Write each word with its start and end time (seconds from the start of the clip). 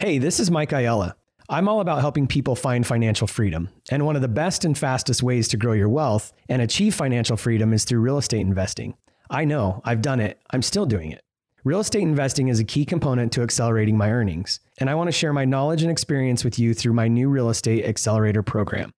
Hey, 0.00 0.18
this 0.18 0.38
is 0.38 0.48
Mike 0.48 0.70
Ayala. 0.70 1.16
I'm 1.48 1.68
all 1.68 1.80
about 1.80 2.02
helping 2.02 2.28
people 2.28 2.54
find 2.54 2.86
financial 2.86 3.26
freedom. 3.26 3.68
And 3.90 4.06
one 4.06 4.14
of 4.14 4.22
the 4.22 4.28
best 4.28 4.64
and 4.64 4.78
fastest 4.78 5.24
ways 5.24 5.48
to 5.48 5.56
grow 5.56 5.72
your 5.72 5.88
wealth 5.88 6.32
and 6.48 6.62
achieve 6.62 6.94
financial 6.94 7.36
freedom 7.36 7.72
is 7.72 7.82
through 7.82 7.98
real 7.98 8.16
estate 8.16 8.42
investing. 8.42 8.94
I 9.28 9.44
know, 9.44 9.82
I've 9.84 10.00
done 10.00 10.20
it, 10.20 10.40
I'm 10.50 10.62
still 10.62 10.86
doing 10.86 11.10
it. 11.10 11.24
Real 11.64 11.80
estate 11.80 12.02
investing 12.02 12.46
is 12.46 12.60
a 12.60 12.64
key 12.64 12.84
component 12.84 13.32
to 13.32 13.42
accelerating 13.42 13.96
my 13.96 14.12
earnings, 14.12 14.60
and 14.78 14.88
I 14.88 14.94
want 14.94 15.08
to 15.08 15.12
share 15.12 15.32
my 15.32 15.44
knowledge 15.44 15.82
and 15.82 15.90
experience 15.90 16.44
with 16.44 16.60
you 16.60 16.74
through 16.74 16.92
my 16.92 17.08
new 17.08 17.28
Real 17.28 17.50
Estate 17.50 17.84
Accelerator 17.84 18.44
program. 18.44 18.94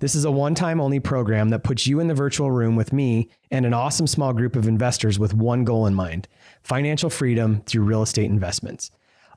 This 0.00 0.14
is 0.14 0.26
a 0.26 0.30
one 0.30 0.54
time 0.54 0.82
only 0.82 1.00
program 1.00 1.48
that 1.48 1.64
puts 1.64 1.86
you 1.86 1.98
in 1.98 2.08
the 2.08 2.14
virtual 2.14 2.50
room 2.50 2.76
with 2.76 2.92
me 2.92 3.30
and 3.50 3.64
an 3.64 3.72
awesome 3.72 4.06
small 4.06 4.34
group 4.34 4.54
of 4.54 4.68
investors 4.68 5.18
with 5.18 5.32
one 5.32 5.64
goal 5.64 5.86
in 5.86 5.94
mind 5.94 6.28
financial 6.62 7.08
freedom 7.08 7.62
through 7.64 7.84
real 7.84 8.02
estate 8.02 8.30
investments. 8.30 8.90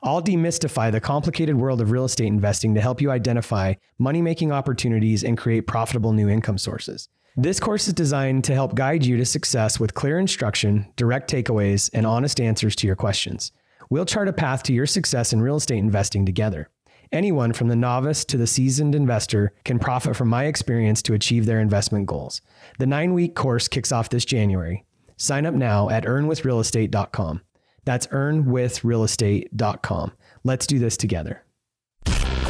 I'll 0.06 0.22
demystify 0.22 0.92
the 0.92 1.00
complicated 1.00 1.56
world 1.56 1.80
of 1.80 1.90
real 1.90 2.04
estate 2.04 2.28
investing 2.28 2.76
to 2.76 2.80
help 2.80 3.00
you 3.00 3.10
identify 3.10 3.74
money 3.98 4.22
making 4.22 4.52
opportunities 4.52 5.24
and 5.24 5.36
create 5.36 5.66
profitable 5.66 6.12
new 6.12 6.28
income 6.28 6.58
sources. 6.58 7.08
This 7.36 7.58
course 7.58 7.88
is 7.88 7.94
designed 7.94 8.44
to 8.44 8.54
help 8.54 8.76
guide 8.76 9.04
you 9.04 9.16
to 9.16 9.24
success 9.24 9.80
with 9.80 9.94
clear 9.94 10.20
instruction, 10.20 10.86
direct 10.94 11.28
takeaways, 11.28 11.90
and 11.92 12.06
honest 12.06 12.40
answers 12.40 12.76
to 12.76 12.86
your 12.86 12.94
questions. 12.94 13.50
We'll 13.90 14.06
chart 14.06 14.28
a 14.28 14.32
path 14.32 14.62
to 14.64 14.72
your 14.72 14.86
success 14.86 15.32
in 15.32 15.42
real 15.42 15.56
estate 15.56 15.78
investing 15.78 16.24
together. 16.24 16.70
Anyone 17.10 17.52
from 17.52 17.66
the 17.66 17.74
novice 17.74 18.24
to 18.26 18.36
the 18.36 18.46
seasoned 18.46 18.94
investor 18.94 19.54
can 19.64 19.80
profit 19.80 20.14
from 20.14 20.28
my 20.28 20.44
experience 20.44 21.02
to 21.02 21.14
achieve 21.14 21.46
their 21.46 21.60
investment 21.60 22.06
goals. 22.06 22.42
The 22.78 22.86
nine 22.86 23.12
week 23.12 23.34
course 23.34 23.66
kicks 23.66 23.90
off 23.90 24.08
this 24.10 24.24
January. 24.24 24.84
Sign 25.16 25.46
up 25.46 25.54
now 25.54 25.90
at 25.90 26.04
earnwithrealestate.com. 26.04 27.40
That's 27.86 28.08
earnwithrealestate.com. 28.08 30.12
Let's 30.44 30.66
do 30.66 30.78
this 30.78 30.98
together. 30.98 31.45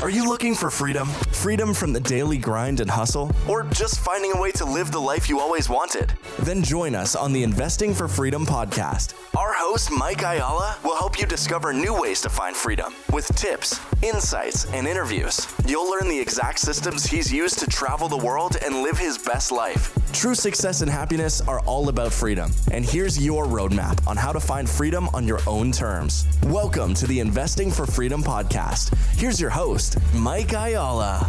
Are 0.02 0.10
you 0.10 0.28
looking 0.28 0.54
for 0.54 0.70
freedom? 0.70 1.08
Freedom 1.32 1.72
from 1.72 1.94
the 1.94 2.00
daily 2.00 2.36
grind 2.36 2.80
and 2.80 2.90
hustle? 2.90 3.32
Or 3.48 3.62
just 3.64 3.98
finding 3.98 4.30
a 4.32 4.40
way 4.40 4.52
to 4.52 4.64
live 4.64 4.92
the 4.92 5.00
life 5.00 5.26
you 5.26 5.40
always 5.40 5.70
wanted? 5.70 6.12
Then 6.40 6.62
join 6.62 6.94
us 6.94 7.16
on 7.16 7.32
the 7.32 7.42
Investing 7.42 7.94
for 7.94 8.06
Freedom 8.06 8.44
podcast. 8.44 9.14
Our 9.36 9.54
host, 9.54 9.90
Mike 9.90 10.20
Ayala, 10.20 10.76
will 10.84 10.96
help 10.96 11.18
you 11.18 11.26
discover 11.26 11.72
new 11.72 11.98
ways 11.98 12.20
to 12.20 12.28
find 12.28 12.54
freedom 12.54 12.94
with 13.10 13.26
tips, 13.36 13.80
insights, 14.02 14.66
and 14.66 14.86
interviews. 14.86 15.46
You'll 15.66 15.90
learn 15.90 16.08
the 16.08 16.20
exact 16.20 16.58
systems 16.58 17.04
he's 17.06 17.32
used 17.32 17.58
to 17.60 17.66
travel 17.66 18.06
the 18.08 18.18
world 18.18 18.58
and 18.62 18.82
live 18.82 18.98
his 18.98 19.16
best 19.16 19.50
life. 19.50 19.96
True 20.12 20.34
success 20.34 20.80
and 20.80 20.90
happiness 20.90 21.40
are 21.42 21.60
all 21.60 21.88
about 21.88 22.12
freedom. 22.12 22.50
And 22.70 22.84
here's 22.84 23.22
your 23.22 23.44
roadmap 23.44 24.06
on 24.06 24.16
how 24.16 24.32
to 24.32 24.40
find 24.40 24.68
freedom 24.68 25.08
on 25.12 25.26
your 25.26 25.40
own 25.46 25.72
terms. 25.72 26.26
Welcome 26.44 26.94
to 26.94 27.06
the 27.06 27.20
Investing 27.20 27.70
for 27.70 27.86
Freedom 27.86 28.22
podcast. 28.22 28.94
Here's 29.18 29.38
your 29.38 29.50
host, 29.50 29.85
Mike 30.14 30.52
Ayala. 30.52 31.28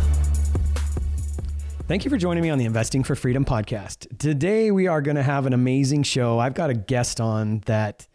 Thank 1.88 2.04
you 2.04 2.10
for 2.10 2.18
joining 2.18 2.44
me 2.44 2.50
on 2.50 2.58
the 2.58 2.66
Investing 2.66 3.04
for 3.04 3.16
Freedom 3.16 3.46
podcast. 3.46 4.18
Today, 4.18 4.72
we 4.72 4.88
are 4.88 5.02
going 5.02 5.16
to 5.16 5.24
have 5.24 5.46
an 5.46 5.54
amazing 5.54 6.04
show. 6.04 6.40
I've 6.40 6.54
got 6.54 6.70
a 6.70 6.74
guest 6.74 7.22
on 7.22 7.60
that 7.66 8.08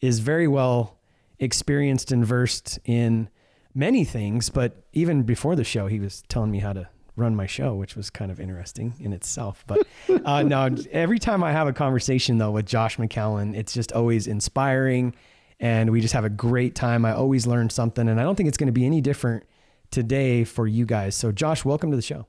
is 0.00 0.20
very 0.20 0.48
well 0.48 0.98
experienced 1.38 2.10
and 2.10 2.24
versed 2.24 2.78
in 2.84 3.28
many 3.74 4.04
things, 4.04 4.48
but 4.50 4.82
even 4.92 5.24
before 5.24 5.56
the 5.56 5.64
show, 5.64 5.86
he 5.86 6.00
was 6.00 6.22
telling 6.28 6.50
me 6.50 6.60
how 6.60 6.72
to 6.72 6.88
run 7.16 7.34
my 7.36 7.46
show, 7.46 7.74
which 7.74 7.96
was 7.96 8.10
kind 8.10 8.30
of 8.30 8.40
interesting 8.40 8.94
in 9.00 9.12
itself. 9.12 9.64
But 9.66 9.86
uh, 10.24 10.70
every 10.90 11.18
time 11.18 11.44
I 11.44 11.52
have 11.52 11.68
a 11.68 11.72
conversation 11.72 12.38
though 12.38 12.52
with 12.52 12.66
Josh 12.66 12.96
McCallen, 12.96 13.54
it's 13.54 13.74
just 13.74 13.92
always 13.92 14.26
inspiring, 14.26 15.14
and 15.60 15.90
we 15.90 16.00
just 16.00 16.14
have 16.14 16.24
a 16.24 16.30
great 16.30 16.74
time. 16.74 17.04
I 17.04 17.12
always 17.12 17.46
learn 17.46 17.68
something, 17.70 18.08
and 18.08 18.20
I 18.20 18.22
don't 18.22 18.36
think 18.36 18.48
it's 18.48 18.58
going 18.58 18.68
to 18.68 18.72
be 18.72 18.86
any 18.86 19.00
different 19.00 19.44
today 19.90 20.44
for 20.44 20.66
you 20.66 20.86
guys. 20.86 21.14
So, 21.14 21.32
Josh, 21.32 21.64
welcome 21.64 21.90
to 21.90 21.96
the 21.96 22.02
show. 22.02 22.26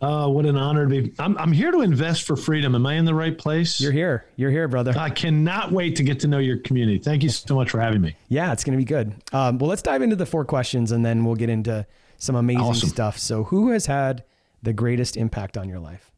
Oh, 0.00 0.30
what 0.30 0.46
an 0.46 0.56
honor 0.56 0.88
to 0.88 1.02
be. 1.02 1.14
I'm, 1.20 1.38
I'm 1.38 1.52
here 1.52 1.70
to 1.70 1.80
invest 1.80 2.24
for 2.24 2.34
freedom. 2.36 2.74
Am 2.74 2.84
I 2.84 2.94
in 2.94 3.04
the 3.04 3.14
right 3.14 3.38
place? 3.38 3.80
You're 3.80 3.92
here. 3.92 4.26
You're 4.34 4.50
here, 4.50 4.66
brother. 4.66 4.92
I 4.96 5.10
cannot 5.10 5.70
wait 5.70 5.94
to 5.96 6.02
get 6.02 6.18
to 6.20 6.26
know 6.26 6.38
your 6.38 6.58
community. 6.58 6.98
Thank 6.98 7.22
you 7.22 7.28
so 7.28 7.54
much 7.54 7.70
for 7.70 7.80
having 7.80 8.00
me. 8.00 8.16
Yeah, 8.28 8.52
it's 8.52 8.64
going 8.64 8.76
to 8.76 8.84
be 8.84 8.84
good. 8.84 9.14
Um, 9.32 9.58
well, 9.58 9.68
let's 9.68 9.82
dive 9.82 10.02
into 10.02 10.16
the 10.16 10.26
four 10.26 10.44
questions 10.44 10.90
and 10.90 11.04
then 11.04 11.24
we'll 11.24 11.36
get 11.36 11.50
into 11.50 11.86
some 12.18 12.34
amazing 12.34 12.62
awesome. 12.62 12.88
stuff. 12.88 13.16
So, 13.18 13.44
who 13.44 13.70
has 13.70 13.86
had 13.86 14.24
the 14.60 14.72
greatest 14.72 15.16
impact 15.16 15.56
on 15.56 15.68
your 15.68 15.78
life? 15.78 16.10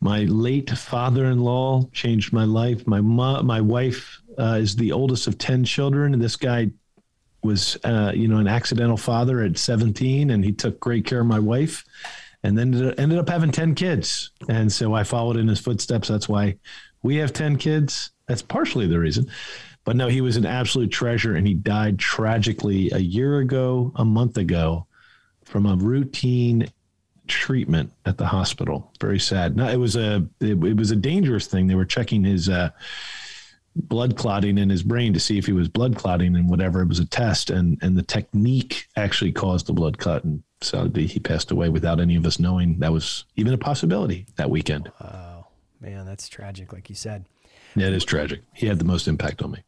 My 0.00 0.24
late 0.24 0.70
father-in-law 0.70 1.88
changed 1.92 2.32
my 2.32 2.44
life. 2.44 2.86
My 2.86 3.00
mo- 3.00 3.42
my 3.42 3.60
wife 3.60 4.20
uh, 4.38 4.58
is 4.60 4.76
the 4.76 4.92
oldest 4.92 5.26
of 5.26 5.38
ten 5.38 5.64
children, 5.64 6.12
and 6.12 6.22
this 6.22 6.36
guy 6.36 6.70
was, 7.44 7.76
uh, 7.84 8.12
you 8.14 8.26
know, 8.26 8.38
an 8.38 8.48
accidental 8.48 8.96
father 8.96 9.42
at 9.42 9.58
17, 9.58 10.30
and 10.30 10.44
he 10.44 10.52
took 10.52 10.80
great 10.80 11.04
care 11.04 11.20
of 11.20 11.26
my 11.26 11.38
wife 11.38 11.84
and 12.44 12.58
then 12.58 12.74
ended 12.98 13.18
up 13.18 13.28
having 13.28 13.50
10 13.50 13.74
kids. 13.74 14.30
And 14.48 14.70
so 14.70 14.94
I 14.94 15.02
followed 15.02 15.38
in 15.38 15.48
his 15.48 15.60
footsteps. 15.60 16.08
That's 16.08 16.28
why 16.28 16.56
we 17.02 17.16
have 17.16 17.32
10 17.32 17.56
kids. 17.56 18.10
That's 18.28 18.42
partially 18.42 18.86
the 18.86 18.98
reason. 18.98 19.30
But 19.84 19.96
no, 19.96 20.08
he 20.08 20.20
was 20.20 20.36
an 20.36 20.46
absolute 20.46 20.90
treasure 20.90 21.36
and 21.36 21.46
he 21.46 21.54
died 21.54 21.98
tragically 21.98 22.90
a 22.90 22.98
year 22.98 23.38
ago, 23.38 23.92
a 23.96 24.04
month 24.04 24.36
ago, 24.36 24.86
from 25.44 25.66
a 25.66 25.76
routine 25.76 26.68
treatment 27.26 27.92
at 28.04 28.18
the 28.18 28.26
hospital. 28.26 28.92
Very 29.00 29.18
sad. 29.18 29.56
No, 29.56 29.68
it 29.68 29.76
was 29.76 29.96
a 29.96 30.26
it, 30.40 30.62
it 30.62 30.76
was 30.76 30.90
a 30.90 30.96
dangerous 30.96 31.46
thing. 31.46 31.66
They 31.66 31.74
were 31.74 31.84
checking 31.84 32.24
his 32.24 32.48
uh, 32.48 32.70
blood 33.76 34.16
clotting 34.16 34.58
in 34.58 34.70
his 34.70 34.82
brain 34.82 35.12
to 35.14 35.20
see 35.20 35.38
if 35.38 35.46
he 35.46 35.52
was 35.52 35.68
blood 35.68 35.96
clotting 35.96 36.36
and 36.36 36.48
whatever. 36.48 36.82
It 36.82 36.88
was 36.88 37.00
a 37.00 37.06
test, 37.06 37.50
and 37.50 37.78
and 37.82 37.96
the 37.96 38.02
technique 38.02 38.86
actually 38.96 39.32
caused 39.32 39.66
the 39.66 39.72
blood 39.72 39.98
clot, 39.98 40.24
and 40.24 40.42
so 40.60 40.88
he 40.94 41.20
passed 41.20 41.50
away 41.50 41.68
without 41.68 42.00
any 42.00 42.16
of 42.16 42.24
us 42.24 42.38
knowing 42.38 42.78
that 42.78 42.92
was 42.92 43.24
even 43.36 43.52
a 43.52 43.58
possibility 43.58 44.26
that 44.36 44.50
weekend. 44.50 44.90
Wow, 45.00 45.48
man, 45.80 46.06
that's 46.06 46.28
tragic, 46.28 46.72
like 46.72 46.88
you 46.88 46.94
said. 46.94 47.26
Yeah, 47.76 47.88
it 47.88 47.92
is 47.92 48.04
tragic. 48.04 48.42
He 48.54 48.66
had 48.66 48.78
the 48.78 48.84
most 48.84 49.08
impact 49.08 49.42
on 49.42 49.50
me. 49.50 49.64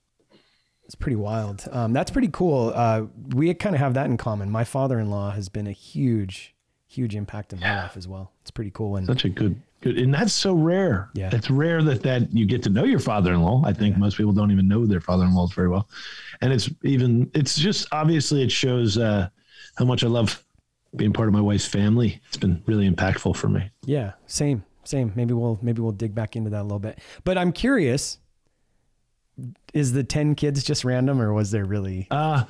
It's 0.85 0.95
pretty 0.95 1.17
wild. 1.17 1.65
Um, 1.73 1.93
that's 1.93 2.13
pretty 2.13 2.29
cool. 2.29 2.73
Uh, 2.73 3.07
we 3.35 3.53
kind 3.55 3.75
of 3.75 3.81
have 3.81 3.95
that 3.95 4.07
in 4.07 4.17
common. 4.17 4.51
My 4.51 4.63
father-in-law 4.63 5.33
has 5.33 5.49
been 5.49 5.67
a 5.67 5.73
huge, 5.73 6.55
huge 6.97 7.15
impact 7.15 7.53
in 7.53 7.61
my 7.61 7.67
yeah. 7.67 7.83
life 7.83 7.97
as 7.97 8.09
well. 8.09 8.33
It's 8.43 8.51
pretty 8.51 8.71
cool. 8.71 8.97
And 8.97 9.07
such 9.07 9.25
a 9.25 9.29
good 9.29 9.61
Good. 9.83 9.99
And 9.99 10.13
that's 10.13 10.33
so 10.33 10.55
rare. 10.55 11.11
Yeah. 11.13 11.29
It's 11.33 11.51
rare 11.51 11.83
that, 11.83 12.03
that 12.03 12.33
you 12.33 12.47
get 12.47 12.63
to 12.63 12.71
know 12.71 12.85
your 12.85 12.99
father-in-law. 12.99 13.63
I 13.67 13.75
think 13.75 13.95
yeah. 13.95 14.01
most 14.01 14.17
people 14.17 14.33
don't 14.33 14.51
even 14.51 14.67
know 14.67 14.87
their 14.87 15.03
father-in-laws 15.03 15.53
very 15.53 15.69
well. 15.69 15.87
And 16.41 16.51
it's 16.51 16.71
even, 16.83 17.31
it's 17.35 17.57
just, 17.57 17.87
obviously 17.93 18.43
it 18.43 18.51
shows 18.51 18.97
uh, 18.97 19.29
how 19.77 19.85
much 19.85 20.03
I 20.03 20.07
love 20.07 20.43
being 20.97 21.13
part 21.13 21.29
of 21.29 21.35
my 21.35 21.43
wife's 21.43 21.67
family. 21.67 22.23
It's 22.29 22.39
been 22.39 22.63
really 22.67 22.91
impactful 22.91 23.37
for 23.37 23.51
me. 23.51 23.71
Yeah. 23.85 24.13
Same, 24.27 24.65
same. 24.85 25.13
Maybe 25.15 25.35
we'll, 25.35 25.59
maybe 25.61 25.83
we'll 25.83 25.93
dig 25.93 26.15
back 26.15 26.37
into 26.37 26.49
that 26.51 26.63
a 26.63 26.63
little 26.63 26.79
bit, 26.79 26.99
but 27.25 27.37
I'm 27.37 27.53
curious, 27.53 28.19
is 29.75 29.93
the 29.93 30.03
10 30.03 30.35
kids 30.35 30.65
just 30.65 30.85
random 30.85 31.21
or 31.21 31.33
was 31.35 31.51
there 31.51 31.67
really 31.67 32.07
uh 32.11 32.45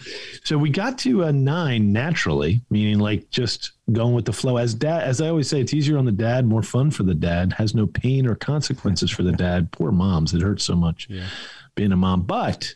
so 0.44 0.56
we 0.56 0.70
got 0.70 0.96
to 0.98 1.24
a 1.24 1.32
nine 1.32 1.92
naturally 1.92 2.60
meaning 2.70 2.98
like 3.00 3.28
just 3.30 3.72
going 3.92 4.14
with 4.14 4.24
the 4.24 4.32
flow. 4.32 4.56
As 4.56 4.74
dad 4.74 5.02
as 5.02 5.20
i 5.20 5.28
always 5.28 5.48
say 5.48 5.60
it's 5.60 5.74
easier 5.74 5.98
on 5.98 6.04
the 6.04 6.12
dad 6.12 6.46
more 6.46 6.62
fun 6.62 6.90
for 6.90 7.02
the 7.02 7.14
dad 7.14 7.52
has 7.52 7.74
no 7.74 7.86
pain 7.86 8.26
or 8.26 8.34
consequences 8.34 9.10
for 9.10 9.22
the 9.22 9.32
dad. 9.32 9.70
Poor 9.72 9.92
moms 9.92 10.34
it 10.34 10.42
hurts 10.42 10.64
so 10.64 10.74
much 10.74 11.08
yeah. 11.10 11.26
being 11.74 11.92
a 11.92 11.96
mom. 11.96 12.22
But 12.22 12.74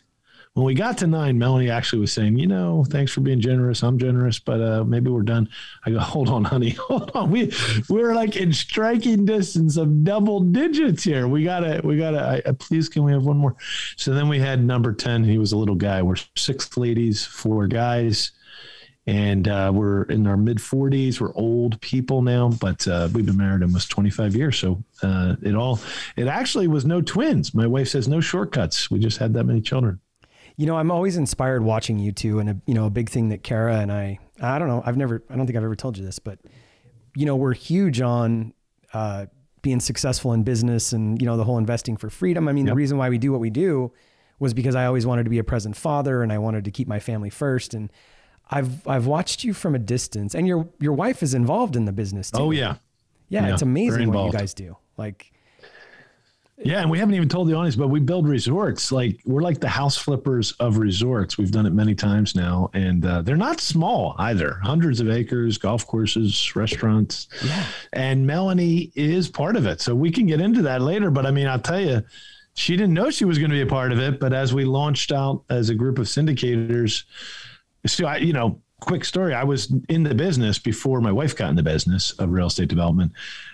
when 0.53 0.65
we 0.65 0.73
got 0.73 0.97
to 0.97 1.07
nine, 1.07 1.39
Melanie 1.39 1.69
actually 1.69 2.01
was 2.01 2.11
saying, 2.11 2.37
you 2.37 2.45
know, 2.45 2.83
thanks 2.89 3.13
for 3.13 3.21
being 3.21 3.39
generous. 3.39 3.83
I'm 3.83 3.97
generous, 3.97 4.37
but 4.37 4.59
uh, 4.61 4.83
maybe 4.83 5.09
we're 5.09 5.21
done. 5.21 5.47
I 5.85 5.91
go, 5.91 5.99
hold 5.99 6.27
on, 6.27 6.43
honey, 6.43 6.69
hold 6.87 7.11
on. 7.15 7.31
We 7.31 7.53
we're 7.87 8.13
like 8.13 8.35
in 8.35 8.51
striking 8.51 9.23
distance 9.23 9.77
of 9.77 10.03
double 10.03 10.41
digits 10.41 11.03
here. 11.03 11.27
We 11.27 11.45
gotta, 11.45 11.79
we 11.85 11.97
gotta. 11.97 12.43
I, 12.45 12.51
please, 12.51 12.89
can 12.89 13.03
we 13.03 13.13
have 13.13 13.23
one 13.23 13.37
more? 13.37 13.55
So 13.95 14.13
then 14.13 14.27
we 14.27 14.39
had 14.39 14.61
number 14.61 14.91
ten. 14.93 15.23
He 15.23 15.37
was 15.37 15.53
a 15.53 15.57
little 15.57 15.75
guy. 15.75 16.01
We're 16.01 16.17
six 16.35 16.75
ladies, 16.75 17.25
four 17.25 17.67
guys 17.67 18.31
and 19.07 19.47
uh, 19.47 19.71
we're 19.73 20.03
in 20.03 20.27
our 20.27 20.37
mid 20.37 20.57
40s. 20.57 21.19
We're 21.19 21.33
old 21.33 21.81
people 21.81 22.21
now, 22.21 22.49
but 22.49 22.87
uh, 22.87 23.09
we've 23.11 23.25
been 23.25 23.37
married 23.37 23.63
almost 23.63 23.89
25 23.89 24.35
years. 24.35 24.59
So 24.59 24.83
uh, 25.01 25.37
it 25.41 25.55
all, 25.55 25.79
it 26.15 26.27
actually 26.27 26.67
was 26.67 26.85
no 26.85 27.01
twins. 27.01 27.53
My 27.53 27.65
wife 27.65 27.87
says 27.87 28.07
no 28.07 28.21
shortcuts. 28.21 28.91
We 28.91 28.99
just 28.99 29.17
had 29.17 29.33
that 29.33 29.45
many 29.45 29.61
children. 29.61 29.99
You 30.61 30.67
know, 30.67 30.77
I'm 30.77 30.91
always 30.91 31.17
inspired 31.17 31.63
watching 31.63 31.97
you 31.97 32.11
two, 32.11 32.37
and 32.37 32.49
a, 32.51 32.57
you 32.67 32.75
know, 32.75 32.85
a 32.85 32.91
big 32.91 33.09
thing 33.09 33.29
that 33.29 33.41
Kara 33.41 33.77
and 33.79 33.91
I, 33.91 34.19
I 34.39 34.59
don't 34.59 34.67
know, 34.67 34.83
I've 34.85 34.95
never, 34.95 35.23
I 35.27 35.35
don't 35.35 35.47
think 35.47 35.57
I've 35.57 35.63
ever 35.63 35.75
told 35.75 35.97
you 35.97 36.05
this, 36.05 36.19
but 36.19 36.37
you 37.15 37.25
know, 37.25 37.35
we're 37.35 37.55
huge 37.55 37.99
on 37.99 38.53
uh, 38.93 39.25
being 39.63 39.79
successful 39.79 40.33
in 40.33 40.43
business 40.43 40.93
and 40.93 41.19
you 41.19 41.25
know 41.25 41.35
the 41.35 41.43
whole 41.43 41.57
investing 41.57 41.97
for 41.97 42.11
freedom. 42.11 42.47
I 42.47 42.51
mean, 42.51 42.67
yep. 42.67 42.73
the 42.73 42.75
reason 42.75 42.99
why 42.99 43.09
we 43.09 43.17
do 43.17 43.31
what 43.31 43.41
we 43.41 43.49
do 43.49 43.91
was 44.37 44.53
because 44.53 44.75
I 44.75 44.85
always 44.85 45.05
wanted 45.05 45.23
to 45.23 45.29
be 45.31 45.39
a 45.39 45.43
present 45.43 45.75
father, 45.75 46.21
and 46.21 46.31
I 46.31 46.37
wanted 46.37 46.65
to 46.65 46.71
keep 46.71 46.87
my 46.87 46.99
family 46.99 47.31
first, 47.31 47.73
and 47.73 47.91
I've 48.51 48.87
I've 48.87 49.07
watched 49.07 49.43
you 49.43 49.53
from 49.53 49.73
a 49.73 49.79
distance, 49.79 50.35
and 50.35 50.47
your 50.47 50.69
your 50.79 50.93
wife 50.93 51.23
is 51.23 51.33
involved 51.33 51.75
in 51.75 51.85
the 51.85 51.91
business 51.91 52.29
too. 52.29 52.39
Oh 52.39 52.51
yeah, 52.51 52.75
yeah, 53.29 53.47
yeah 53.47 53.53
it's 53.53 53.63
amazing 53.63 54.11
what 54.11 54.25
you 54.25 54.31
guys 54.31 54.53
do. 54.53 54.77
Like 54.97 55.30
Yeah, 56.63 56.81
and 56.81 56.91
we 56.91 56.99
haven't 56.99 57.15
even 57.15 57.29
told 57.29 57.47
the 57.47 57.55
audience, 57.55 57.75
but 57.75 57.87
we 57.87 57.99
build 57.99 58.27
resorts. 58.27 58.91
Like 58.91 59.19
we're 59.25 59.41
like 59.41 59.59
the 59.59 59.69
house 59.69 59.97
flippers 59.97 60.51
of 60.53 60.77
resorts. 60.77 61.37
We've 61.37 61.51
done 61.51 61.65
it 61.65 61.73
many 61.73 61.95
times 61.95 62.35
now, 62.35 62.69
and 62.73 63.03
uh, 63.05 63.21
they're 63.23 63.35
not 63.35 63.59
small 63.59 64.15
either. 64.19 64.59
Hundreds 64.61 64.99
of 64.99 65.09
acres, 65.09 65.57
golf 65.57 65.87
courses, 65.87 66.55
restaurants. 66.55 67.27
Yeah. 67.43 67.65
And 67.93 68.27
Melanie 68.27 68.91
is 68.95 69.27
part 69.27 69.55
of 69.55 69.65
it, 69.65 69.81
so 69.81 69.95
we 69.95 70.11
can 70.11 70.27
get 70.27 70.39
into 70.39 70.61
that 70.63 70.81
later. 70.81 71.09
But 71.09 71.25
I 71.25 71.31
mean, 71.31 71.47
I'll 71.47 71.59
tell 71.59 71.79
you, 71.79 72.03
she 72.53 72.75
didn't 72.75 72.93
know 72.93 73.09
she 73.09 73.25
was 73.25 73.37
going 73.39 73.49
to 73.49 73.55
be 73.55 73.61
a 73.61 73.67
part 73.67 73.91
of 73.91 73.99
it. 73.99 74.19
But 74.19 74.33
as 74.33 74.53
we 74.53 74.65
launched 74.65 75.11
out 75.11 75.43
as 75.49 75.69
a 75.69 75.75
group 75.75 75.97
of 75.97 76.05
syndicators, 76.05 77.03
so 77.87 78.05
I, 78.05 78.17
you 78.17 78.33
know, 78.33 78.61
quick 78.81 79.05
story. 79.05 79.33
I 79.33 79.43
was 79.43 79.73
in 79.89 80.03
the 80.03 80.13
business 80.13 80.59
before 80.59 81.01
my 81.01 81.11
wife 81.11 81.35
got 81.35 81.49
in 81.49 81.55
the 81.55 81.63
business 81.63 82.11
of 82.13 82.31
real 82.31 82.47
estate 82.47 82.67
development. 82.67 83.13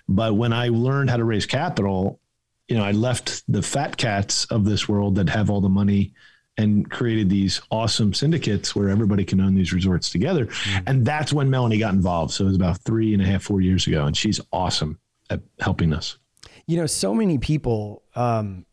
But 0.09 0.35
when 0.35 0.51
I 0.51 0.69
learned 0.69 1.09
how 1.09 1.17
to 1.17 1.25
raise 1.25 1.45
capital, 1.45 2.19
you 2.67 2.75
know, 2.75 2.83
I 2.83 2.91
left 2.91 3.43
the 3.47 3.61
fat 3.61 3.97
cats 3.97 4.45
of 4.45 4.65
this 4.65 4.89
world 4.89 5.15
that 5.15 5.29
have 5.29 5.49
all 5.49 5.61
the 5.61 5.69
money 5.69 6.13
and 6.57 6.89
created 6.89 7.29
these 7.29 7.61
awesome 7.69 8.13
syndicates 8.13 8.75
where 8.75 8.89
everybody 8.89 9.23
can 9.23 9.39
own 9.39 9.55
these 9.55 9.71
resorts 9.71 10.09
together. 10.09 10.47
Mm-hmm. 10.47 10.83
And 10.87 11.05
that's 11.05 11.31
when 11.31 11.49
Melanie 11.49 11.77
got 11.77 11.93
involved. 11.93 12.33
So 12.33 12.45
it 12.45 12.47
was 12.47 12.55
about 12.55 12.79
three 12.79 13.13
and 13.13 13.21
a 13.21 13.25
half, 13.25 13.43
four 13.43 13.61
years 13.61 13.85
ago. 13.85 14.05
And 14.05 14.17
she's 14.17 14.41
awesome 14.51 14.99
at 15.29 15.41
helping 15.59 15.93
us. 15.93 16.17
You 16.65 16.77
know, 16.77 16.87
so 16.87 17.13
many 17.13 17.37
people 17.37 18.01
um, 18.15 18.65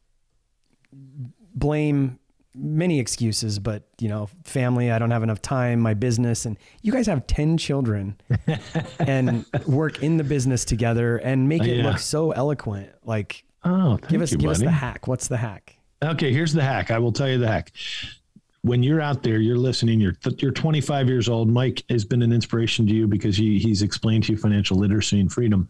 blame 1.54 2.18
many 2.54 3.00
excuses, 3.00 3.58
but 3.58 3.82
you 4.00 4.08
know, 4.08 4.28
family, 4.44 4.90
I 4.90 4.98
don't 4.98 5.10
have 5.10 5.22
enough 5.22 5.42
time, 5.42 5.80
my 5.80 5.94
business, 5.94 6.46
and 6.46 6.56
you 6.82 6.92
guys 6.92 7.06
have 7.06 7.26
10 7.26 7.58
children 7.58 8.16
and 8.98 9.44
work 9.66 10.02
in 10.02 10.16
the 10.16 10.24
business 10.24 10.64
together 10.64 11.18
and 11.18 11.48
make 11.48 11.62
it 11.62 11.78
yeah. 11.78 11.84
look 11.84 11.98
so 11.98 12.30
eloquent. 12.30 12.90
Like 13.04 13.44
Oh, 13.64 13.96
give 14.08 14.20
us 14.20 14.32
you, 14.32 14.38
give 14.38 14.48
buddy. 14.48 14.56
us 14.56 14.62
the 14.62 14.70
hack. 14.70 15.06
What's 15.06 15.28
the 15.28 15.36
hack? 15.36 15.76
Okay, 16.02 16.32
here's 16.32 16.52
the 16.52 16.62
hack. 16.62 16.90
I 16.90 16.98
will 16.98 17.12
tell 17.12 17.28
you 17.28 17.38
the 17.38 17.48
hack. 17.48 17.72
When 18.62 18.82
you're 18.82 19.00
out 19.00 19.22
there, 19.22 19.38
you're 19.38 19.58
listening. 19.58 20.00
You're 20.00 20.16
you're 20.38 20.50
25 20.50 21.08
years 21.08 21.28
old. 21.28 21.48
Mike 21.50 21.82
has 21.90 22.04
been 22.04 22.22
an 22.22 22.32
inspiration 22.32 22.86
to 22.86 22.94
you 22.94 23.06
because 23.06 23.36
he 23.36 23.58
he's 23.58 23.82
explained 23.82 24.24
to 24.24 24.32
you 24.32 24.38
financial 24.38 24.78
literacy 24.78 25.20
and 25.20 25.30
freedom. 25.30 25.68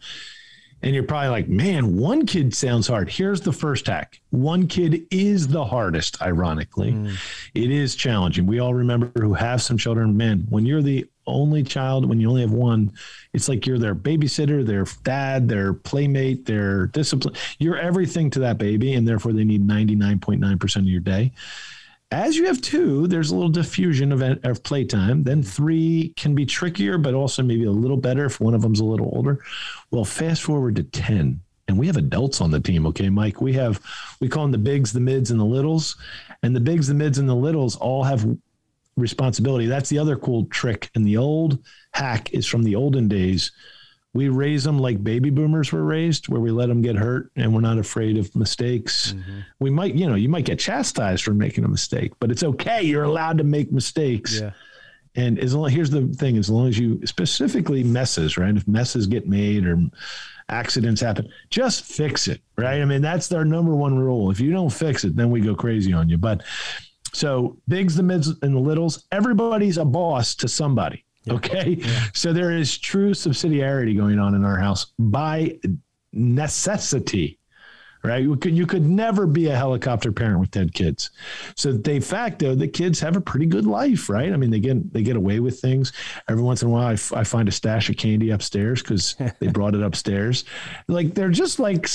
And 0.82 0.94
you're 0.94 1.04
probably 1.04 1.30
like, 1.30 1.48
man, 1.48 1.96
one 1.96 2.26
kid 2.26 2.54
sounds 2.54 2.86
hard. 2.86 3.08
Here's 3.08 3.40
the 3.40 3.52
first 3.52 3.86
hack. 3.86 4.20
One 4.30 4.66
kid 4.66 5.06
is 5.10 5.48
the 5.48 5.64
hardest, 5.64 6.20
ironically. 6.20 6.92
Mm. 6.92 7.16
It 7.54 7.70
is 7.70 7.94
challenging. 7.94 8.44
We 8.44 8.58
all 8.58 8.74
remember 8.74 9.10
who 9.18 9.32
have 9.32 9.62
some 9.62 9.78
children. 9.78 10.14
Man, 10.14 10.46
when 10.50 10.66
you're 10.66 10.82
the 10.82 11.06
only 11.26 11.62
child, 11.62 12.08
when 12.08 12.20
you 12.20 12.28
only 12.28 12.42
have 12.42 12.52
one, 12.52 12.92
it's 13.32 13.48
like 13.48 13.66
you're 13.66 13.78
their 13.78 13.94
babysitter, 13.94 14.64
their 14.64 14.84
dad, 15.02 15.48
their 15.48 15.72
playmate, 15.72 16.46
their 16.46 16.86
discipline. 16.88 17.34
You're 17.58 17.78
everything 17.78 18.30
to 18.30 18.40
that 18.40 18.58
baby, 18.58 18.94
and 18.94 19.06
therefore 19.06 19.32
they 19.32 19.44
need 19.44 19.66
99.9% 19.66 20.76
of 20.76 20.84
your 20.84 21.00
day. 21.00 21.32
As 22.10 22.36
you 22.36 22.46
have 22.46 22.60
two, 22.60 23.06
there's 23.08 23.30
a 23.30 23.34
little 23.34 23.50
diffusion 23.50 24.12
of, 24.12 24.22
of 24.44 24.62
playtime. 24.62 25.24
Then 25.24 25.42
three 25.42 26.12
can 26.16 26.34
be 26.34 26.46
trickier, 26.46 26.96
but 26.96 27.14
also 27.14 27.42
maybe 27.42 27.64
a 27.64 27.72
little 27.72 27.96
better 27.96 28.26
if 28.26 28.40
one 28.40 28.54
of 28.54 28.62
them's 28.62 28.80
a 28.80 28.84
little 28.84 29.10
older. 29.14 29.40
Well, 29.90 30.04
fast 30.04 30.42
forward 30.42 30.76
to 30.76 30.84
10, 30.84 31.40
and 31.66 31.78
we 31.78 31.86
have 31.88 31.96
adults 31.96 32.40
on 32.40 32.50
the 32.50 32.60
team. 32.60 32.86
Okay, 32.86 33.08
Mike, 33.08 33.40
we 33.40 33.52
have, 33.54 33.80
we 34.20 34.28
call 34.28 34.44
them 34.44 34.52
the 34.52 34.58
bigs, 34.58 34.92
the 34.92 35.00
mids, 35.00 35.30
and 35.30 35.40
the 35.40 35.44
littles. 35.44 35.96
And 36.42 36.54
the 36.54 36.60
bigs, 36.60 36.86
the 36.86 36.94
mids, 36.94 37.18
and 37.18 37.28
the 37.28 37.34
littles 37.34 37.74
all 37.74 38.04
have 38.04 38.24
responsibility. 38.96 39.66
That's 39.66 39.88
the 39.88 39.98
other 39.98 40.16
cool 40.16 40.46
trick. 40.46 40.90
And 40.94 41.06
the 41.06 41.16
old 41.16 41.58
hack 41.92 42.32
is 42.32 42.46
from 42.46 42.62
the 42.62 42.76
olden 42.76 43.08
days. 43.08 43.52
We 44.12 44.28
raise 44.28 44.62
them 44.62 44.78
like 44.78 45.02
baby 45.02 45.30
boomers 45.30 45.72
were 45.72 45.82
raised, 45.82 46.28
where 46.28 46.40
we 46.40 46.52
let 46.52 46.68
them 46.68 46.82
get 46.82 46.94
hurt 46.94 47.32
and 47.34 47.52
we're 47.52 47.60
not 47.60 47.78
afraid 47.78 48.16
of 48.16 48.34
mistakes. 48.36 49.12
Mm-hmm. 49.12 49.40
We 49.58 49.70
might, 49.70 49.94
you 49.96 50.06
know, 50.06 50.14
you 50.14 50.28
might 50.28 50.44
get 50.44 50.60
chastised 50.60 51.24
for 51.24 51.34
making 51.34 51.64
a 51.64 51.68
mistake, 51.68 52.12
but 52.20 52.30
it's 52.30 52.44
okay. 52.44 52.82
You're 52.82 53.02
allowed 53.02 53.38
to 53.38 53.44
make 53.44 53.72
mistakes. 53.72 54.40
Yeah. 54.40 54.52
And 55.16 55.38
as 55.38 55.54
long 55.54 55.68
here's 55.70 55.90
the 55.90 56.06
thing, 56.08 56.36
as 56.36 56.48
long 56.48 56.68
as 56.68 56.78
you 56.78 57.04
specifically 57.06 57.82
messes, 57.82 58.36
right? 58.36 58.56
If 58.56 58.66
messes 58.68 59.06
get 59.06 59.28
made 59.28 59.66
or 59.66 59.80
accidents 60.48 61.00
happen, 61.00 61.28
just 61.50 61.84
fix 61.84 62.28
it, 62.28 62.40
right? 62.56 62.80
I 62.80 62.84
mean, 62.84 63.02
that's 63.02 63.30
our 63.32 63.44
number 63.44 63.74
one 63.74 63.98
rule. 63.98 64.30
If 64.30 64.40
you 64.40 64.52
don't 64.52 64.72
fix 64.72 65.04
it, 65.04 65.16
then 65.16 65.30
we 65.30 65.40
go 65.40 65.54
crazy 65.54 65.92
on 65.92 66.08
you. 66.08 66.18
But 66.18 66.42
so 67.14 67.56
bigs, 67.68 67.94
the 67.94 68.02
mids, 68.02 68.28
and 68.42 68.54
the 68.54 68.60
littles, 68.60 69.06
everybody's 69.12 69.78
a 69.78 69.84
boss 69.84 70.34
to 70.36 70.48
somebody. 70.48 71.04
Yeah. 71.24 71.34
Okay. 71.34 71.76
Yeah. 71.80 72.04
So 72.12 72.32
there 72.32 72.50
is 72.50 72.76
true 72.76 73.12
subsidiarity 73.12 73.96
going 73.96 74.18
on 74.18 74.34
in 74.34 74.44
our 74.44 74.58
house 74.58 74.86
by 74.98 75.58
necessity, 76.12 77.38
right? 78.02 78.22
You 78.22 78.36
could, 78.36 78.56
you 78.56 78.66
could 78.66 78.84
never 78.84 79.26
be 79.26 79.46
a 79.46 79.56
helicopter 79.56 80.12
parent 80.12 80.40
with 80.40 80.50
10 80.50 80.70
kids. 80.70 81.10
So 81.56 81.72
de 81.72 82.00
facto, 82.00 82.54
the 82.54 82.68
kids 82.68 83.00
have 83.00 83.16
a 83.16 83.20
pretty 83.20 83.46
good 83.46 83.66
life, 83.66 84.10
right? 84.10 84.32
I 84.32 84.36
mean, 84.36 84.50
they 84.50 84.60
get, 84.60 84.92
they 84.92 85.02
get 85.02 85.16
away 85.16 85.40
with 85.40 85.60
things. 85.60 85.92
Every 86.28 86.42
once 86.42 86.62
in 86.62 86.68
a 86.68 86.70
while, 86.70 86.88
I, 86.88 86.92
f- 86.94 87.12
I 87.12 87.24
find 87.24 87.48
a 87.48 87.52
stash 87.52 87.88
of 87.88 87.96
candy 87.96 88.30
upstairs 88.30 88.82
because 88.82 89.14
they 89.38 89.46
brought 89.46 89.74
it 89.74 89.82
upstairs. 89.82 90.44
Like 90.88 91.14
they're 91.14 91.30
just 91.30 91.58
like 91.58 91.88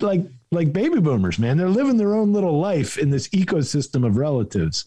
like 0.00 0.22
like 0.50 0.72
baby 0.72 1.00
boomers, 1.00 1.38
man. 1.38 1.56
They're 1.56 1.68
living 1.68 1.96
their 1.96 2.14
own 2.14 2.32
little 2.32 2.58
life 2.58 2.98
in 2.98 3.10
this 3.10 3.28
ecosystem 3.28 4.06
of 4.06 4.16
relatives. 4.16 4.86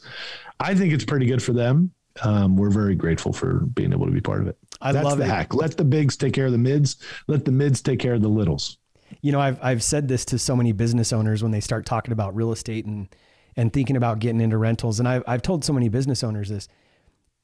I 0.60 0.76
think 0.76 0.94
it's 0.94 1.06
pretty 1.06 1.26
good 1.26 1.44
for 1.44 1.54
them. 1.54 1.92
Um, 2.24 2.58
we're 2.58 2.72
very 2.72 2.96
grateful 2.96 3.32
for 3.32 3.60
being 3.60 3.94
able 3.94 4.06
to 4.06 4.12
be 4.12 4.22
part 4.22 4.42
of 4.42 4.48
it. 4.48 4.58
I 4.82 4.92
That's 4.92 5.06
love 5.06 5.18
the 5.18 5.24
it. 5.26 5.30
hack. 5.30 5.54
Let 5.54 5.78
the 5.78 5.86
bigs 5.86 6.18
take 6.18 6.34
care 6.34 6.48
of 6.48 6.52
the 6.52 6.58
mids. 6.58 6.98
Let 7.28 7.46
the 7.46 7.52
mids 7.52 7.82
take 7.82 8.00
care 8.00 8.14
of 8.14 8.22
the 8.22 8.28
littles. 8.28 8.78
You 9.22 9.32
know, 9.32 9.40
I've 9.40 9.60
I've 9.62 9.84
said 9.84 10.08
this 10.08 10.26
to 10.26 10.40
so 10.40 10.56
many 10.56 10.72
business 10.72 11.14
owners 11.14 11.44
when 11.44 11.52
they 11.52 11.60
start 11.60 11.86
talking 11.86 12.12
about 12.12 12.36
real 12.36 12.52
estate 12.52 12.86
and 12.86 13.08
and 13.56 13.72
thinking 13.72 13.96
about 13.96 14.20
getting 14.20 14.42
into 14.42 14.58
rentals. 14.58 15.00
And 15.00 15.08
I've 15.08 15.24
I've 15.28 15.42
told 15.42 15.64
so 15.64 15.74
many 15.74 15.90
business 15.90 16.24
owners 16.24 16.50
this. 16.50 16.68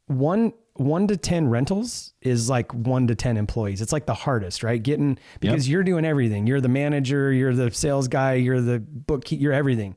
One 0.07 0.53
one 0.79 1.07
to 1.07 1.17
10 1.17 1.49
rentals 1.49 2.13
is 2.21 2.49
like 2.49 2.73
one 2.73 3.07
to 3.07 3.15
10 3.15 3.37
employees. 3.37 3.81
It's 3.81 3.91
like 3.91 4.05
the 4.05 4.13
hardest, 4.13 4.63
right? 4.63 4.81
Getting, 4.81 5.17
because 5.39 5.67
yep. 5.67 5.71
you're 5.71 5.83
doing 5.83 6.05
everything. 6.05 6.47
You're 6.47 6.61
the 6.61 6.69
manager, 6.69 7.31
you're 7.31 7.53
the 7.53 7.71
sales 7.71 8.07
guy, 8.07 8.33
you're 8.33 8.61
the 8.61 8.79
bookkeeper, 8.79 9.41
you're 9.41 9.53
everything. 9.53 9.95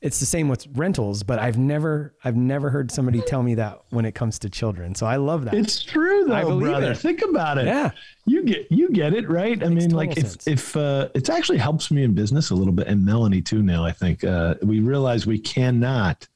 It's 0.00 0.18
the 0.18 0.26
same 0.26 0.48
with 0.48 0.66
rentals, 0.74 1.22
but 1.22 1.38
I've 1.38 1.58
never, 1.58 2.16
I've 2.24 2.34
never 2.34 2.70
heard 2.70 2.90
somebody 2.90 3.20
tell 3.20 3.44
me 3.44 3.54
that 3.54 3.82
when 3.90 4.04
it 4.04 4.16
comes 4.16 4.40
to 4.40 4.50
children. 4.50 4.96
So 4.96 5.06
I 5.06 5.14
love 5.14 5.44
that. 5.44 5.54
It's 5.54 5.80
true 5.80 6.24
though, 6.24 6.34
I 6.34 6.42
brother. 6.42 6.90
It. 6.90 6.98
Think 6.98 7.22
about 7.22 7.58
it. 7.58 7.66
Yeah. 7.66 7.92
You 8.26 8.42
get, 8.42 8.66
you 8.70 8.90
get 8.90 9.14
it, 9.14 9.28
right? 9.28 9.52
It 9.52 9.64
I 9.64 9.68
mean, 9.68 9.90
like 9.90 10.14
sense. 10.14 10.44
if, 10.48 10.48
if, 10.48 10.76
uh, 10.76 11.08
it's 11.14 11.30
actually 11.30 11.58
helps 11.58 11.92
me 11.92 12.02
in 12.02 12.14
business 12.14 12.50
a 12.50 12.54
little 12.56 12.72
bit 12.72 12.88
and 12.88 13.04
Melanie 13.04 13.42
too 13.42 13.62
now, 13.62 13.84
I 13.84 13.92
think, 13.92 14.24
uh, 14.24 14.56
we 14.60 14.80
realize 14.80 15.24
we 15.24 15.38
cannot, 15.38 16.26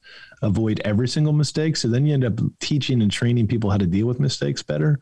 avoid 0.43 0.81
every 0.85 1.09
single 1.09 1.33
mistake. 1.33 1.77
So 1.77 1.89
then 1.89 2.07
you 2.07 2.15
end 2.15 2.25
up 2.25 2.39
teaching 2.61 3.03
and 3.03 3.11
training 3.11 3.47
people 3.47 3.71
how 3.71 3.79
to 3.79 3.87
deal 3.87 4.07
with 4.07 4.21
mistakes 4.21 4.63
better 4.63 5.01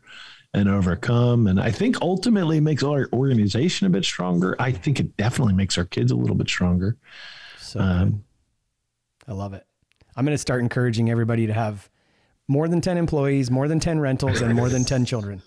and 0.52 0.68
overcome. 0.68 1.46
And 1.46 1.60
I 1.60 1.70
think 1.70 2.00
ultimately 2.00 2.58
it 2.58 2.62
makes 2.62 2.82
our 2.82 3.08
organization 3.12 3.86
a 3.86 3.90
bit 3.90 4.04
stronger. 4.04 4.56
I 4.58 4.70
think 4.72 5.00
it 5.00 5.16
definitely 5.16 5.54
makes 5.54 5.76
our 5.76 5.84
kids 5.84 6.12
a 6.12 6.16
little 6.16 6.36
bit 6.36 6.48
stronger. 6.48 6.96
So 7.58 7.80
um, 7.80 8.24
I 9.26 9.32
love 9.32 9.54
it. 9.54 9.66
I'm 10.16 10.24
going 10.24 10.34
to 10.34 10.38
start 10.38 10.60
encouraging 10.60 11.10
everybody 11.10 11.48
to 11.48 11.52
have 11.52 11.88
more 12.46 12.68
than 12.68 12.80
10 12.80 12.98
employees, 12.98 13.50
more 13.50 13.66
than 13.66 13.80
10 13.80 13.98
rentals, 13.98 14.42
and 14.42 14.54
more 14.54 14.68
than 14.68 14.84
10 14.84 15.04
children 15.06 15.42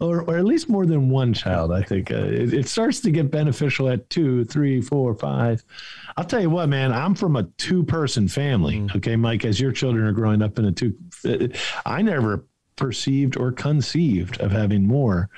or, 0.00 0.22
or 0.22 0.36
at 0.36 0.44
least 0.44 0.68
more 0.68 0.86
than 0.86 1.10
one 1.10 1.34
child. 1.34 1.72
I 1.72 1.82
think 1.82 2.10
uh, 2.10 2.16
it, 2.16 2.54
it, 2.54 2.68
starts 2.68 3.00
to 3.00 3.10
get 3.10 3.30
beneficial 3.30 3.88
at 3.88 4.08
two, 4.10 4.44
three, 4.44 4.80
four, 4.80 5.14
five. 5.14 5.64
I'll 6.16 6.24
tell 6.24 6.40
you 6.40 6.50
what, 6.50 6.68
man. 6.68 6.92
I'm 6.92 7.14
from 7.14 7.36
a 7.36 7.44
two-person 7.58 8.28
family. 8.28 8.76
Mm. 8.76 8.96
Okay, 8.96 9.16
Mike. 9.16 9.44
As 9.44 9.60
your 9.60 9.72
children 9.72 10.06
are 10.06 10.12
growing 10.12 10.42
up 10.42 10.58
in 10.58 10.66
a 10.66 10.72
two, 10.72 10.94
uh, 11.24 11.48
I 11.84 12.02
never 12.02 12.46
perceived 12.76 13.36
or 13.36 13.50
conceived 13.50 14.40
of 14.40 14.52
having 14.52 14.86
more. 14.86 15.30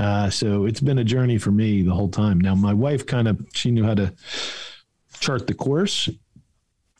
Uh, 0.00 0.28
so 0.28 0.64
it's 0.64 0.80
been 0.80 0.98
a 0.98 1.04
journey 1.04 1.38
for 1.38 1.52
me 1.52 1.82
the 1.82 1.94
whole 1.94 2.08
time. 2.08 2.40
Now, 2.40 2.56
my 2.56 2.74
wife 2.74 3.06
kind 3.06 3.28
of 3.28 3.40
she 3.54 3.70
knew 3.70 3.84
how 3.84 3.94
to 3.94 4.12
chart 5.20 5.46
the 5.46 5.54
course 5.54 6.08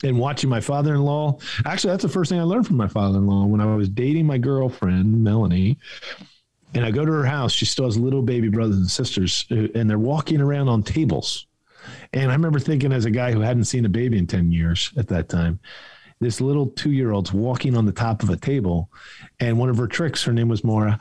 and 0.05 0.17
watching 0.17 0.49
my 0.49 0.61
father-in-law. 0.61 1.39
Actually, 1.65 1.93
that's 1.93 2.05
the 2.05 2.09
first 2.09 2.31
thing 2.31 2.39
I 2.39 2.45
learned 2.45 2.69
from 2.69 2.77
my 2.77 2.87
father-in-law 2.87 3.47
when 3.47 3.61
I 3.61 3.75
was 3.75 3.89
dating 3.89 4.27
my 4.27 4.39
girlfriend 4.39 5.25
Melanie 5.25 5.79
and 6.75 6.85
I 6.85 6.91
go 6.91 7.05
to 7.05 7.13
her 7.13 7.25
house. 7.25 7.53
She 7.53 7.65
still 7.65 7.87
has 7.87 7.99
little 7.99 8.23
baby 8.23 8.49
brothers 8.49 8.77
and 8.77 8.91
sisters, 8.91 9.47
uh, 9.51 9.69
and 9.75 9.89
they're 9.89 9.99
walking 9.99 10.41
around 10.41 10.69
on 10.69 10.83
tables. 10.83 11.47
And 12.13 12.31
I 12.31 12.35
remember 12.35 12.59
thinking, 12.59 12.93
as 12.93 13.05
a 13.05 13.11
guy 13.11 13.33
who 13.33 13.41
hadn't 13.41 13.65
seen 13.65 13.85
a 13.85 13.89
baby 13.89 14.19
in 14.19 14.27
10 14.27 14.53
years 14.53 14.93
at 14.97 15.09
that 15.09 15.29
time, 15.29 15.61
this 16.21 16.41
little 16.41 16.67
two 16.67 16.91
year 16.91 17.13
old's 17.13 17.33
walking 17.33 17.77
on 17.77 17.87
the 17.87 17.93
top 17.93 18.23
of 18.23 18.31
a 18.31 18.37
table. 18.37 18.91
And 19.41 19.59
one 19.59 19.69
of 19.69 19.77
her 19.79 19.87
tricks, 19.87 20.23
her 20.25 20.33
name 20.33 20.49
was 20.49 20.65
Mora, 20.65 20.99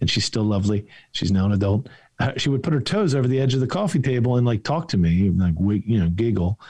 and 0.00 0.08
she's 0.08 0.24
still 0.24 0.44
lovely. 0.44 0.86
She's 1.12 1.32
now 1.32 1.46
an 1.46 1.52
adult. 1.52 1.88
Uh, 2.18 2.32
she 2.36 2.50
would 2.50 2.62
put 2.62 2.72
her 2.72 2.80
toes 2.80 3.14
over 3.14 3.26
the 3.26 3.40
edge 3.40 3.54
of 3.54 3.60
the 3.60 3.66
coffee 3.66 3.98
table 3.98 4.36
and 4.36 4.46
like 4.46 4.62
talk 4.62 4.88
to 4.88 4.98
me, 4.98 5.30
like, 5.30 5.54
you 5.58 5.98
know, 5.98 6.08
giggle. 6.10 6.60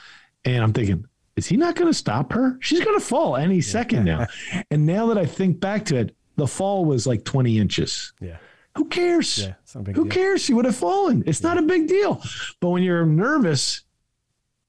And 0.45 0.62
I'm 0.62 0.73
thinking, 0.73 1.04
is 1.37 1.47
he 1.47 1.57
not 1.57 1.75
going 1.75 1.90
to 1.90 1.95
stop 1.95 2.33
her? 2.33 2.57
She's 2.61 2.85
going 2.85 2.99
to 2.99 3.04
fall 3.04 3.37
any 3.37 3.57
yeah. 3.57 3.62
second 3.62 4.04
now. 4.04 4.26
and 4.71 4.87
now 4.87 5.07
that 5.07 5.19
I 5.19 5.26
think 5.26 5.61
back 5.61 5.85
to 5.87 5.97
it, 5.97 6.14
the 6.40 6.47
fall 6.47 6.87
was 6.87 7.06
like 7.06 7.23
20 7.25 7.59
inches. 7.59 8.12
Yeah. 8.18 8.38
Who 8.76 8.87
cares? 8.87 9.38
Yeah, 9.38 9.54
Who 9.75 9.92
deal. 9.92 10.06
cares? 10.06 10.42
She 10.42 10.54
would 10.54 10.64
have 10.64 10.76
fallen. 10.76 11.23
It's 11.26 11.42
yeah. 11.42 11.49
not 11.49 11.59
a 11.59 11.62
big 11.62 11.87
deal. 11.87 12.23
But 12.61 12.70
when 12.70 12.82
you're 12.82 13.04
nervous, 13.04 13.82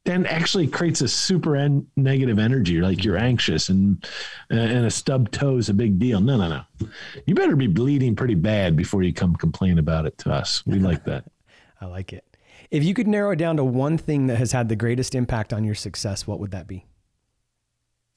then 0.04 0.26
actually 0.26 0.68
creates 0.68 1.00
a 1.02 1.08
super 1.08 1.56
en- 1.56 1.88
negative 1.96 2.40
energy. 2.40 2.74
You're 2.74 2.84
like 2.84 3.06
you're 3.06 3.18
anxious 3.18 3.70
and 3.70 4.04
uh, 4.52 4.56
and 4.56 4.86
a 4.86 4.92
stub 4.92 5.32
toe 5.32 5.58
is 5.58 5.70
a 5.70 5.74
big 5.74 5.98
deal. 5.98 6.20
No, 6.20 6.36
no, 6.36 6.50
no. 6.50 6.90
You 7.26 7.36
better 7.36 7.56
be 7.56 7.68
bleeding 7.68 8.16
pretty 8.18 8.36
bad 8.36 8.76
before 8.76 9.02
you 9.04 9.14
come 9.14 9.36
complain 9.36 9.78
about 9.80 10.06
it 10.06 10.18
to 10.20 10.32
us. 10.32 10.66
We 10.66 10.80
like 10.90 11.06
that. 11.06 11.24
I 11.80 11.86
like 11.86 12.12
it. 12.12 12.26
If 12.70 12.84
you 12.84 12.94
could 12.94 13.08
narrow 13.08 13.32
it 13.32 13.38
down 13.38 13.56
to 13.58 13.64
one 13.64 13.98
thing 13.98 14.28
that 14.28 14.38
has 14.38 14.52
had 14.52 14.68
the 14.68 14.76
greatest 14.76 15.16
impact 15.16 15.54
on 15.54 15.64
your 15.64 15.76
success, 15.76 16.28
what 16.28 16.40
would 16.40 16.52
that 16.52 16.68
be? 16.68 16.86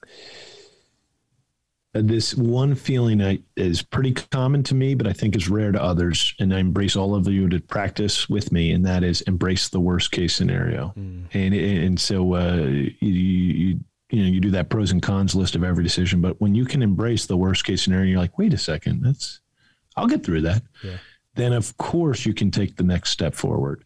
Uh, 0.03 0.07
this 1.95 2.35
one 2.35 2.75
feeling 2.75 3.23
I, 3.23 3.39
is 3.57 3.81
pretty 3.81 4.13
common 4.13 4.65
to 4.65 4.75
me, 4.75 4.95
but 4.95 5.07
I 5.07 5.13
think 5.13 5.37
is 5.37 5.49
rare 5.49 5.71
to 5.71 5.83
others. 5.83 6.35
And 6.41 6.53
I 6.53 6.59
embrace 6.59 6.97
all 6.97 7.15
of 7.15 7.29
you 7.29 7.49
to 7.49 7.61
practice 7.61 8.29
with 8.29 8.51
me, 8.51 8.73
and 8.73 8.85
that 8.85 9.05
is 9.05 9.21
embrace 9.23 9.69
the 9.69 9.81
worst 9.81 10.11
case 10.11 10.35
scenario. 10.35 10.93
Mm. 10.99 11.27
And 11.33 11.55
and 11.55 12.01
so 12.01 12.35
uh, 12.35 12.57
you, 12.57 12.97
you 13.01 13.81
you 14.11 14.23
know 14.23 14.29
you 14.29 14.41
do 14.41 14.51
that 14.51 14.71
pros 14.71 14.91
and 14.91 15.03
cons 15.03 15.35
list 15.35 15.55
of 15.55 15.63
every 15.63 15.85
decision, 15.85 16.21
but 16.21 16.41
when 16.41 16.55
you 16.55 16.65
can 16.65 16.83
embrace 16.83 17.27
the 17.27 17.37
worst 17.37 17.65
case 17.65 17.83
scenario, 17.83 18.11
you're 18.11 18.21
like, 18.21 18.39
wait 18.39 18.53
a 18.53 18.59
second, 18.59 19.03
that's 19.03 19.41
I'll 19.97 20.09
get 20.09 20.25
through 20.25 20.43
that. 20.43 20.63
Yeah. 20.83 20.97
Then 21.37 21.53
of 21.53 21.77
course 21.77 22.27
you 22.27 22.35
can 22.35 22.51
take 22.51 22.77
the 22.77 22.85
next 22.85 23.11
step 23.11 23.35
forward. 23.35 23.85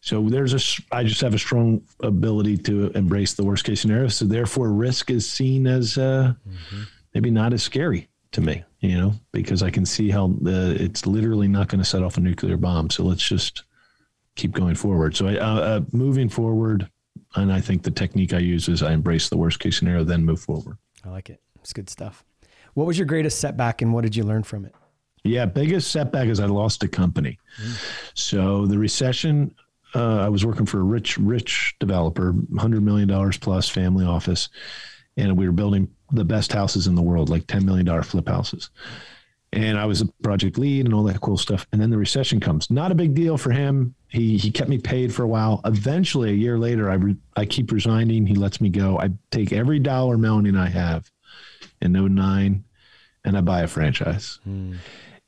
So 0.00 0.22
there's 0.28 0.54
a, 0.54 0.94
I 0.94 1.02
just 1.02 1.20
have 1.22 1.34
a 1.34 1.38
strong 1.38 1.82
ability 2.02 2.56
to 2.58 2.90
embrace 2.92 3.34
the 3.34 3.44
worst 3.44 3.64
case 3.64 3.80
scenario. 3.80 4.08
So 4.08 4.26
therefore, 4.26 4.70
risk 4.70 5.10
is 5.10 5.28
seen 5.28 5.66
as 5.66 5.98
uh, 5.98 6.34
mm-hmm 6.48 6.82
maybe 7.18 7.32
not 7.32 7.52
as 7.52 7.64
scary 7.64 8.08
to 8.30 8.40
me, 8.40 8.62
you 8.78 8.96
know, 8.96 9.12
because 9.32 9.60
I 9.60 9.70
can 9.70 9.84
see 9.84 10.08
how 10.08 10.28
the, 10.40 10.76
it's 10.78 11.04
literally 11.04 11.48
not 11.48 11.66
going 11.66 11.80
to 11.80 11.84
set 11.84 12.04
off 12.04 12.16
a 12.16 12.20
nuclear 12.20 12.56
bomb. 12.56 12.90
So 12.90 13.02
let's 13.02 13.26
just 13.26 13.64
keep 14.36 14.52
going 14.52 14.76
forward. 14.76 15.16
So 15.16 15.26
I, 15.26 15.36
uh, 15.36 15.56
uh, 15.56 15.80
moving 15.90 16.28
forward, 16.28 16.88
and 17.34 17.52
I 17.52 17.60
think 17.60 17.82
the 17.82 17.90
technique 17.90 18.32
I 18.32 18.38
use 18.38 18.68
is 18.68 18.84
I 18.84 18.92
embrace 18.92 19.30
the 19.30 19.36
worst 19.36 19.58
case 19.58 19.80
scenario, 19.80 20.04
then 20.04 20.24
move 20.24 20.38
forward. 20.38 20.78
I 21.04 21.08
like 21.08 21.28
it. 21.28 21.40
It's 21.60 21.72
good 21.72 21.90
stuff. 21.90 22.24
What 22.74 22.86
was 22.86 22.96
your 22.96 23.06
greatest 23.06 23.40
setback 23.40 23.82
and 23.82 23.92
what 23.92 24.04
did 24.04 24.14
you 24.14 24.22
learn 24.22 24.44
from 24.44 24.64
it? 24.64 24.72
Yeah, 25.24 25.44
biggest 25.44 25.90
setback 25.90 26.28
is 26.28 26.38
I 26.38 26.46
lost 26.46 26.84
a 26.84 26.88
company. 26.88 27.40
Mm. 27.60 28.10
So 28.14 28.66
the 28.66 28.78
recession, 28.78 29.56
uh, 29.92 30.20
I 30.20 30.28
was 30.28 30.46
working 30.46 30.66
for 30.66 30.78
a 30.78 30.84
rich, 30.84 31.18
rich 31.18 31.74
developer, 31.80 32.32
$100 32.32 32.80
million 32.80 33.32
plus 33.40 33.68
family 33.68 34.06
office, 34.06 34.50
and 35.16 35.36
we 35.36 35.46
were 35.46 35.52
building 35.52 35.88
the 36.10 36.24
best 36.24 36.52
houses 36.52 36.86
in 36.86 36.94
the 36.94 37.02
world, 37.02 37.28
like 37.28 37.46
$10 37.46 37.64
million 37.64 38.02
flip 38.02 38.28
houses. 38.28 38.70
And 39.52 39.78
I 39.78 39.86
was 39.86 40.02
a 40.02 40.06
project 40.22 40.58
lead 40.58 40.84
and 40.84 40.94
all 40.94 41.04
that 41.04 41.20
cool 41.20 41.38
stuff. 41.38 41.66
And 41.72 41.80
then 41.80 41.90
the 41.90 41.96
recession 41.96 42.38
comes. 42.38 42.70
Not 42.70 42.92
a 42.92 42.94
big 42.94 43.14
deal 43.14 43.38
for 43.38 43.50
him. 43.50 43.94
He 44.08 44.36
he 44.36 44.50
kept 44.50 44.68
me 44.68 44.78
paid 44.78 45.14
for 45.14 45.22
a 45.22 45.26
while. 45.26 45.62
Eventually, 45.64 46.30
a 46.30 46.34
year 46.34 46.58
later, 46.58 46.90
I 46.90 46.94
re, 46.94 47.16
I 47.34 47.46
keep 47.46 47.72
resigning. 47.72 48.26
He 48.26 48.34
lets 48.34 48.60
me 48.60 48.68
go. 48.68 48.98
I 48.98 49.10
take 49.30 49.52
every 49.52 49.78
dollar 49.78 50.18
mounting 50.18 50.56
I 50.56 50.68
have 50.68 51.10
in 51.80 51.92
09 51.92 52.64
and 53.24 53.36
I 53.36 53.40
buy 53.40 53.62
a 53.62 53.68
franchise. 53.68 54.38
Hmm. 54.44 54.74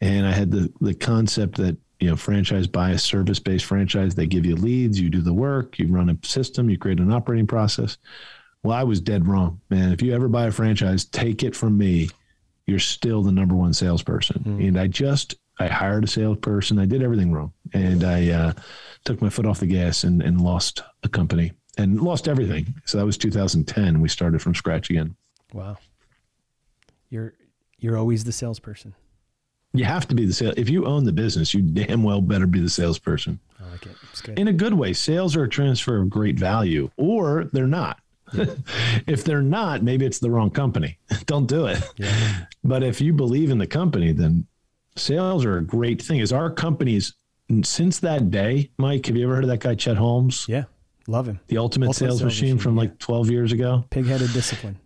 And 0.00 0.26
I 0.26 0.32
had 0.32 0.50
the 0.50 0.72
the 0.80 0.94
concept 0.94 1.56
that 1.56 1.76
you 1.98 2.08
know 2.08 2.16
franchise 2.16 2.66
buy 2.66 2.90
a 2.90 2.98
service 2.98 3.38
based 3.38 3.64
franchise. 3.64 4.14
They 4.14 4.26
give 4.26 4.46
you 4.46 4.56
leads, 4.56 5.00
you 5.00 5.10
do 5.10 5.20
the 5.20 5.32
work, 5.32 5.78
you 5.78 5.88
run 5.88 6.10
a 6.10 6.26
system, 6.26 6.68
you 6.70 6.78
create 6.78 7.00
an 7.00 7.12
operating 7.12 7.46
process. 7.46 7.98
Well, 8.62 8.76
I 8.76 8.84
was 8.84 9.00
dead 9.00 9.26
wrong, 9.26 9.60
man. 9.70 9.92
If 9.92 10.02
you 10.02 10.14
ever 10.14 10.28
buy 10.28 10.46
a 10.46 10.50
franchise, 10.50 11.04
take 11.04 11.42
it 11.42 11.56
from 11.56 11.78
me. 11.78 12.10
You're 12.66 12.78
still 12.78 13.22
the 13.22 13.32
number 13.32 13.54
one 13.54 13.72
salesperson. 13.72 14.42
Mm. 14.44 14.68
And 14.68 14.78
I 14.78 14.86
just, 14.86 15.36
I 15.58 15.66
hired 15.66 16.04
a 16.04 16.06
salesperson. 16.06 16.78
I 16.78 16.84
did 16.84 17.02
everything 17.02 17.32
wrong. 17.32 17.52
And 17.72 18.04
I 18.04 18.28
uh, 18.28 18.52
took 19.04 19.22
my 19.22 19.30
foot 19.30 19.46
off 19.46 19.60
the 19.60 19.66
gas 19.66 20.04
and, 20.04 20.22
and 20.22 20.40
lost 20.40 20.82
a 21.02 21.08
company 21.08 21.52
and 21.78 22.00
lost 22.00 22.28
everything. 22.28 22.74
So 22.84 22.98
that 22.98 23.06
was 23.06 23.16
2010. 23.16 24.00
We 24.00 24.08
started 24.08 24.42
from 24.42 24.54
scratch 24.54 24.90
again. 24.90 25.16
Wow. 25.52 25.78
You're, 27.08 27.34
you're 27.78 27.96
always 27.96 28.24
the 28.24 28.32
salesperson. 28.32 28.94
You 29.72 29.84
have 29.84 30.06
to 30.08 30.14
be 30.14 30.26
the 30.26 30.32
sales. 30.32 30.54
If 30.56 30.68
you 30.68 30.84
own 30.84 31.04
the 31.04 31.12
business, 31.12 31.54
you 31.54 31.62
damn 31.62 32.02
well 32.02 32.20
better 32.20 32.46
be 32.46 32.60
the 32.60 32.70
salesperson. 32.70 33.38
I 33.60 33.70
like 33.70 33.86
it. 33.86 33.96
It's 34.10 34.20
good. 34.20 34.38
In 34.38 34.48
a 34.48 34.52
good 34.52 34.74
way. 34.74 34.92
Sales 34.92 35.36
are 35.36 35.44
a 35.44 35.48
transfer 35.48 36.00
of 36.00 36.10
great 36.10 36.38
value, 36.38 36.90
or 36.96 37.44
they're 37.52 37.66
not. 37.66 38.00
if 39.06 39.24
they're 39.24 39.42
not, 39.42 39.82
maybe 39.82 40.06
it's 40.06 40.18
the 40.18 40.30
wrong 40.30 40.50
company. 40.50 40.98
Don't 41.26 41.46
do 41.46 41.66
it. 41.66 41.82
Yeah. 41.96 42.46
But 42.64 42.82
if 42.82 43.00
you 43.00 43.12
believe 43.12 43.50
in 43.50 43.58
the 43.58 43.66
company, 43.66 44.12
then 44.12 44.46
sales 44.96 45.44
are 45.44 45.58
a 45.58 45.64
great 45.64 46.02
thing. 46.02 46.20
Is 46.20 46.32
our 46.32 46.50
companies 46.50 47.14
since 47.62 48.00
that 48.00 48.30
day, 48.30 48.70
Mike? 48.78 49.06
Have 49.06 49.16
you 49.16 49.24
ever 49.24 49.36
heard 49.36 49.44
of 49.44 49.50
that 49.50 49.60
guy 49.60 49.74
Chet 49.74 49.96
Holmes? 49.96 50.46
Yeah, 50.48 50.64
love 51.06 51.26
him. 51.26 51.40
The 51.48 51.58
ultimate, 51.58 51.88
ultimate 51.88 52.08
sales, 52.08 52.20
sales, 52.20 52.24
machine, 52.24 52.48
machine 52.48 52.58
from 52.58 52.74
yeah. 52.76 52.82
like 52.82 52.98
twelve 52.98 53.30
years 53.30 53.52
ago. 53.52 53.84
Pig-headed 53.90 54.32
discipline. 54.32 54.78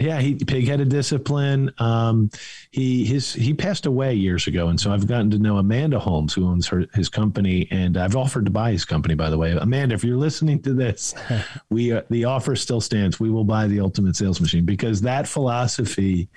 Yeah, 0.00 0.18
he 0.18 0.34
pig-headed 0.34 0.88
discipline. 0.88 1.70
Um, 1.78 2.30
he 2.70 3.04
his 3.04 3.34
he 3.34 3.52
passed 3.52 3.84
away 3.84 4.14
years 4.14 4.46
ago, 4.46 4.68
and 4.68 4.80
so 4.80 4.92
I've 4.92 5.06
gotten 5.06 5.30
to 5.32 5.38
know 5.38 5.58
Amanda 5.58 5.98
Holmes, 5.98 6.32
who 6.32 6.46
owns 6.46 6.66
her 6.68 6.86
his 6.94 7.10
company, 7.10 7.68
and 7.70 7.98
I've 7.98 8.16
offered 8.16 8.46
to 8.46 8.50
buy 8.50 8.72
his 8.72 8.86
company. 8.86 9.14
By 9.14 9.28
the 9.28 9.36
way, 9.36 9.52
Amanda, 9.52 9.94
if 9.94 10.02
you're 10.02 10.16
listening 10.16 10.62
to 10.62 10.72
this, 10.72 11.14
we 11.70 11.92
uh, 11.92 12.02
the 12.08 12.24
offer 12.24 12.56
still 12.56 12.80
stands. 12.80 13.20
We 13.20 13.30
will 13.30 13.44
buy 13.44 13.66
the 13.66 13.80
Ultimate 13.80 14.16
Sales 14.16 14.40
Machine 14.40 14.64
because 14.64 15.02
that 15.02 15.28
philosophy, 15.28 16.30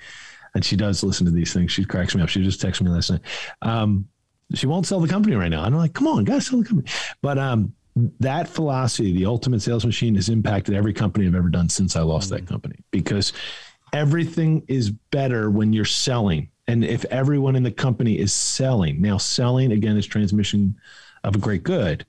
and 0.54 0.62
she 0.62 0.76
does 0.76 1.02
listen 1.02 1.24
to 1.24 1.32
these 1.32 1.54
things. 1.54 1.72
She 1.72 1.86
cracks 1.86 2.14
me 2.14 2.22
up. 2.22 2.28
She 2.28 2.44
just 2.44 2.60
texted 2.60 2.82
me 2.82 2.90
last 2.90 3.10
night. 3.10 3.22
Um, 3.62 4.08
she 4.52 4.66
won't 4.66 4.86
sell 4.86 5.00
the 5.00 5.08
company 5.08 5.36
right 5.36 5.48
now. 5.48 5.64
I'm 5.64 5.74
like, 5.74 5.94
come 5.94 6.06
on, 6.06 6.24
guys, 6.24 6.46
sell 6.46 6.58
the 6.58 6.66
company. 6.66 6.90
But 7.22 7.38
um, 7.38 7.72
that 7.96 8.48
philosophy, 8.48 9.12
the 9.12 9.26
ultimate 9.26 9.62
sales 9.62 9.86
machine, 9.86 10.14
has 10.16 10.28
impacted 10.28 10.74
every 10.74 10.92
company 10.92 11.26
I've 11.26 11.34
ever 11.34 11.48
done 11.48 11.68
since 11.68 11.96
I 11.96 12.02
lost 12.02 12.30
mm-hmm. 12.30 12.44
that 12.44 12.48
company 12.50 12.76
because 12.90 13.32
everything 13.92 14.64
is 14.68 14.90
better 14.90 15.50
when 15.50 15.72
you're 15.72 15.84
selling. 15.84 16.50
And 16.66 16.84
if 16.84 17.04
everyone 17.06 17.56
in 17.56 17.62
the 17.62 17.70
company 17.70 18.18
is 18.18 18.32
selling, 18.32 19.00
now 19.00 19.18
selling 19.18 19.72
again 19.72 19.96
is 19.96 20.06
transmission 20.06 20.76
of 21.22 21.36
a 21.36 21.38
great 21.38 21.62
good. 21.62 22.04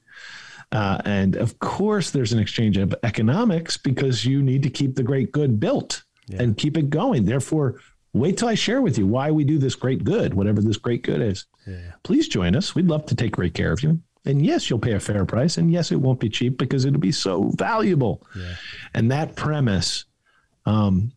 Uh, 0.72 1.00
and 1.06 1.36
of 1.36 1.60
course, 1.60 2.10
there's 2.10 2.34
an 2.34 2.40
exchange 2.40 2.78
of 2.78 2.96
economics 3.04 3.78
because 3.78 4.26
you 4.26 4.42
need 4.42 4.64
to 4.64 4.70
keep 4.70 4.96
the 4.96 5.04
great 5.04 5.32
good 5.32 5.60
built 5.60 6.04
yeah. 6.28 6.42
and 6.42 6.58
keep 6.58 6.78
it 6.78 6.90
going. 6.90 7.26
Therefore, 7.26 7.80
wait 8.14 8.38
till 8.38 8.48
I 8.48 8.56
share 8.56 8.82
with 8.82 8.98
you 8.98 9.06
why 9.06 9.30
we 9.30 9.44
do 9.44 9.60
this 9.60 9.76
great 9.76 10.04
good, 10.04 10.34
whatever 10.34 10.62
this 10.62 10.78
great 10.78 11.04
good 11.04 11.22
is. 11.22 11.46
Yeah. 11.68 11.92
Please 12.04 12.28
join 12.28 12.56
us. 12.56 12.74
We'd 12.74 12.88
love 12.88 13.06
to 13.08 13.16
take 13.16 13.34
great 13.34 13.54
care 13.54 13.72
of 13.72 13.84
you. 13.84 14.02
And 14.26 14.46
yes, 14.46 14.70
you'll 14.70 14.80
pay 14.80 14.94
a 14.94 15.00
fair 15.00 15.26
price. 15.26 15.58
And 15.58 15.72
yes, 15.72 15.92
it 15.92 15.98
won't 15.98 16.20
be 16.20 16.30
cheap 16.30 16.58
because 16.58 16.86
it'll 16.86 17.00
be 17.00 17.12
so 17.12 17.52
valuable. 17.56 18.26
Yeah. 18.36 18.56
And 18.94 19.12
that 19.12 19.36
premise, 19.36 20.06
um, 20.66 21.12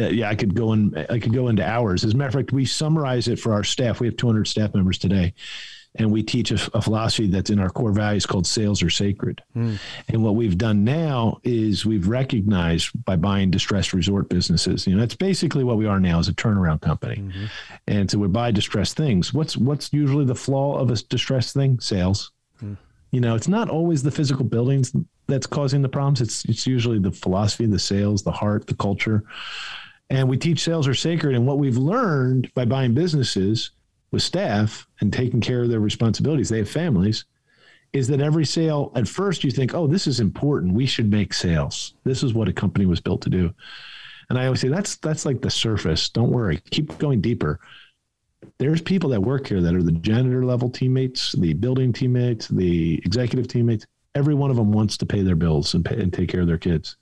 uh, 0.00 0.04
yeah, 0.04 0.30
I 0.30 0.34
could 0.34 0.54
go 0.54 0.72
in. 0.72 0.96
I 1.10 1.18
could 1.18 1.34
go 1.34 1.48
into 1.48 1.66
hours. 1.66 2.04
As 2.04 2.14
a 2.14 2.16
matter 2.16 2.28
of 2.28 2.34
fact, 2.34 2.52
we 2.52 2.64
summarize 2.64 3.28
it 3.28 3.38
for 3.38 3.52
our 3.52 3.64
staff. 3.64 4.00
We 4.00 4.06
have 4.06 4.16
200 4.16 4.46
staff 4.46 4.74
members 4.74 4.98
today, 4.98 5.34
and 5.96 6.10
we 6.10 6.22
teach 6.22 6.50
a, 6.50 6.54
a 6.74 6.80
philosophy 6.80 7.26
that's 7.26 7.50
in 7.50 7.58
our 7.58 7.68
core 7.68 7.92
values 7.92 8.24
called 8.24 8.46
"Sales 8.46 8.82
are 8.82 8.90
sacred." 8.90 9.42
Mm. 9.56 9.78
And 10.08 10.22
what 10.22 10.34
we've 10.34 10.56
done 10.56 10.84
now 10.84 11.38
is 11.44 11.84
we've 11.84 12.08
recognized 12.08 12.90
by 13.04 13.16
buying 13.16 13.50
distressed 13.50 13.92
resort 13.92 14.28
businesses. 14.28 14.86
You 14.86 14.94
know, 14.94 15.00
that's 15.00 15.16
basically 15.16 15.64
what 15.64 15.76
we 15.76 15.86
are 15.86 16.00
now 16.00 16.18
as 16.18 16.28
a 16.28 16.32
turnaround 16.32 16.80
company. 16.80 17.16
Mm-hmm. 17.16 17.44
And 17.88 18.10
so 18.10 18.18
we 18.18 18.28
buy 18.28 18.50
distressed 18.50 18.96
things. 18.96 19.34
What's 19.34 19.56
what's 19.56 19.92
usually 19.92 20.24
the 20.24 20.34
flaw 20.34 20.78
of 20.78 20.90
a 20.90 20.96
distressed 20.96 21.54
thing? 21.54 21.78
Sales. 21.80 22.32
Mm. 22.62 22.76
You 23.10 23.20
know, 23.20 23.34
it's 23.34 23.48
not 23.48 23.68
always 23.68 24.02
the 24.02 24.10
physical 24.10 24.44
buildings 24.44 24.94
that's 25.26 25.46
causing 25.46 25.82
the 25.82 25.88
problems. 25.88 26.20
It's 26.20 26.44
it's 26.46 26.66
usually 26.66 26.98
the 26.98 27.12
philosophy, 27.12 27.66
the 27.66 27.78
sales, 27.78 28.22
the 28.22 28.32
heart, 28.32 28.66
the 28.66 28.74
culture. 28.74 29.24
And 30.08 30.28
we 30.28 30.36
teach 30.36 30.60
sales 30.60 30.86
are 30.88 30.94
sacred. 30.94 31.34
And 31.34 31.46
what 31.46 31.58
we've 31.58 31.78
learned 31.78 32.52
by 32.54 32.64
buying 32.64 32.92
businesses 32.92 33.70
with 34.12 34.22
staff 34.22 34.86
and 35.00 35.12
taking 35.12 35.40
care 35.40 35.62
of 35.62 35.70
their 35.70 35.80
responsibilities, 35.80 36.48
they 36.48 36.58
have 36.58 36.70
families, 36.70 37.24
is 37.92 38.08
that 38.08 38.20
every 38.20 38.44
sale, 38.46 38.92
at 38.94 39.08
first 39.08 39.42
you 39.42 39.50
think, 39.50 39.74
oh, 39.74 39.86
this 39.86 40.06
is 40.06 40.20
important. 40.20 40.74
We 40.74 40.86
should 40.86 41.10
make 41.10 41.34
sales. 41.34 41.94
This 42.04 42.22
is 42.22 42.32
what 42.32 42.48
a 42.48 42.52
company 42.52 42.86
was 42.86 43.00
built 43.00 43.22
to 43.22 43.30
do. 43.30 43.52
And 44.30 44.38
I 44.38 44.46
always 44.46 44.60
say 44.60 44.68
that's 44.68 44.96
that's 44.96 45.26
like 45.26 45.42
the 45.42 45.50
surface. 45.50 46.08
Don't 46.08 46.30
worry. 46.30 46.58
Keep 46.70 46.96
going 46.98 47.20
deeper. 47.20 47.60
There's 48.58 48.80
people 48.80 49.10
that 49.10 49.20
work 49.20 49.46
here 49.46 49.60
that 49.60 49.74
are 49.74 49.82
the 49.82 49.92
janitor 49.92 50.44
level 50.44 50.70
teammates, 50.70 51.32
the 51.32 51.52
building 51.54 51.92
teammates, 51.92 52.48
the 52.48 52.98
executive 53.04 53.46
teammates. 53.46 53.86
Every 54.14 54.34
one 54.34 54.50
of 54.50 54.56
them 54.56 54.72
wants 54.72 54.96
to 54.98 55.06
pay 55.06 55.22
their 55.22 55.36
bills 55.36 55.74
and, 55.74 55.84
pay, 55.84 56.00
and 56.00 56.12
take 56.12 56.28
care 56.28 56.40
of 56.40 56.46
their 56.46 56.58
kids. 56.58 56.96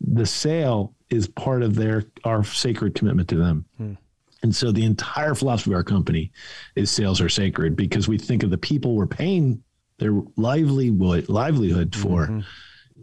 The 0.00 0.26
sale 0.26 0.94
is 1.08 1.28
part 1.28 1.62
of 1.62 1.74
their 1.74 2.04
our 2.24 2.44
sacred 2.44 2.94
commitment 2.94 3.28
to 3.30 3.36
them. 3.36 3.64
Hmm. 3.76 3.94
And 4.42 4.54
so 4.54 4.72
the 4.72 4.84
entire 4.84 5.34
philosophy 5.34 5.70
of 5.70 5.76
our 5.76 5.84
company 5.84 6.32
is 6.74 6.90
sales 6.90 7.20
are 7.20 7.28
sacred 7.28 7.76
because 7.76 8.08
we 8.08 8.18
think 8.18 8.42
of 8.42 8.50
the 8.50 8.58
people 8.58 8.94
we're 8.94 9.06
paying 9.06 9.62
their 9.98 10.22
livelihood 10.36 11.28
livelihood 11.28 11.94
for 11.94 12.26
mm-hmm. 12.26 12.40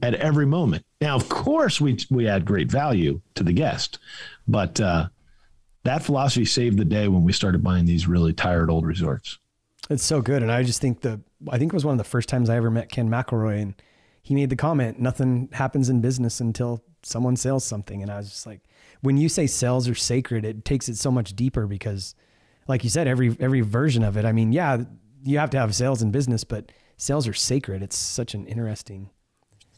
at 0.01 0.15
every 0.15 0.47
moment. 0.47 0.83
Now, 0.99 1.15
of 1.15 1.29
course, 1.29 1.79
we 1.79 1.97
we 2.09 2.27
add 2.27 2.43
great 2.43 2.71
value 2.71 3.21
to 3.35 3.43
the 3.43 3.53
guest, 3.53 3.99
but 4.47 4.81
uh, 4.81 5.09
that 5.83 6.03
philosophy 6.03 6.45
saved 6.45 6.77
the 6.77 6.85
day 6.85 7.07
when 7.07 7.23
we 7.23 7.33
started 7.33 7.63
buying 7.63 7.85
these 7.85 8.07
really 8.07 8.33
tired 8.33 8.71
old 8.71 8.85
resorts. 8.85 9.37
It's 9.91 10.03
so 10.03 10.21
good, 10.21 10.41
and 10.41 10.51
I 10.51 10.63
just 10.63 10.81
think 10.81 11.01
the 11.01 11.21
I 11.49 11.59
think 11.59 11.71
it 11.71 11.75
was 11.75 11.85
one 11.85 11.93
of 11.93 11.99
the 11.99 12.03
first 12.03 12.29
times 12.29 12.49
I 12.49 12.57
ever 12.57 12.71
met 12.71 12.91
Ken 12.91 13.09
McElroy, 13.09 13.61
and 13.61 13.75
he 14.27 14.35
made 14.35 14.49
the 14.49 14.57
comment, 14.57 14.99
nothing 14.99 15.47
happens 15.53 15.87
in 15.87 16.01
business 16.01 16.41
until 16.41 16.83
someone 17.01 17.37
sells 17.37 17.63
something. 17.63 18.01
And 18.01 18.11
I 18.11 18.17
was 18.17 18.29
just 18.29 18.45
like, 18.45 18.59
when 19.01 19.17
you 19.17 19.29
say 19.29 19.47
sales 19.47 19.87
are 19.87 19.95
sacred, 19.95 20.45
it 20.45 20.65
takes 20.65 20.89
it 20.89 20.97
so 20.97 21.11
much 21.11 21.35
deeper 21.35 21.67
because 21.67 22.15
like 22.67 22.83
you 22.83 22.89
said, 22.89 23.07
every 23.07 23.35
every 23.39 23.61
version 23.61 24.03
of 24.03 24.17
it. 24.17 24.25
I 24.25 24.31
mean, 24.31 24.51
yeah, 24.51 24.83
you 25.23 25.37
have 25.37 25.49
to 25.51 25.59
have 25.59 25.73
sales 25.75 26.01
in 26.01 26.11
business, 26.11 26.43
but 26.43 26.71
sales 26.97 27.27
are 27.27 27.33
sacred. 27.33 27.81
It's 27.81 27.97
such 27.97 28.33
an 28.33 28.45
interesting 28.47 29.09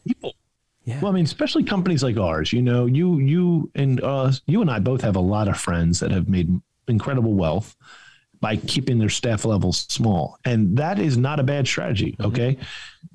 people. 0.06 0.34
Yeah. 0.84 1.00
Well, 1.00 1.12
I 1.12 1.14
mean, 1.14 1.24
especially 1.24 1.62
companies 1.62 2.02
like 2.02 2.16
ours. 2.16 2.52
You 2.52 2.62
know, 2.62 2.86
you 2.86 3.18
you 3.18 3.70
and 3.74 4.02
uh, 4.02 4.32
you 4.46 4.60
and 4.60 4.70
I 4.70 4.78
both 4.78 5.02
have 5.02 5.16
a 5.16 5.20
lot 5.20 5.48
of 5.48 5.58
friends 5.58 6.00
that 6.00 6.10
have 6.10 6.28
made 6.28 6.60
incredible 6.88 7.34
wealth 7.34 7.76
by 8.40 8.56
keeping 8.56 8.98
their 8.98 9.10
staff 9.10 9.44
levels 9.44 9.86
small, 9.88 10.38
and 10.44 10.76
that 10.78 10.98
is 10.98 11.16
not 11.16 11.40
a 11.40 11.42
bad 11.42 11.66
strategy. 11.66 12.12
Mm-hmm. 12.12 12.26
Okay, 12.26 12.56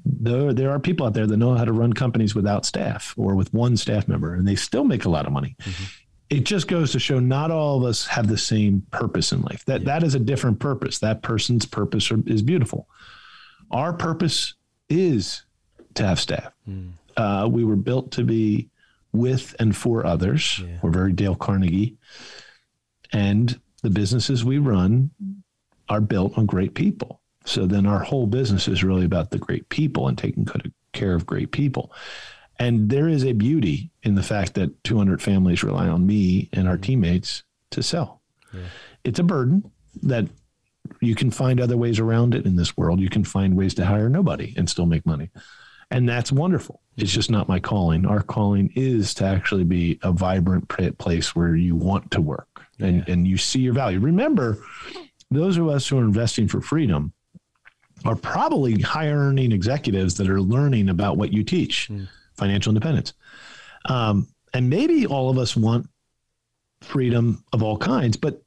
there 0.06 0.54
there 0.54 0.72
are 0.72 0.80
people 0.80 1.06
out 1.06 1.14
there 1.14 1.28
that 1.28 1.38
know 1.38 1.56
how 1.56 1.66
to 1.66 1.74
run 1.74 1.94
companies 1.94 2.36
without 2.36 2.66
staff 2.66 3.14
or 3.18 3.36
with 3.36 3.54
one 3.54 3.76
staff 3.78 4.08
member, 4.08 4.36
and 4.36 4.48
they 4.48 4.56
still 4.56 4.84
make 4.84 5.06
a 5.06 5.10
lot 5.10 5.26
of 5.26 5.34
money. 5.34 5.56
Mm-hmm. 5.62 5.84
It 6.30 6.44
just 6.44 6.68
goes 6.68 6.92
to 6.92 7.00
show 7.00 7.20
not 7.20 7.52
all 7.52 7.78
of 7.78 7.84
us 7.84 8.08
have 8.08 8.28
the 8.28 8.38
same 8.38 8.86
purpose 8.92 9.32
in 9.32 9.42
life. 9.42 9.64
That 9.66 9.82
yeah. 9.82 9.86
that 9.86 10.04
is 10.04 10.16
a 10.16 10.20
different 10.20 10.60
purpose. 10.60 11.00
That 11.00 11.22
person's 11.22 11.66
purpose 11.66 12.12
is 12.26 12.42
beautiful. 12.42 12.88
Our 13.72 13.94
purpose 13.94 14.54
is 14.90 15.44
to 15.96 16.06
have 16.06 16.20
staff. 16.20 16.54
Mm. 16.70 16.92
Uh, 17.18 17.48
we 17.52 17.64
were 17.64 17.76
built 17.76 18.12
to 18.12 18.24
be 18.24 18.70
with 19.12 19.56
and 19.60 19.76
for 19.76 20.06
others. 20.06 20.60
Yeah. 20.60 20.78
We're 20.82 20.92
very 20.92 21.14
Dale 21.14 21.36
Carnegie. 21.36 21.98
And 23.12 23.60
the 23.86 23.92
businesses 23.92 24.44
we 24.44 24.58
run 24.58 25.12
are 25.90 26.02
built 26.02 26.36
on 26.40 26.48
great 26.48 26.74
people. 26.74 27.22
So 27.46 27.68
then 27.68 27.86
our 27.86 28.00
whole 28.00 28.26
business 28.26 28.68
is 28.68 28.84
really 28.84 29.06
about 29.06 29.30
the 29.30 29.38
great 29.38 29.70
people 29.70 30.08
and 30.08 30.18
taking 30.18 30.44
good 30.44 30.74
care 30.92 31.14
of 31.14 31.28
great 31.28 31.52
people. 31.52 31.94
And 32.58 32.90
there 32.90 33.08
is 33.08 33.24
a 33.24 33.34
beauty 33.34 33.92
in 34.02 34.16
the 34.16 34.24
fact 34.24 34.56
that 34.56 34.84
200 34.84 35.22
families 35.22 35.64
rely 35.64 35.88
on 35.88 36.08
me 36.08 36.50
and 36.52 36.68
our 36.68 36.78
mm. 36.78 36.82
teammates 36.82 37.44
to 37.72 37.84
sell. 37.84 38.22
Yeah. 38.52 38.62
It's 39.04 39.20
a 39.20 39.24
burden 39.24 39.70
that 40.02 40.28
you 41.00 41.14
can 41.14 41.30
find 41.30 41.62
other 41.62 41.78
ways 41.78 42.00
around 42.00 42.34
it 42.34 42.48
in 42.48 42.56
this 42.56 42.76
world. 42.76 43.00
You 43.00 43.10
can 43.10 43.24
find 43.24 43.56
ways 43.56 43.76
to 43.76 43.86
hire 43.86 44.10
nobody 44.10 44.56
and 44.58 44.68
still 44.68 44.88
make 44.88 45.06
money. 45.06 45.30
And 45.92 46.10
that's 46.10 46.32
wonderful. 46.32 46.82
It's 46.98 47.12
just 47.12 47.30
not 47.30 47.48
my 47.48 47.60
calling. 47.60 48.08
Our 48.08 48.24
calling 48.24 48.72
is 48.76 49.14
to 49.16 49.26
actually 49.26 49.66
be 49.66 50.00
a 50.02 50.12
vibrant 50.12 50.70
place 50.98 51.36
where 51.36 51.56
you 51.56 51.76
want 51.76 52.10
to 52.12 52.22
work 52.22 52.55
and, 52.80 52.98
yeah. 52.98 53.14
and 53.14 53.28
you 53.28 53.38
see 53.38 53.60
your 53.60 53.74
value. 53.74 54.00
Remember, 54.00 54.58
those 55.32 55.58
of 55.58 55.68
us 55.68 55.88
who 55.88 55.98
are 55.98 56.04
investing 56.04 56.48
for 56.48 56.62
freedom 56.62 57.14
are 58.04 58.16
probably 58.16 58.80
high 58.82 59.10
earning 59.10 59.52
executives 59.52 60.16
that 60.16 60.30
are 60.30 60.42
learning 60.42 60.90
about 60.90 61.18
what 61.18 61.34
you 61.34 61.44
teach 61.44 61.90
mm. 61.90 62.08
financial 62.36 62.72
independence. 62.72 63.14
Um, 63.86 64.28
and 64.54 64.70
maybe 64.70 65.06
all 65.06 65.30
of 65.30 65.38
us 65.38 65.56
want 65.56 65.90
freedom 66.82 67.44
of 67.52 67.64
all 67.64 67.78
kinds, 67.78 68.18
but 68.18 68.42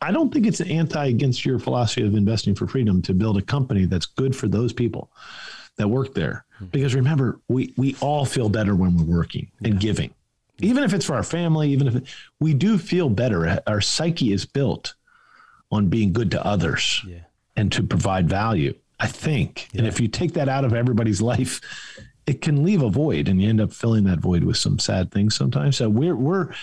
I 0.00 0.10
don't 0.10 0.32
think 0.32 0.46
it's 0.46 0.60
an 0.60 0.68
anti 0.68 1.06
against 1.06 1.44
your 1.44 1.58
philosophy 1.58 2.04
of 2.04 2.14
investing 2.14 2.54
for 2.54 2.66
freedom 2.66 3.02
to 3.02 3.14
build 3.14 3.38
a 3.38 3.42
company 3.42 3.84
that's 3.84 4.06
good 4.06 4.34
for 4.34 4.48
those 4.48 4.72
people 4.72 5.10
that 5.76 5.88
work 5.88 6.12
there. 6.14 6.44
Hmm. 6.58 6.66
Because 6.66 6.94
remember, 6.94 7.40
we 7.48 7.72
we 7.76 7.96
all 8.00 8.24
feel 8.24 8.48
better 8.48 8.74
when 8.74 8.96
we're 8.96 9.16
working 9.16 9.50
and 9.64 9.78
giving. 9.78 10.12
Even 10.62 10.84
if 10.84 10.94
it's 10.94 11.04
for 11.04 11.14
our 11.14 11.22
family, 11.22 11.70
even 11.70 11.86
if 11.86 11.96
it, 11.96 12.04
we 12.40 12.54
do 12.54 12.78
feel 12.78 13.08
better, 13.08 13.60
our 13.66 13.80
psyche 13.80 14.32
is 14.32 14.46
built 14.46 14.94
on 15.70 15.88
being 15.88 16.12
good 16.12 16.30
to 16.30 16.46
others 16.46 17.02
yeah. 17.06 17.20
and 17.56 17.70
to 17.72 17.82
provide 17.82 18.28
value. 18.28 18.74
I 19.00 19.08
think. 19.08 19.68
Yeah. 19.72 19.80
And 19.80 19.88
if 19.88 19.98
you 19.98 20.06
take 20.06 20.34
that 20.34 20.48
out 20.48 20.64
of 20.64 20.72
everybody's 20.72 21.20
life, 21.20 21.60
it 22.26 22.40
can 22.40 22.62
leave 22.62 22.82
a 22.82 22.88
void 22.88 23.26
and 23.28 23.42
you 23.42 23.48
end 23.48 23.60
up 23.60 23.72
filling 23.72 24.04
that 24.04 24.20
void 24.20 24.44
with 24.44 24.56
some 24.56 24.78
sad 24.78 25.10
things 25.10 25.34
sometimes. 25.34 25.76
So 25.76 25.88
we're 25.88 26.14
we're 26.14 26.54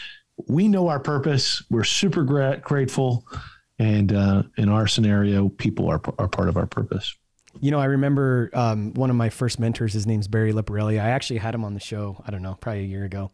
we 0.48 0.70
know 0.70 0.88
our 0.88 1.02
purpose. 1.02 1.62
We're 1.70 1.84
super 1.84 2.24
gra- 2.24 2.62
grateful. 2.64 3.26
And 3.78 4.14
uh, 4.14 4.44
in 4.58 4.70
our 4.70 4.88
scenario, 4.88 5.50
people 5.50 5.90
are, 5.90 6.02
are 6.18 6.28
part 6.28 6.50
of 6.50 6.58
our 6.58 6.66
purpose. 6.66 7.16
You 7.60 7.72
know, 7.72 7.80
I 7.80 7.86
remember 7.86 8.50
um, 8.54 8.94
one 8.94 9.10
of 9.10 9.16
my 9.16 9.30
first 9.30 9.60
mentors, 9.60 9.94
his 9.94 10.06
name's 10.06 10.28
Barry 10.28 10.54
Liparelli. 10.54 11.02
I 11.02 11.10
actually 11.10 11.40
had 11.40 11.56
him 11.56 11.66
on 11.66 11.74
the 11.74 11.80
show, 11.80 12.22
I 12.26 12.32
don't 12.32 12.42
know, 12.42 12.58
probably 12.60 12.82
a 12.82 12.88
year 12.88 13.04
ago. 13.04 13.32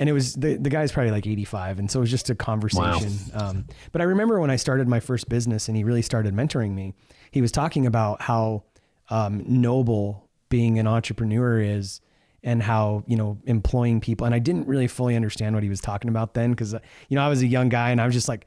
And 0.00 0.08
it 0.08 0.12
was 0.12 0.34
the, 0.34 0.56
the 0.56 0.70
guy's 0.70 0.90
probably 0.90 1.12
like 1.12 1.26
85. 1.26 1.78
And 1.78 1.90
so 1.90 2.00
it 2.00 2.02
was 2.02 2.10
just 2.10 2.30
a 2.30 2.34
conversation. 2.34 3.12
Wow. 3.32 3.48
Um, 3.50 3.66
but 3.92 4.00
I 4.00 4.04
remember 4.04 4.40
when 4.40 4.50
I 4.50 4.56
started 4.56 4.88
my 4.88 4.98
first 4.98 5.28
business 5.28 5.68
and 5.68 5.76
he 5.76 5.84
really 5.84 6.02
started 6.02 6.34
mentoring 6.34 6.72
me, 6.72 6.94
he 7.30 7.42
was 7.42 7.52
talking 7.52 7.86
about 7.86 8.22
how 8.22 8.64
um, 9.10 9.44
noble 9.46 10.28
being 10.48 10.78
an 10.78 10.86
entrepreneur 10.86 11.60
is 11.60 12.00
and 12.42 12.62
how 12.62 13.04
you 13.06 13.16
know 13.16 13.38
employing 13.44 14.00
people 14.00 14.24
and 14.24 14.34
i 14.34 14.38
didn't 14.38 14.66
really 14.66 14.86
fully 14.86 15.14
understand 15.14 15.54
what 15.54 15.62
he 15.62 15.68
was 15.68 15.80
talking 15.80 16.08
about 16.08 16.32
then 16.32 16.50
because 16.50 16.72
you 16.72 17.14
know 17.14 17.20
i 17.20 17.28
was 17.28 17.42
a 17.42 17.46
young 17.46 17.68
guy 17.68 17.90
and 17.90 18.00
i 18.00 18.06
was 18.06 18.14
just 18.14 18.28
like 18.28 18.46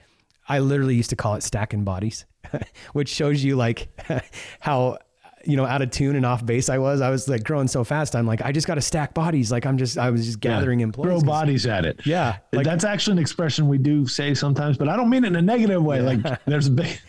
i 0.50 0.58
literally 0.60 0.96
used 0.96 1.12
to 1.12 1.16
call 1.16 1.36
it 1.36 1.44
stacking 1.44 1.84
bodies 1.84 2.26
which 2.94 3.08
shows 3.08 3.44
you 3.44 3.56
like 3.56 3.88
how 4.60 4.98
you 5.46 5.58
know, 5.58 5.66
out 5.66 5.82
of 5.82 5.92
tune 5.92 6.16
and 6.16 6.26
off 6.26 6.46
base 6.46 6.70
I 6.70 6.78
was. 6.78 7.02
I 7.02 7.10
was 7.10 7.28
like 7.28 7.44
growing 7.44 7.68
so 7.68 7.84
fast. 7.84 8.16
I'm 8.16 8.26
like, 8.26 8.42
I 8.42 8.52
just 8.52 8.66
got 8.68 8.76
to 8.76 8.82
stack 8.82 9.14
bodies. 9.14 9.52
Like 9.52 9.66
I'm 9.66 9.78
just, 9.78 9.98
I 9.98 10.10
was 10.10 10.26
just 10.26 10.40
gathering 10.40 10.80
yeah, 10.80 10.86
employees. 10.86 11.22
Throw 11.22 11.28
bodies 11.30 11.66
at 11.66 11.86
it. 11.86 12.06
Yeah. 12.06 12.38
Like, 12.52 12.66
That's 12.66 12.84
actually 12.84 13.14
an 13.14 13.20
expression 13.20 13.68
we 13.68 13.78
do 13.78 14.08
say 14.08 14.34
sometimes, 14.34 14.78
but 14.78 14.88
I 14.88 14.96
don't 14.96 15.10
mean 15.10 15.26
it 15.26 15.28
in 15.28 15.36
a 15.36 15.42
negative 15.42 15.84
way. 15.84 15.98
Yeah. 15.98 16.04
Like 16.06 16.46
there's 16.46 16.68
a 16.68 16.72
big, 16.72 17.00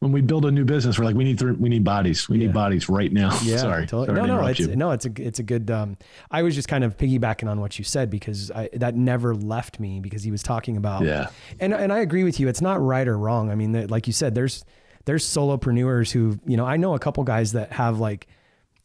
when 0.00 0.12
we 0.12 0.20
build 0.20 0.44
a 0.44 0.50
new 0.50 0.64
business, 0.64 0.98
we're 0.98 1.06
like, 1.06 1.16
we 1.16 1.24
need, 1.24 1.38
th- 1.38 1.56
we 1.58 1.68
need 1.68 1.84
bodies. 1.84 2.28
We 2.28 2.38
yeah. 2.38 2.46
need 2.46 2.54
bodies 2.54 2.88
right 2.88 3.12
now. 3.12 3.36
Yeah. 3.48 3.58
Sorry. 3.58 3.86
Totally. 3.86 4.16
Sorry 4.18 4.28
no, 4.28 4.40
no, 4.40 4.46
it's, 4.46 4.58
you. 4.58 4.76
no, 4.76 4.90
it's 4.90 5.06
a, 5.06 5.12
it's 5.16 5.38
a 5.38 5.42
good, 5.42 5.70
um, 5.70 5.96
I 6.30 6.42
was 6.42 6.54
just 6.54 6.68
kind 6.68 6.84
of 6.84 6.98
piggybacking 6.98 7.48
on 7.48 7.60
what 7.60 7.78
you 7.78 7.84
said 7.84 8.10
because 8.10 8.50
I, 8.50 8.68
that 8.74 8.94
never 8.94 9.34
left 9.34 9.80
me 9.80 10.00
because 10.00 10.22
he 10.22 10.30
was 10.30 10.42
talking 10.42 10.76
about, 10.76 11.04
yeah. 11.04 11.28
And, 11.60 11.72
and 11.72 11.90
I 11.90 12.00
agree 12.00 12.24
with 12.24 12.38
you. 12.40 12.48
It's 12.48 12.60
not 12.60 12.82
right 12.82 13.08
or 13.08 13.16
wrong. 13.16 13.50
I 13.50 13.54
mean, 13.54 13.86
like 13.86 14.06
you 14.06 14.12
said, 14.12 14.34
there's, 14.34 14.66
there's 15.08 15.24
solopreneurs 15.24 16.12
who, 16.12 16.38
you 16.44 16.58
know, 16.58 16.66
I 16.66 16.76
know 16.76 16.94
a 16.94 16.98
couple 16.98 17.24
guys 17.24 17.52
that 17.52 17.72
have 17.72 17.98
like, 17.98 18.28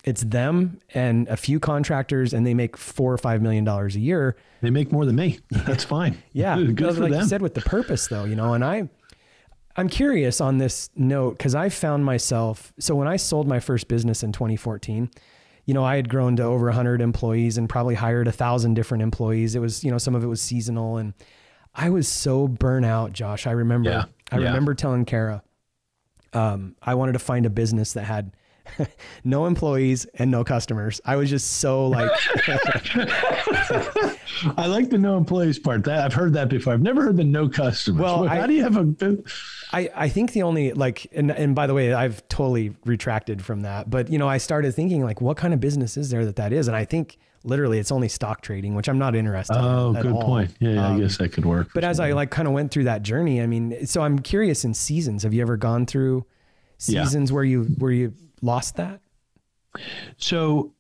it's 0.06 0.22
them 0.22 0.80
and 0.94 1.28
a 1.28 1.36
few 1.36 1.60
contractors 1.60 2.34
and 2.34 2.48
they 2.48 2.54
make 2.54 2.78
four 2.78 3.12
or 3.12 3.18
five 3.18 3.42
million 3.42 3.66
dollars 3.66 3.98
a 3.98 4.00
year. 4.00 4.38
They 4.62 4.70
make 4.70 4.90
more 4.90 5.06
than 5.06 5.18
me. 5.18 5.40
That's 5.52 5.84
fine. 5.84 6.24
yeah. 6.32 6.56
Good 6.56 6.96
for 6.96 7.02
like 7.02 7.12
them. 7.12 7.24
you 7.24 7.28
said 7.28 7.42
with 7.42 7.56
the 7.56 7.62
purpose 7.62 8.08
though, 8.08 8.24
you 8.24 8.38
know, 8.38 8.54
and 8.54 8.64
I 8.64 8.88
I'm 9.76 9.90
curious 9.90 10.40
on 10.40 10.60
this 10.60 10.90
note 10.96 11.38
because 11.38 11.56
I 11.56 11.68
found 11.68 12.06
myself 12.06 12.72
so 12.80 12.96
when 12.96 13.10
I 13.10 13.18
sold 13.18 13.46
my 13.46 13.60
first 13.60 13.90
business 13.90 14.24
in 14.24 14.32
2014, 14.32 15.12
you 15.66 15.74
know, 15.74 15.84
I 15.84 15.98
had 15.98 16.08
grown 16.08 16.38
to 16.38 16.44
over 16.44 16.68
100 16.68 17.02
employees 17.02 17.58
and 17.58 17.68
probably 17.68 17.96
hired 17.96 18.30
a 18.30 18.34
thousand 18.34 18.76
different 18.76 19.02
employees. 19.02 19.56
It 19.56 19.60
was, 19.60 19.84
you 19.84 19.92
know, 19.92 19.98
some 19.98 20.16
of 20.16 20.24
it 20.24 20.28
was 20.28 20.42
seasonal 20.42 20.96
and 20.96 21.14
I 21.76 21.90
was 21.90 22.08
so 22.08 22.48
burnt 22.48 22.86
out, 22.86 23.12
Josh. 23.12 23.46
I 23.46 23.52
remember, 23.52 23.90
yeah. 23.90 24.06
I 24.32 24.38
yeah. 24.38 24.46
remember 24.46 24.74
telling 24.74 25.04
Kara, 25.04 25.44
um, 26.34 26.76
I 26.82 26.96
wanted 26.96 27.14
to 27.14 27.20
find 27.20 27.46
a 27.46 27.50
business 27.50 27.94
that 27.94 28.04
had 28.04 28.36
no 29.24 29.46
employees 29.46 30.06
and 30.16 30.32
no 30.32 30.44
customers. 30.44 31.02
I 31.06 31.16
was 31.16 31.30
just 31.30 31.58
so 31.58 31.88
like. 31.88 32.12
I 34.58 34.66
like 34.68 34.90
the 34.90 34.98
no 34.98 35.18
employees 35.18 35.60
part. 35.60 35.84
That 35.86 36.04
I've 36.04 36.14
heard 36.14 36.34
that 36.34 36.50
before. 36.50 36.74
I've 36.74 36.82
never 36.82 37.04
heard 37.04 37.18
the 37.18 37.24
no 37.24 37.48
customers. 37.48 38.02
Well, 38.02 38.26
how 38.28 38.42
I, 38.42 38.48
do 38.48 38.54
you 38.54 38.64
have 38.64 38.78
a? 38.78 39.18
I 39.72 39.90
I 39.96 40.10
think 40.10 40.34
the 40.34 40.44
only 40.44 40.74
like 40.74 41.08
and 41.14 41.32
and 41.32 41.56
by 41.56 41.68
the 41.68 41.74
way, 41.74 41.94
I've 41.94 42.28
totally 42.28 42.76
retracted 42.86 43.44
from 43.44 43.62
that. 43.62 43.90
But 43.90 44.10
you 44.10 44.18
know, 44.18 44.28
I 44.28 44.38
started 44.38 44.74
thinking 44.74 45.04
like, 45.04 45.22
what 45.22 45.38
kind 45.38 45.54
of 45.54 45.60
business 45.60 45.98
is 45.98 46.10
there 46.10 46.26
that 46.26 46.36
that 46.38 46.52
is? 46.52 46.68
And 46.68 46.76
I 46.76 46.86
think 46.86 47.18
literally 47.44 47.80
it's 47.80 47.92
only 47.92 48.08
stock 48.08 48.42
trading, 48.42 48.76
which 48.76 48.88
I'm 48.88 48.98
not 48.98 49.16
interested 49.16 49.58
oh, 49.58 49.92
in. 49.92 49.98
Oh, 49.98 50.02
good 50.02 50.12
all. 50.12 50.24
point. 50.24 50.52
Yeah, 50.60 50.86
um, 50.86 50.96
I 50.96 51.00
guess 51.00 51.18
that 51.18 51.34
could 51.34 51.46
work. 51.46 51.70
But 51.74 51.84
as 51.84 52.00
I 52.00 52.12
like 52.14 52.32
kind 52.32 52.48
of 52.48 52.54
went 52.54 52.72
through 52.72 52.86
that 52.86 53.04
journey, 53.04 53.42
I 53.42 53.48
mean, 53.48 53.86
so 53.86 54.02
I'm 54.02 54.20
curious 54.20 54.64
in 54.66 54.74
seasons. 54.74 55.24
Have 55.24 55.34
you 55.34 55.42
ever 55.42 55.58
gone 55.58 55.86
through 55.86 56.26
seasons 56.78 57.30
yeah. 57.30 57.36
where 57.36 57.44
you 57.44 57.64
where 57.78 57.92
you 57.92 58.14
lost 58.42 58.76
that? 58.78 59.00
So, 60.18 60.74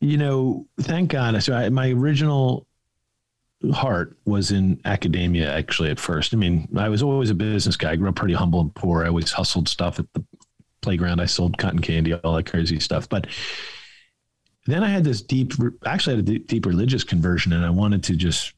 you 0.00 0.18
know, 0.18 0.66
thank 0.80 1.10
God. 1.10 1.40
So 1.42 1.54
I, 1.54 1.68
my 1.68 1.90
original 1.90 2.66
heart 3.72 4.16
was 4.26 4.50
in 4.50 4.80
academia 4.84 5.52
actually 5.52 5.90
at 5.90 5.98
first. 5.98 6.34
I 6.34 6.36
mean, 6.36 6.68
I 6.76 6.88
was 6.88 7.02
always 7.02 7.30
a 7.30 7.34
business 7.34 7.76
guy. 7.76 7.92
I 7.92 7.96
grew 7.96 8.08
up 8.08 8.16
pretty 8.16 8.34
humble 8.34 8.60
and 8.60 8.74
poor. 8.74 9.04
I 9.04 9.08
always 9.08 9.32
hustled 9.32 9.68
stuff 9.68 9.98
at 9.98 10.12
the 10.12 10.24
playground. 10.82 11.20
I 11.20 11.26
sold 11.26 11.58
cotton 11.58 11.80
candy, 11.80 12.14
all 12.14 12.34
that 12.34 12.50
crazy 12.50 12.80
stuff. 12.80 13.08
But 13.08 13.26
then 14.66 14.82
I 14.82 14.88
had 14.88 15.04
this 15.04 15.22
deep, 15.22 15.52
actually 15.84 16.16
had 16.16 16.28
a 16.28 16.38
deep 16.38 16.66
religious 16.66 17.04
conversion 17.04 17.52
and 17.52 17.64
I 17.64 17.70
wanted 17.70 18.02
to 18.04 18.16
just 18.16 18.52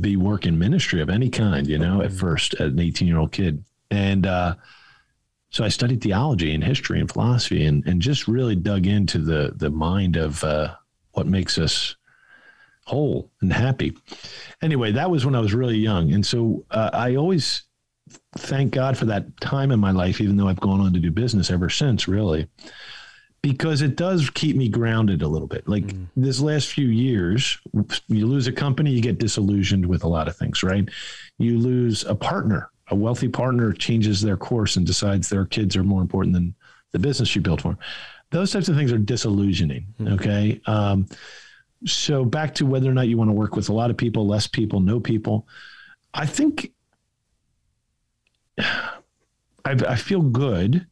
be 0.00 0.16
working 0.16 0.58
ministry 0.58 1.00
of 1.00 1.10
any 1.10 1.28
kind, 1.28 1.66
you 1.66 1.78
know, 1.78 2.02
at 2.02 2.12
first 2.12 2.54
as 2.54 2.72
an 2.72 2.78
18 2.78 3.08
year 3.08 3.18
old 3.18 3.32
kid. 3.32 3.64
And, 3.90 4.26
uh, 4.26 4.54
so 5.50 5.62
I 5.62 5.68
studied 5.68 6.02
theology 6.02 6.52
and 6.52 6.64
history 6.64 6.98
and 6.98 7.08
philosophy 7.08 7.64
and, 7.64 7.86
and 7.86 8.02
just 8.02 8.26
really 8.26 8.56
dug 8.56 8.88
into 8.88 9.18
the, 9.18 9.52
the 9.54 9.70
mind 9.70 10.16
of 10.16 10.42
uh, 10.42 10.74
what 11.12 11.28
makes 11.28 11.58
us 11.58 11.94
whole 12.86 13.30
and 13.40 13.52
happy. 13.52 13.96
Anyway, 14.62 14.92
that 14.92 15.10
was 15.10 15.24
when 15.24 15.36
I 15.36 15.40
was 15.40 15.54
really 15.54 15.76
young. 15.76 16.12
And 16.12 16.26
so 16.26 16.64
uh, 16.72 16.90
I 16.92 17.14
always 17.14 17.62
thank 18.36 18.72
God 18.72 18.98
for 18.98 19.06
that 19.06 19.40
time 19.40 19.70
in 19.70 19.78
my 19.78 19.90
life, 19.90 20.20
even 20.20 20.36
though 20.36 20.48
I've 20.48 20.60
gone 20.60 20.80
on 20.80 20.92
to 20.92 20.98
do 20.98 21.10
business 21.10 21.50
ever 21.50 21.70
since, 21.70 22.08
really. 22.08 22.48
Because 23.44 23.82
it 23.82 23.94
does 23.94 24.30
keep 24.30 24.56
me 24.56 24.70
grounded 24.70 25.20
a 25.20 25.28
little 25.28 25.46
bit. 25.46 25.68
Like 25.68 25.84
mm. 25.84 26.06
this 26.16 26.40
last 26.40 26.68
few 26.68 26.86
years, 26.86 27.58
you 28.08 28.26
lose 28.26 28.46
a 28.46 28.52
company, 28.52 28.90
you 28.90 29.02
get 29.02 29.18
disillusioned 29.18 29.84
with 29.84 30.02
a 30.02 30.08
lot 30.08 30.28
of 30.28 30.34
things, 30.34 30.62
right? 30.62 30.88
You 31.36 31.58
lose 31.58 32.04
a 32.04 32.14
partner, 32.14 32.70
a 32.88 32.94
wealthy 32.94 33.28
partner 33.28 33.74
changes 33.74 34.22
their 34.22 34.38
course 34.38 34.76
and 34.76 34.86
decides 34.86 35.28
their 35.28 35.44
kids 35.44 35.76
are 35.76 35.84
more 35.84 36.00
important 36.00 36.32
than 36.32 36.54
the 36.92 36.98
business 36.98 37.36
you 37.36 37.42
built 37.42 37.60
for. 37.60 37.76
Those 38.30 38.50
types 38.50 38.70
of 38.70 38.76
things 38.76 38.90
are 38.92 38.96
disillusioning. 38.98 39.88
Mm. 40.00 40.14
Okay. 40.14 40.60
Um, 40.64 41.06
so 41.84 42.24
back 42.24 42.54
to 42.54 42.64
whether 42.64 42.90
or 42.90 42.94
not 42.94 43.08
you 43.08 43.18
want 43.18 43.28
to 43.28 43.34
work 43.34 43.56
with 43.56 43.68
a 43.68 43.74
lot 43.74 43.90
of 43.90 43.98
people, 43.98 44.26
less 44.26 44.46
people, 44.46 44.80
no 44.80 45.00
people. 45.00 45.46
I 46.14 46.24
think 46.24 46.72
I, 48.58 48.94
I 49.66 49.96
feel 49.96 50.22
good 50.22 50.86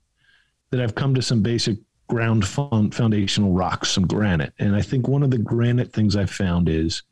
that 0.71 0.83
I've 0.83 0.95
come 0.95 1.15
to 1.15 1.23
some 1.23 1.41
basic 1.41 1.79
ground 2.09 2.47
foundational 2.47 3.53
rocks, 3.53 3.91
some 3.91 4.07
granite. 4.07 4.53
And 4.59 4.77
I 4.77 4.83
think 4.83 5.09
one 5.09 5.23
of 5.23 5.31
the 5.31 5.39
granite 5.39 5.93
things 5.93 6.17
I've 6.17 6.31
found 6.31 6.69
is 6.69 7.03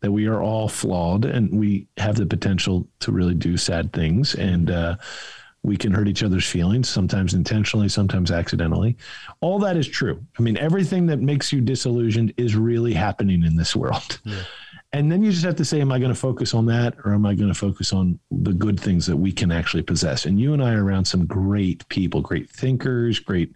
that 0.00 0.10
we 0.10 0.26
are 0.26 0.42
all 0.42 0.68
flawed 0.68 1.24
and 1.24 1.58
we 1.58 1.86
have 1.96 2.16
the 2.16 2.26
potential 2.26 2.88
to 3.00 3.12
really 3.12 3.34
do 3.34 3.56
sad 3.56 3.92
things. 3.92 4.34
And 4.34 4.70
uh, 4.70 4.96
we 5.62 5.76
can 5.76 5.92
hurt 5.92 6.08
each 6.08 6.24
other's 6.24 6.46
feelings, 6.46 6.88
sometimes 6.88 7.34
intentionally, 7.34 7.88
sometimes 7.88 8.32
accidentally. 8.32 8.96
All 9.40 9.60
that 9.60 9.76
is 9.76 9.86
true. 9.86 10.20
I 10.38 10.42
mean, 10.42 10.56
everything 10.56 11.06
that 11.06 11.20
makes 11.20 11.52
you 11.52 11.60
disillusioned 11.60 12.34
is 12.36 12.56
really 12.56 12.92
happening 12.92 13.44
in 13.44 13.56
this 13.56 13.76
world. 13.76 14.20
Yeah. 14.24 14.42
And 14.92 15.10
then 15.10 15.22
you 15.22 15.30
just 15.30 15.44
have 15.44 15.56
to 15.56 15.64
say, 15.64 15.80
am 15.80 15.90
I 15.90 15.98
going 15.98 16.12
to 16.12 16.18
focus 16.18 16.52
on 16.52 16.66
that 16.66 16.96
or 17.04 17.14
am 17.14 17.24
I 17.24 17.34
going 17.34 17.48
to 17.48 17.58
focus 17.58 17.92
on 17.92 18.18
the 18.30 18.52
good 18.52 18.78
things 18.78 19.06
that 19.06 19.16
we 19.16 19.32
can 19.32 19.50
actually 19.50 19.82
possess? 19.82 20.26
And 20.26 20.38
you 20.38 20.52
and 20.52 20.62
I 20.62 20.74
are 20.74 20.84
around 20.84 21.06
some 21.06 21.24
great 21.24 21.88
people, 21.88 22.20
great 22.20 22.50
thinkers, 22.50 23.18
great 23.18 23.54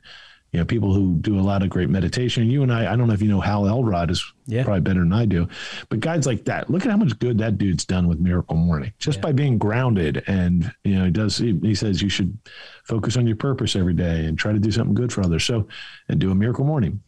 you 0.53 0.61
know, 0.61 0.65
people 0.65 0.95
who 0.95 1.15
do 1.17 1.39
a 1.39 1.43
lot 1.43 1.63
of 1.63 1.69
great 1.69 1.91
meditation. 1.91 2.49
You 2.49 2.63
and 2.63 2.73
I, 2.73 2.93
I 2.93 2.97
don't 2.97 3.09
know 3.09 3.15
if 3.15 3.21
you 3.21 3.29
know 3.29 3.41
Hal 3.41 3.67
Elrod 3.67 4.11
is 4.11 4.25
yeah. 4.47 4.65
probably 4.65 4.81
better 4.81 5.01
than 5.01 5.13
I 5.13 5.27
do, 5.27 5.49
but 5.89 6.01
guys 6.01 6.27
like 6.27 6.45
that, 6.45 6.71
look 6.71 6.85
at 6.85 6.91
how 6.91 6.97
much 6.97 7.19
good 7.19 7.39
that 7.39 7.59
dude's 7.59 7.85
done 7.85 8.09
with 8.09 8.21
Miracle 8.21 8.57
Morning 8.57 8.93
just 8.99 9.19
yeah. 9.19 9.23
by 9.23 9.33
being 9.33 9.59
grounded. 9.59 10.23
And, 10.27 10.73
you 10.85 10.95
know, 10.95 11.05
he 11.05 11.11
does, 11.11 11.37
he, 11.37 11.59
he, 11.63 11.75
says 11.75 12.01
you 12.01 12.09
should 12.09 12.39
focus 12.85 13.17
on 13.17 13.27
your 13.27 13.37
purpose 13.37 13.77
every 13.77 13.93
day 13.93 14.25
and 14.25 14.39
try 14.39 14.53
to 14.53 14.59
do 14.59 14.71
something 14.71 14.95
good 14.95 15.13
for 15.13 15.23
others. 15.23 15.45
So, 15.45 15.69
and 16.09 16.19
do 16.19 16.31
a 16.31 16.35
Miracle 16.35 16.65
Morning. 16.65 17.03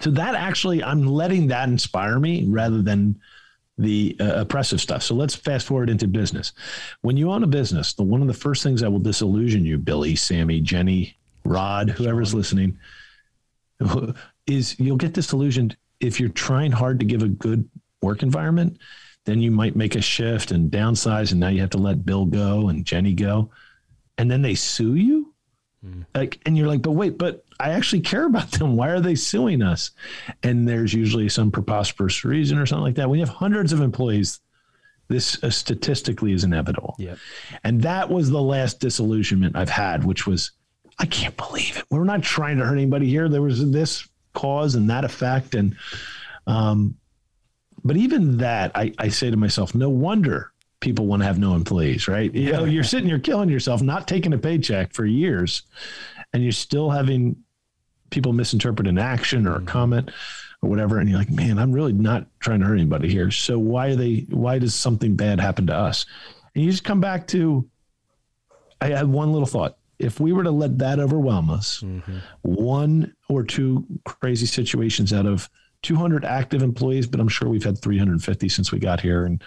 So 0.00 0.10
that 0.10 0.34
actually, 0.34 0.82
I'm 0.82 1.06
letting 1.06 1.48
that 1.48 1.68
inspire 1.68 2.18
me 2.18 2.46
rather 2.48 2.82
than 2.82 3.20
the 3.78 4.16
uh, 4.20 4.40
oppressive 4.40 4.80
stuff. 4.80 5.02
So 5.02 5.14
let's 5.14 5.34
fast 5.34 5.66
forward 5.66 5.90
into 5.90 6.06
business. 6.06 6.52
When 7.02 7.16
you 7.16 7.30
own 7.30 7.42
a 7.42 7.48
business, 7.48 7.92
the 7.92 8.02
one 8.02 8.20
of 8.20 8.28
the 8.28 8.34
first 8.34 8.62
things 8.62 8.80
that 8.80 8.90
will 8.90 8.98
disillusion 8.98 9.64
you, 9.64 9.78
Billy, 9.78 10.16
Sammy, 10.16 10.60
Jenny, 10.60 11.16
Rod, 11.44 11.90
whoever's 11.90 12.34
listening, 12.34 12.78
is 14.46 14.78
you'll 14.78 14.96
get 14.96 15.12
disillusioned 15.12 15.76
if 16.00 16.20
you're 16.20 16.28
trying 16.28 16.72
hard 16.72 17.00
to 17.00 17.06
give 17.06 17.22
a 17.22 17.28
good 17.28 17.68
work 18.02 18.22
environment. 18.22 18.78
Then 19.24 19.40
you 19.40 19.50
might 19.50 19.74
make 19.74 19.94
a 19.94 20.02
shift 20.02 20.50
and 20.50 20.70
downsize, 20.70 21.30
and 21.30 21.40
now 21.40 21.48
you 21.48 21.60
have 21.60 21.70
to 21.70 21.78
let 21.78 22.04
Bill 22.04 22.26
go 22.26 22.68
and 22.68 22.84
Jenny 22.84 23.14
go, 23.14 23.50
and 24.18 24.30
then 24.30 24.42
they 24.42 24.54
sue 24.54 24.96
you. 24.96 25.34
Mm. 25.84 26.04
Like, 26.14 26.40
and 26.44 26.56
you're 26.56 26.68
like, 26.68 26.82
but 26.82 26.92
wait, 26.92 27.16
but 27.16 27.44
I 27.58 27.70
actually 27.70 28.00
care 28.02 28.26
about 28.26 28.50
them. 28.52 28.76
Why 28.76 28.90
are 28.90 29.00
they 29.00 29.14
suing 29.14 29.62
us? 29.62 29.92
And 30.42 30.68
there's 30.68 30.92
usually 30.92 31.28
some 31.28 31.50
preposterous 31.50 32.24
reason 32.24 32.58
or 32.58 32.66
something 32.66 32.84
like 32.84 32.96
that. 32.96 33.08
When 33.08 33.18
you 33.18 33.24
have 33.24 33.34
hundreds 33.34 33.72
of 33.72 33.80
employees, 33.80 34.40
this 35.08 35.42
uh, 35.42 35.50
statistically 35.50 36.32
is 36.32 36.44
inevitable. 36.44 36.94
Yep. 36.98 37.18
And 37.62 37.82
that 37.82 38.10
was 38.10 38.30
the 38.30 38.42
last 38.42 38.80
disillusionment 38.80 39.56
I've 39.56 39.70
had, 39.70 40.04
which 40.04 40.26
was 40.26 40.52
I 40.98 41.06
can't 41.06 41.36
believe 41.36 41.76
it. 41.76 41.84
We're 41.90 42.04
not 42.04 42.22
trying 42.22 42.58
to 42.58 42.64
hurt 42.64 42.74
anybody 42.74 43.08
here. 43.08 43.28
There 43.28 43.42
was 43.42 43.70
this 43.70 44.08
cause 44.32 44.74
and 44.74 44.90
that 44.90 45.04
effect. 45.04 45.54
And, 45.54 45.76
um, 46.46 46.96
but 47.82 47.96
even 47.96 48.38
that, 48.38 48.72
I, 48.74 48.92
I 48.98 49.08
say 49.08 49.30
to 49.30 49.36
myself, 49.36 49.74
no 49.74 49.88
wonder 49.88 50.52
people 50.80 51.06
want 51.06 51.22
to 51.22 51.26
have 51.26 51.38
no 51.38 51.54
employees, 51.54 52.08
right? 52.08 52.32
You 52.34 52.52
know, 52.52 52.64
you're 52.64 52.84
sitting, 52.84 53.08
you're 53.08 53.18
killing 53.18 53.48
yourself, 53.48 53.82
not 53.82 54.06
taking 54.06 54.32
a 54.32 54.38
paycheck 54.38 54.92
for 54.92 55.06
years, 55.06 55.62
and 56.32 56.42
you're 56.42 56.52
still 56.52 56.90
having 56.90 57.36
people 58.10 58.32
misinterpret 58.32 58.86
an 58.86 58.98
action 58.98 59.46
or 59.46 59.54
a 59.54 59.56
mm-hmm. 59.56 59.66
comment 59.66 60.10
or 60.62 60.68
whatever. 60.68 60.98
And 60.98 61.08
you're 61.08 61.18
like, 61.18 61.30
man, 61.30 61.58
I'm 61.58 61.72
really 61.72 61.92
not 61.92 62.26
trying 62.38 62.60
to 62.60 62.66
hurt 62.66 62.74
anybody 62.74 63.08
here. 63.08 63.30
So 63.30 63.58
why 63.58 63.88
are 63.88 63.96
they, 63.96 64.26
why 64.28 64.58
does 64.58 64.74
something 64.74 65.16
bad 65.16 65.40
happen 65.40 65.66
to 65.68 65.74
us? 65.74 66.06
And 66.54 66.64
you 66.64 66.70
just 66.70 66.84
come 66.84 67.00
back 67.00 67.26
to, 67.28 67.68
I 68.80 68.88
had 68.88 69.08
one 69.08 69.32
little 69.32 69.46
thought 69.46 69.78
if 69.98 70.20
we 70.20 70.32
were 70.32 70.42
to 70.42 70.50
let 70.50 70.78
that 70.78 70.98
overwhelm 70.98 71.50
us, 71.50 71.80
mm-hmm. 71.80 72.18
one 72.42 73.14
or 73.28 73.42
two 73.42 73.86
crazy 74.04 74.46
situations 74.46 75.12
out 75.12 75.26
of 75.26 75.48
200 75.82 76.24
active 76.24 76.62
employees, 76.62 77.06
but 77.06 77.20
I'm 77.20 77.28
sure 77.28 77.48
we've 77.48 77.64
had 77.64 77.78
350 77.78 78.48
since 78.48 78.72
we 78.72 78.78
got 78.78 79.00
here, 79.00 79.26
and 79.26 79.42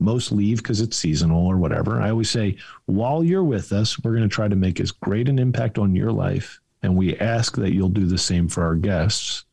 most 0.00 0.30
leave 0.30 0.58
because 0.58 0.80
it's 0.80 0.96
seasonal 0.96 1.46
or 1.46 1.56
whatever. 1.56 2.00
I 2.00 2.10
always 2.10 2.30
say, 2.30 2.56
while 2.86 3.24
you're 3.24 3.44
with 3.44 3.72
us, 3.72 3.98
we're 3.98 4.14
going 4.14 4.28
to 4.28 4.34
try 4.34 4.48
to 4.48 4.56
make 4.56 4.80
as 4.80 4.90
great 4.90 5.28
an 5.28 5.38
impact 5.38 5.78
on 5.78 5.94
your 5.94 6.12
life, 6.12 6.60
and 6.82 6.96
we 6.96 7.16
ask 7.18 7.56
that 7.56 7.72
you'll 7.72 7.88
do 7.88 8.06
the 8.06 8.18
same 8.18 8.48
for 8.48 8.64
our 8.64 8.74
guests. 8.74 9.44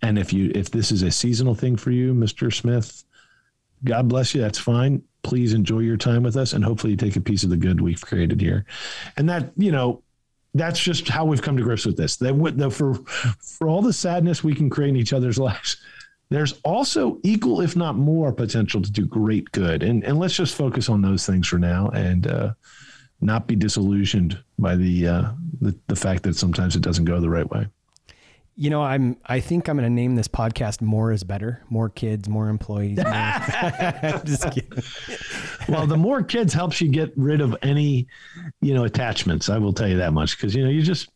And 0.00 0.18
if 0.18 0.32
you 0.32 0.52
if 0.54 0.70
this 0.70 0.92
is 0.92 1.02
a 1.02 1.10
seasonal 1.10 1.54
thing 1.54 1.76
for 1.76 1.90
you, 1.90 2.14
Mr. 2.14 2.54
Smith, 2.54 3.04
God 3.84 4.08
bless 4.08 4.34
you. 4.34 4.40
That's 4.40 4.58
fine 4.58 5.02
please 5.28 5.52
enjoy 5.52 5.80
your 5.80 5.96
time 5.96 6.22
with 6.22 6.36
us 6.36 6.54
and 6.54 6.64
hopefully 6.64 6.96
take 6.96 7.16
a 7.16 7.20
piece 7.20 7.44
of 7.44 7.50
the 7.50 7.56
good 7.56 7.80
we've 7.80 8.00
created 8.00 8.40
here. 8.40 8.64
And 9.16 9.28
that, 9.28 9.52
you 9.56 9.70
know, 9.70 10.02
that's 10.54 10.80
just 10.80 11.06
how 11.06 11.26
we've 11.26 11.42
come 11.42 11.56
to 11.58 11.62
grips 11.62 11.84
with 11.84 11.98
this. 11.98 12.16
That, 12.16 12.72
for 12.72 12.94
for 13.42 13.68
all 13.68 13.82
the 13.82 13.92
sadness 13.92 14.42
we 14.42 14.54
can 14.54 14.70
create 14.70 14.90
in 14.90 14.96
each 14.96 15.12
other's 15.12 15.38
lives, 15.48 15.76
there's 16.30 16.54
also 16.64 17.18
equal, 17.22 17.60
if 17.60 17.76
not 17.76 17.96
more, 17.96 18.32
potential 18.32 18.80
to 18.80 18.90
do 18.90 19.06
great 19.06 19.52
good. 19.52 19.82
And 19.82 20.02
and 20.02 20.18
let's 20.18 20.34
just 20.34 20.54
focus 20.54 20.88
on 20.88 21.02
those 21.02 21.26
things 21.26 21.46
for 21.46 21.58
now 21.58 21.88
and 21.88 22.26
uh, 22.26 22.54
not 23.20 23.46
be 23.46 23.54
disillusioned 23.54 24.38
by 24.58 24.76
the, 24.76 25.06
uh, 25.06 25.30
the 25.60 25.78
the 25.88 25.96
fact 25.96 26.22
that 26.22 26.36
sometimes 26.36 26.74
it 26.74 26.82
doesn't 26.82 27.04
go 27.04 27.20
the 27.20 27.30
right 27.30 27.48
way. 27.50 27.66
You 28.60 28.70
know, 28.70 28.82
I'm. 28.82 29.16
I 29.24 29.38
think 29.38 29.68
I'm 29.68 29.76
going 29.76 29.88
to 29.88 29.94
name 29.94 30.16
this 30.16 30.26
podcast 30.26 30.80
"More 30.82 31.12
Is 31.12 31.22
Better." 31.22 31.62
More 31.70 31.88
kids, 31.88 32.28
more 32.28 32.48
employees. 32.48 32.96
More. 32.96 33.04
just 34.24 34.50
kidding. 34.50 34.82
well, 35.68 35.86
the 35.86 35.96
more 35.96 36.24
kids 36.24 36.52
helps 36.52 36.80
you 36.80 36.88
get 36.88 37.12
rid 37.16 37.40
of 37.40 37.56
any, 37.62 38.08
you 38.60 38.74
know, 38.74 38.82
attachments. 38.82 39.48
I 39.48 39.58
will 39.58 39.72
tell 39.72 39.86
you 39.86 39.98
that 39.98 40.12
much 40.12 40.36
because 40.36 40.56
you 40.56 40.64
know 40.64 40.70
you 40.70 40.82
just. 40.82 41.08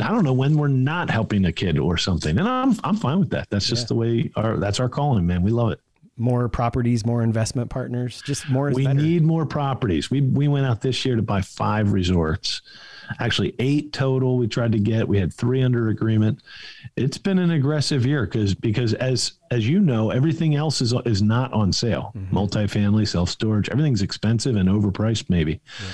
I 0.00 0.08
don't 0.08 0.22
know 0.22 0.32
when 0.32 0.56
we're 0.56 0.68
not 0.68 1.10
helping 1.10 1.44
a 1.46 1.52
kid 1.52 1.78
or 1.80 1.98
something, 1.98 2.38
and 2.38 2.46
I'm 2.46 2.76
I'm 2.84 2.96
fine 2.96 3.18
with 3.18 3.30
that. 3.30 3.50
That's 3.50 3.66
just 3.66 3.82
yeah. 3.82 3.88
the 3.88 3.94
way 3.96 4.30
our 4.36 4.56
that's 4.58 4.78
our 4.78 4.88
calling, 4.88 5.26
man. 5.26 5.42
We 5.42 5.50
love 5.50 5.72
it 5.72 5.80
more 6.16 6.48
properties, 6.48 7.04
more 7.04 7.22
investment 7.22 7.70
partners, 7.70 8.22
just 8.24 8.48
more. 8.48 8.70
we 8.70 8.84
better. 8.84 9.00
need 9.00 9.22
more 9.22 9.46
properties. 9.46 10.10
We 10.10 10.20
we 10.20 10.48
went 10.48 10.66
out 10.66 10.80
this 10.80 11.04
year 11.04 11.16
to 11.16 11.22
buy 11.22 11.40
five 11.40 11.92
resorts, 11.92 12.62
actually 13.20 13.54
eight 13.58 13.92
total. 13.92 14.36
We 14.36 14.48
tried 14.48 14.72
to 14.72 14.78
get. 14.78 15.06
We 15.06 15.18
had 15.18 15.32
three 15.32 15.62
under 15.62 15.88
agreement. 15.88 16.40
It's 16.96 17.18
been 17.18 17.38
an 17.38 17.50
aggressive 17.50 18.06
year 18.06 18.24
because 18.26 18.54
because 18.54 18.94
as 18.94 19.32
as 19.50 19.68
you 19.68 19.80
know, 19.80 20.10
everything 20.10 20.54
else 20.54 20.80
is 20.80 20.94
is 21.04 21.22
not 21.22 21.52
on 21.52 21.72
sale. 21.72 22.12
Mm-hmm. 22.16 22.36
Multifamily, 22.36 23.08
self 23.08 23.30
storage, 23.30 23.68
everything's 23.68 24.02
expensive 24.02 24.56
and 24.56 24.68
overpriced. 24.68 25.30
Maybe. 25.30 25.60
Yeah 25.80 25.92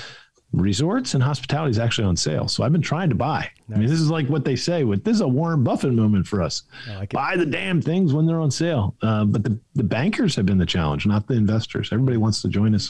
resorts 0.53 1.13
and 1.13 1.23
hospitality 1.23 1.71
is 1.71 1.79
actually 1.79 2.05
on 2.05 2.17
sale. 2.17 2.47
So 2.47 2.63
I've 2.63 2.71
been 2.71 2.81
trying 2.81 3.09
to 3.09 3.15
buy. 3.15 3.49
Nice. 3.67 3.77
I 3.77 3.79
mean, 3.79 3.89
this 3.89 3.99
is 3.99 4.09
like 4.09 4.27
what 4.27 4.43
they 4.43 4.55
say 4.55 4.83
with 4.83 5.03
this 5.03 5.15
is 5.15 5.21
a 5.21 5.27
Warren 5.27 5.63
Buffett 5.63 5.93
moment 5.93 6.27
for 6.27 6.41
us. 6.41 6.63
Like 6.89 7.11
buy 7.11 7.37
the 7.37 7.45
damn 7.45 7.81
things 7.81 8.13
when 8.13 8.25
they're 8.25 8.39
on 8.39 8.51
sale. 8.51 8.95
Uh, 9.01 9.25
but 9.25 9.43
the, 9.43 9.57
the 9.75 9.83
bankers 9.83 10.35
have 10.35 10.45
been 10.45 10.57
the 10.57 10.65
challenge, 10.65 11.05
not 11.05 11.27
the 11.27 11.35
investors. 11.35 11.89
Everybody 11.91 12.17
wants 12.17 12.41
to 12.41 12.49
join 12.49 12.75
us. 12.75 12.89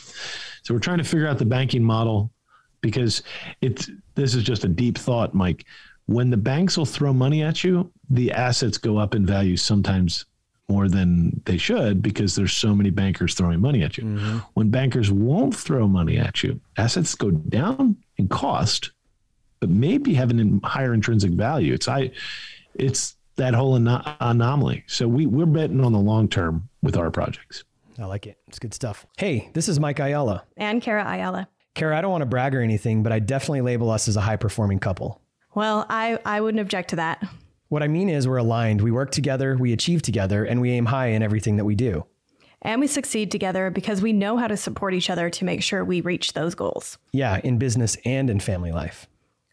So 0.64 0.74
we're 0.74 0.80
trying 0.80 0.98
to 0.98 1.04
figure 1.04 1.28
out 1.28 1.38
the 1.38 1.46
banking 1.46 1.84
model 1.84 2.32
because 2.82 3.24
it's 3.62 3.90
this 4.16 4.36
is 4.36 4.44
just 4.44 4.64
a 4.64 4.68
deep 4.68 4.98
thought, 4.98 5.34
Mike. 5.34 5.66
When 6.08 6.30
the 6.30 6.38
banks 6.38 6.78
will 6.78 6.86
throw 6.86 7.14
money 7.14 7.42
at 7.42 7.64
you, 7.64 7.92
the 8.10 8.32
assets 8.32 8.78
go 8.78 8.98
up 8.98 9.16
in 9.16 9.26
value 9.26 9.56
sometimes 9.56 10.26
more 10.68 10.88
than 10.88 11.42
they 11.46 11.58
should 11.58 12.02
because 12.02 12.36
there's 12.36 12.54
so 12.54 12.74
many 12.74 12.90
bankers 12.90 13.34
throwing 13.34 13.60
money 13.60 13.84
at 13.84 13.98
you. 13.98 14.06
Mm-hmm. 14.06 14.38
When 14.54 14.70
bankers 14.70 15.12
won't 15.12 15.56
throw 15.56 15.88
money 15.88 16.18
at 16.18 16.44
you, 16.44 16.60
assets 16.78 17.14
go 17.14 17.32
down 17.32 17.98
in 18.18 18.28
cost, 18.28 18.92
but 19.60 19.70
maybe 19.70 20.14
have 20.14 20.32
a 20.32 20.60
higher 20.64 20.94
intrinsic 20.94 21.32
value. 21.32 21.74
It's 21.74 21.88
I, 21.88 22.12
it's 22.76 23.16
that 23.36 23.54
whole 23.54 23.76
an- 23.76 24.02
anomaly. 24.20 24.84
So 24.88 25.08
we 25.08 25.26
we're 25.26 25.46
betting 25.46 25.84
on 25.84 25.92
the 25.92 26.00
long 26.00 26.28
term 26.28 26.70
with 26.82 26.98
our 26.98 27.12
projects. 27.12 27.64
I 28.00 28.06
like 28.06 28.26
it. 28.26 28.38
It's 28.48 28.58
good 28.60 28.74
stuff. 28.74 29.06
Hey, 29.18 29.50
this 29.54 29.68
is 29.70 29.80
Mike 29.80 30.00
Ayala 30.00 30.44
and 30.58 30.82
Kara 30.82 31.06
Ayala. 31.06 31.48
Kara, 31.74 31.98
I 31.98 32.02
don't 32.02 32.12
want 32.12 32.22
to 32.22 32.28
brag 32.28 32.54
or 32.54 32.62
anything, 32.62 33.04
but 33.04 33.12
I 33.12 33.20
definitely 33.20 33.62
label 33.62 33.90
us 33.90 34.08
as 34.08 34.18
a 34.18 34.22
high 34.22 34.36
performing 34.36 34.80
couple. 34.80 35.22
Well, 35.56 35.86
I, 35.90 36.20
I 36.26 36.42
wouldn't 36.42 36.62
object 36.62 36.90
to 36.92 36.96
that. 36.98 37.24
What 37.70 37.84
I 37.84 37.88
mean 37.88 38.10
is, 38.10 38.28
we're 38.28 38.38
aligned. 38.38 38.82
We 38.82 38.92
work 38.92 39.12
together, 39.12 39.56
we 39.58 39.72
achieve 39.72 40.02
together, 40.02 40.44
and 40.44 40.60
we 40.60 40.72
aim 40.72 40.88
high 40.88 41.08
in 41.08 41.24
everything 41.24 41.56
that 41.58 41.66
we 41.66 41.76
do. 41.76 42.06
And 42.62 42.80
we 42.80 42.88
succeed 42.88 43.32
together 43.32 43.70
because 43.70 44.02
we 44.02 44.14
know 44.14 44.38
how 44.38 44.48
to 44.48 44.58
support 44.58 44.94
each 44.94 45.10
other 45.10 45.30
to 45.30 45.46
make 45.46 45.64
sure 45.64 45.84
we 45.84 46.02
reach 46.02 46.34
those 46.34 46.54
goals. 46.54 46.98
Yeah, 47.12 47.40
in 47.44 47.58
business 47.58 47.98
and 48.06 48.30
in 48.30 48.40
family 48.40 48.72
life. 48.72 49.08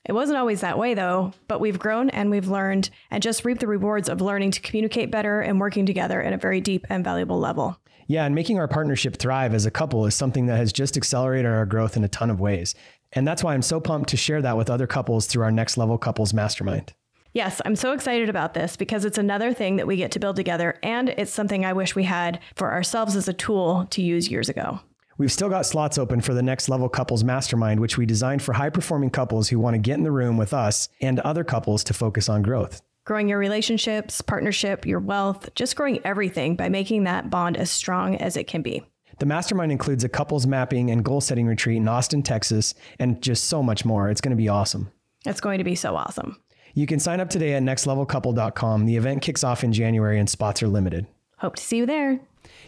It 0.05 0.13
wasn't 0.13 0.39
always 0.39 0.63
that 0.63 0.79
way 0.79 0.95
though, 0.95 1.33
but 1.49 1.61
we've 1.61 1.79
grown 1.79 2.11
and 2.11 2.31
we've 2.31 2.49
learned 2.49 2.91
and 3.11 3.23
just 3.23 3.45
reaped 3.45 3.61
the 3.61 3.67
rewards 3.67 4.09
of 4.09 4.21
learning 4.21 4.53
to 4.53 4.61
communicate 4.61 5.11
better 5.11 5.41
and 5.41 5.61
working 5.61 5.87
together 5.87 6.23
at 6.23 6.33
a 6.33 6.39
very 6.39 6.61
deep 6.61 6.87
and 6.89 7.05
valuable 7.05 7.39
level. 7.39 7.79
Yeah, 8.09 8.25
and 8.25 8.35
making 8.35 8.59
our 8.59 8.67
partnership 8.67 9.19
thrive 9.19 9.53
as 9.53 9.67
a 9.67 9.71
couple 9.71 10.07
is 10.07 10.15
something 10.15 10.47
that 10.47 10.57
has 10.57 10.73
just 10.73 10.97
accelerated 10.97 11.51
our 11.51 11.67
growth 11.67 11.95
in 11.95 12.03
a 12.05 12.09
ton 12.09 12.31
of 12.31 12.41
ways. 12.41 12.75
And 13.13 13.29
that's 13.29 13.45
why 13.45 13.53
I'm 13.53 13.63
so 13.63 13.81
pumped 13.81 14.09
to 14.11 14.17
share 14.17 14.41
that 14.41 14.57
with 14.57 14.71
other 14.71 14.87
couples 14.87 15.27
through 15.27 15.45
our 15.45 15.51
Next 15.51 15.77
Level 15.77 15.99
Couples 15.99 16.33
Mastermind. 16.33 16.95
Yes, 17.35 17.61
I'm 17.67 17.77
so 17.77 17.93
excited 17.93 18.31
about 18.31 18.55
this 18.55 18.77
because 18.77 19.05
it's 19.05 19.19
another 19.19 19.53
thing 19.53 19.77
that 19.77 19.87
we 19.87 19.97
get 19.97 20.11
to 20.13 20.19
build 20.19 20.37
together, 20.37 20.79
and 20.83 21.11
it's 21.11 21.31
something 21.31 21.67
I 21.67 21.75
wish 21.75 21.95
we 21.95 22.05
had 22.05 22.41
for 22.57 22.73
ourselves 22.73 23.15
as 23.15 23.29
a 23.29 23.35
tool 23.35 23.87
to 23.91 24.01
use 24.01 24.31
years 24.31 24.49
ago. 24.49 24.81
We've 25.19 25.33
still 25.33 25.51
got 25.51 25.67
slots 25.67 25.99
open 25.99 26.23
for 26.23 26.33
the 26.33 26.43
Next 26.43 26.71
Level 26.71 26.89
Couples 26.89 27.25
Mastermind, 27.25 27.81
which 27.81 27.99
we 27.99 28.07
designed 28.07 28.41
for 28.41 28.55
high 28.55 28.71
performing 28.71 29.11
couples 29.11 29.51
who 29.51 29.59
want 29.59 29.75
to 29.75 29.79
get 29.79 29.99
in 29.99 30.05
the 30.05 30.11
room 30.11 30.39
with 30.39 30.55
us 30.55 30.89
and 31.03 31.21
other 31.21 31.45
couples 31.45 31.85
to 31.85 31.93
focus 31.93 32.29
on 32.31 32.41
growth. 32.41 32.81
Growing 33.09 33.31
your 33.31 33.39
relationships, 33.39 34.21
partnership, 34.21 34.85
your 34.85 35.01
wealth, 35.01 35.49
just 35.55 35.77
growing 35.77 35.99
everything 36.05 36.57
by 36.57 36.69
making 36.69 37.05
that 37.05 37.31
bond 37.31 37.57
as 37.57 37.71
strong 37.71 38.17
as 38.17 38.37
it 38.37 38.47
can 38.47 38.61
be. 38.61 38.83
The 39.19 39.25
mastermind 39.25 39.73
includes 39.73 40.05
a 40.05 40.11
couples 40.11 40.47
mapping 40.47 40.91
and 40.91 41.03
goal 41.03 41.23
setting 41.23 41.47
retreat 41.47 41.79
in 41.79 41.89
Austin, 41.89 42.23
Texas, 42.23 42.75
and 42.99 43.23
just 43.23 43.45
so 43.45 43.63
much 43.63 43.87
more. 43.87 44.11
It's 44.11 44.21
going 44.21 44.33
to 44.33 44.37
be 44.37 44.51
awesome. 44.51 44.93
It's 45.25 45.41
going 45.41 45.57
to 45.57 45.65
be 45.65 45.75
so 45.75 45.97
awesome. 45.97 46.37
You 46.75 46.87
can 46.87 47.01
sign 47.01 47.19
up 47.19 47.31
today 47.31 47.55
at 47.55 47.63
nextlevelcouple.com. 47.63 48.85
The 48.85 48.97
event 48.97 49.23
kicks 49.23 49.43
off 49.43 49.65
in 49.65 49.73
January 49.73 50.19
and 50.19 50.29
spots 50.29 50.63
are 50.63 50.69
limited. 50.69 51.07
Hope 51.39 51.57
to 51.57 51.63
see 51.63 51.79
you 51.79 51.87
there. 51.87 52.21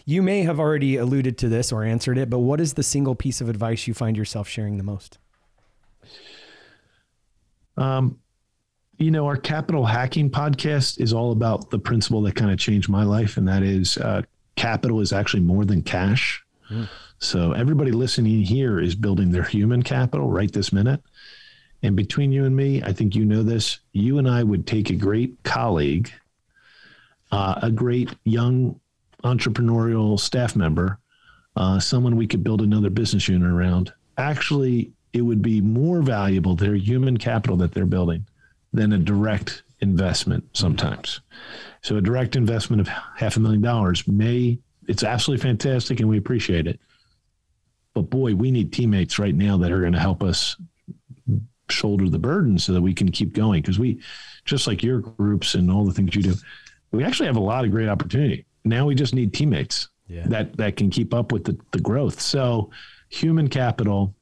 You 0.05 0.23
may 0.23 0.41
have 0.41 0.59
already 0.59 0.97
alluded 0.97 1.37
to 1.37 1.49
this 1.49 1.71
or 1.71 1.83
answered 1.83 2.17
it, 2.17 2.31
but 2.31 2.39
what 2.39 2.59
is 2.59 2.73
the 2.73 2.81
single 2.81 3.13
piece 3.13 3.41
of 3.41 3.47
advice 3.47 3.85
you 3.85 3.93
find 3.93 4.17
yourself 4.17 4.47
sharing 4.47 4.77
the 4.77 4.83
most? 4.83 5.19
Um, 7.77 8.20
you 9.01 9.09
know, 9.09 9.25
our 9.25 9.35
capital 9.35 9.85
hacking 9.85 10.29
podcast 10.29 11.01
is 11.01 11.11
all 11.11 11.31
about 11.31 11.71
the 11.71 11.79
principle 11.79 12.21
that 12.21 12.35
kind 12.35 12.51
of 12.51 12.59
changed 12.59 12.87
my 12.87 13.03
life, 13.03 13.35
and 13.35 13.47
that 13.47 13.63
is 13.63 13.97
uh, 13.97 14.21
capital 14.55 15.01
is 15.01 15.11
actually 15.11 15.41
more 15.41 15.65
than 15.65 15.81
cash. 15.81 16.43
Mm. 16.69 16.87
So 17.17 17.53
everybody 17.53 17.91
listening 17.91 18.43
here 18.43 18.79
is 18.79 18.93
building 18.93 19.31
their 19.31 19.43
human 19.43 19.81
capital 19.81 20.29
right 20.29 20.51
this 20.51 20.71
minute. 20.71 21.01
And 21.81 21.95
between 21.95 22.31
you 22.31 22.45
and 22.45 22.55
me, 22.55 22.83
I 22.83 22.93
think 22.93 23.15
you 23.15 23.25
know 23.25 23.41
this. 23.41 23.79
You 23.91 24.19
and 24.19 24.29
I 24.29 24.43
would 24.43 24.67
take 24.67 24.91
a 24.91 24.95
great 24.95 25.35
colleague, 25.43 26.11
uh, 27.31 27.55
a 27.63 27.71
great 27.71 28.13
young 28.23 28.79
entrepreneurial 29.23 30.19
staff 30.19 30.55
member, 30.55 30.99
uh, 31.55 31.79
someone 31.79 32.17
we 32.17 32.27
could 32.27 32.43
build 32.43 32.61
another 32.61 32.91
business 32.91 33.27
unit 33.27 33.51
around. 33.51 33.91
Actually, 34.19 34.91
it 35.13 35.21
would 35.21 35.41
be 35.41 35.59
more 35.59 36.01
valuable 36.03 36.55
their 36.55 36.75
human 36.75 37.17
capital 37.17 37.57
that 37.57 37.73
they're 37.73 37.85
building 37.87 38.25
than 38.73 38.93
a 38.93 38.97
direct 38.97 39.63
investment 39.79 40.45
sometimes. 40.53 41.21
So 41.81 41.97
a 41.97 42.01
direct 42.01 42.35
investment 42.35 42.81
of 42.81 42.87
half 42.87 43.37
a 43.37 43.39
million 43.39 43.61
dollars 43.61 44.07
may 44.07 44.59
it's 44.87 45.03
absolutely 45.03 45.41
fantastic 45.41 45.99
and 45.99 46.09
we 46.09 46.17
appreciate 46.17 46.67
it. 46.67 46.79
But 47.93 48.09
boy, 48.09 48.35
we 48.35 48.51
need 48.51 48.73
teammates 48.73 49.19
right 49.19 49.35
now 49.35 49.57
that 49.57 49.71
are 49.71 49.81
going 49.81 49.93
to 49.93 49.99
help 49.99 50.23
us 50.23 50.55
shoulder 51.71 52.09
the 52.09 52.19
burden 52.19 52.59
so 52.59 52.73
that 52.73 52.81
we 52.81 52.93
can 52.93 53.09
keep 53.11 53.33
going 53.33 53.61
because 53.61 53.79
we 53.79 53.99
just 54.45 54.67
like 54.67 54.83
your 54.83 54.99
groups 54.99 55.55
and 55.55 55.71
all 55.71 55.85
the 55.85 55.93
things 55.93 56.15
you 56.15 56.21
do 56.21 56.35
we 56.91 57.03
actually 57.03 57.27
have 57.27 57.37
a 57.37 57.41
lot 57.41 57.63
of 57.63 57.71
great 57.71 57.87
opportunity 57.87 58.45
now 58.65 58.85
we 58.85 58.93
just 58.93 59.15
need 59.15 59.33
teammates 59.33 59.87
yeah. 60.07 60.27
that 60.27 60.55
that 60.57 60.75
can 60.75 60.89
keep 60.89 61.13
up 61.13 61.31
with 61.31 61.45
the, 61.45 61.57
the 61.71 61.79
growth 61.79 62.19
so 62.19 62.69
human 63.09 63.47
capital 63.47 64.13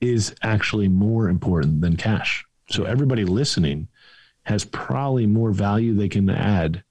is 0.00 0.34
actually 0.42 0.88
more 0.88 1.28
important 1.28 1.80
than 1.80 1.96
cash 1.96 2.44
so 2.72 2.84
everybody 2.84 3.24
listening 3.24 3.88
has 4.44 4.64
probably 4.64 5.26
more 5.26 5.52
value 5.52 5.94
they 5.94 6.08
can 6.08 6.28
add 6.28 6.82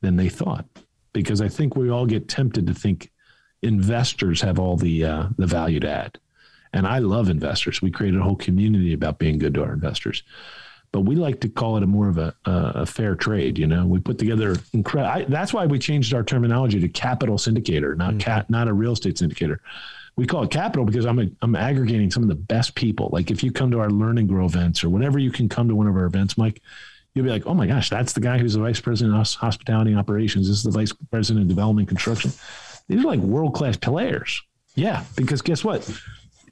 than 0.00 0.16
they 0.16 0.28
thought 0.28 0.64
because 1.12 1.40
i 1.40 1.48
think 1.48 1.76
we 1.76 1.90
all 1.90 2.06
get 2.06 2.28
tempted 2.28 2.66
to 2.66 2.74
think 2.74 3.10
investors 3.62 4.40
have 4.40 4.58
all 4.58 4.76
the 4.76 5.04
uh, 5.04 5.26
the 5.36 5.46
value 5.46 5.80
to 5.80 5.90
add 5.90 6.18
and 6.72 6.86
I 6.86 6.98
love 6.98 7.28
investors. 7.28 7.82
We 7.82 7.90
created 7.90 8.20
a 8.20 8.22
whole 8.22 8.36
community 8.36 8.92
about 8.92 9.18
being 9.18 9.38
good 9.38 9.54
to 9.54 9.62
our 9.62 9.72
investors. 9.72 10.22
But 10.90 11.02
we 11.02 11.16
like 11.16 11.40
to 11.40 11.48
call 11.48 11.76
it 11.76 11.82
a 11.82 11.86
more 11.86 12.08
of 12.08 12.16
a, 12.16 12.34
a 12.46 12.86
fair 12.86 13.14
trade. 13.14 13.58
You 13.58 13.66
know, 13.66 13.84
we 13.84 14.00
put 14.00 14.18
together 14.18 14.56
incredible. 14.72 15.26
That's 15.28 15.52
why 15.52 15.66
we 15.66 15.78
changed 15.78 16.14
our 16.14 16.22
terminology 16.22 16.80
to 16.80 16.88
capital 16.88 17.36
syndicator, 17.36 17.96
not 17.96 18.10
mm-hmm. 18.10 18.18
cat, 18.20 18.48
not 18.48 18.68
a 18.68 18.72
real 18.72 18.92
estate 18.92 19.16
syndicator. 19.16 19.58
We 20.18 20.26
call 20.26 20.42
it 20.42 20.50
capital 20.50 20.84
because 20.84 21.06
I'm 21.06 21.18
a, 21.18 21.28
I'm 21.42 21.56
aggregating 21.56 22.10
some 22.10 22.22
of 22.22 22.28
the 22.28 22.34
best 22.34 22.74
people. 22.74 23.08
Like 23.12 23.30
if 23.30 23.42
you 23.42 23.52
come 23.52 23.70
to 23.70 23.80
our 23.80 23.90
learn 23.90 24.18
and 24.18 24.28
grow 24.28 24.44
events 24.44 24.84
or 24.84 24.90
whenever 24.90 25.18
you 25.18 25.30
can 25.30 25.48
come 25.48 25.68
to 25.68 25.74
one 25.74 25.86
of 25.86 25.96
our 25.96 26.04
events, 26.04 26.36
Mike, 26.36 26.60
you'll 27.14 27.24
be 27.24 27.30
like, 27.30 27.46
oh 27.46 27.54
my 27.54 27.66
gosh, 27.66 27.88
that's 27.88 28.12
the 28.12 28.20
guy 28.20 28.36
who's 28.36 28.54
the 28.54 28.60
vice 28.60 28.80
president 28.80 29.16
of 29.16 29.26
hospitality 29.34 29.94
operations. 29.94 30.48
This 30.48 30.58
is 30.58 30.64
the 30.64 30.70
vice 30.70 30.92
president 31.10 31.44
of 31.44 31.48
development 31.48 31.88
construction. 31.88 32.32
These 32.88 33.04
are 33.04 33.06
like 33.06 33.20
world 33.20 33.54
class 33.54 33.76
players. 33.76 34.42
Yeah, 34.74 35.04
because 35.16 35.40
guess 35.40 35.64
what? 35.64 35.88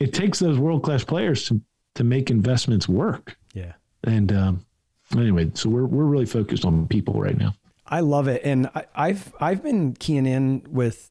it 0.01 0.13
takes 0.13 0.39
those 0.39 0.59
world 0.59 0.83
class 0.83 1.05
players 1.05 1.47
to 1.49 1.61
to 1.95 2.05
make 2.05 2.31
investments 2.31 2.89
work. 2.89 3.37
Yeah. 3.55 3.73
And 4.05 4.33
um, 4.33 4.67
anyway, 5.13 5.51
so 5.55 5.69
we're 5.69 5.87
we're 5.87 6.05
really 6.05 6.27
focused 6.27 6.65
on 6.65 6.87
people 6.89 7.15
right 7.21 7.37
now. 7.37 7.55
I 7.87 8.01
love 8.01 8.27
it, 8.27 8.43
and 8.45 8.69
I, 8.95 9.09
have 9.09 9.33
I've 9.41 9.63
been 9.63 9.95
keying 9.95 10.27
in 10.27 10.67
with 10.69 11.11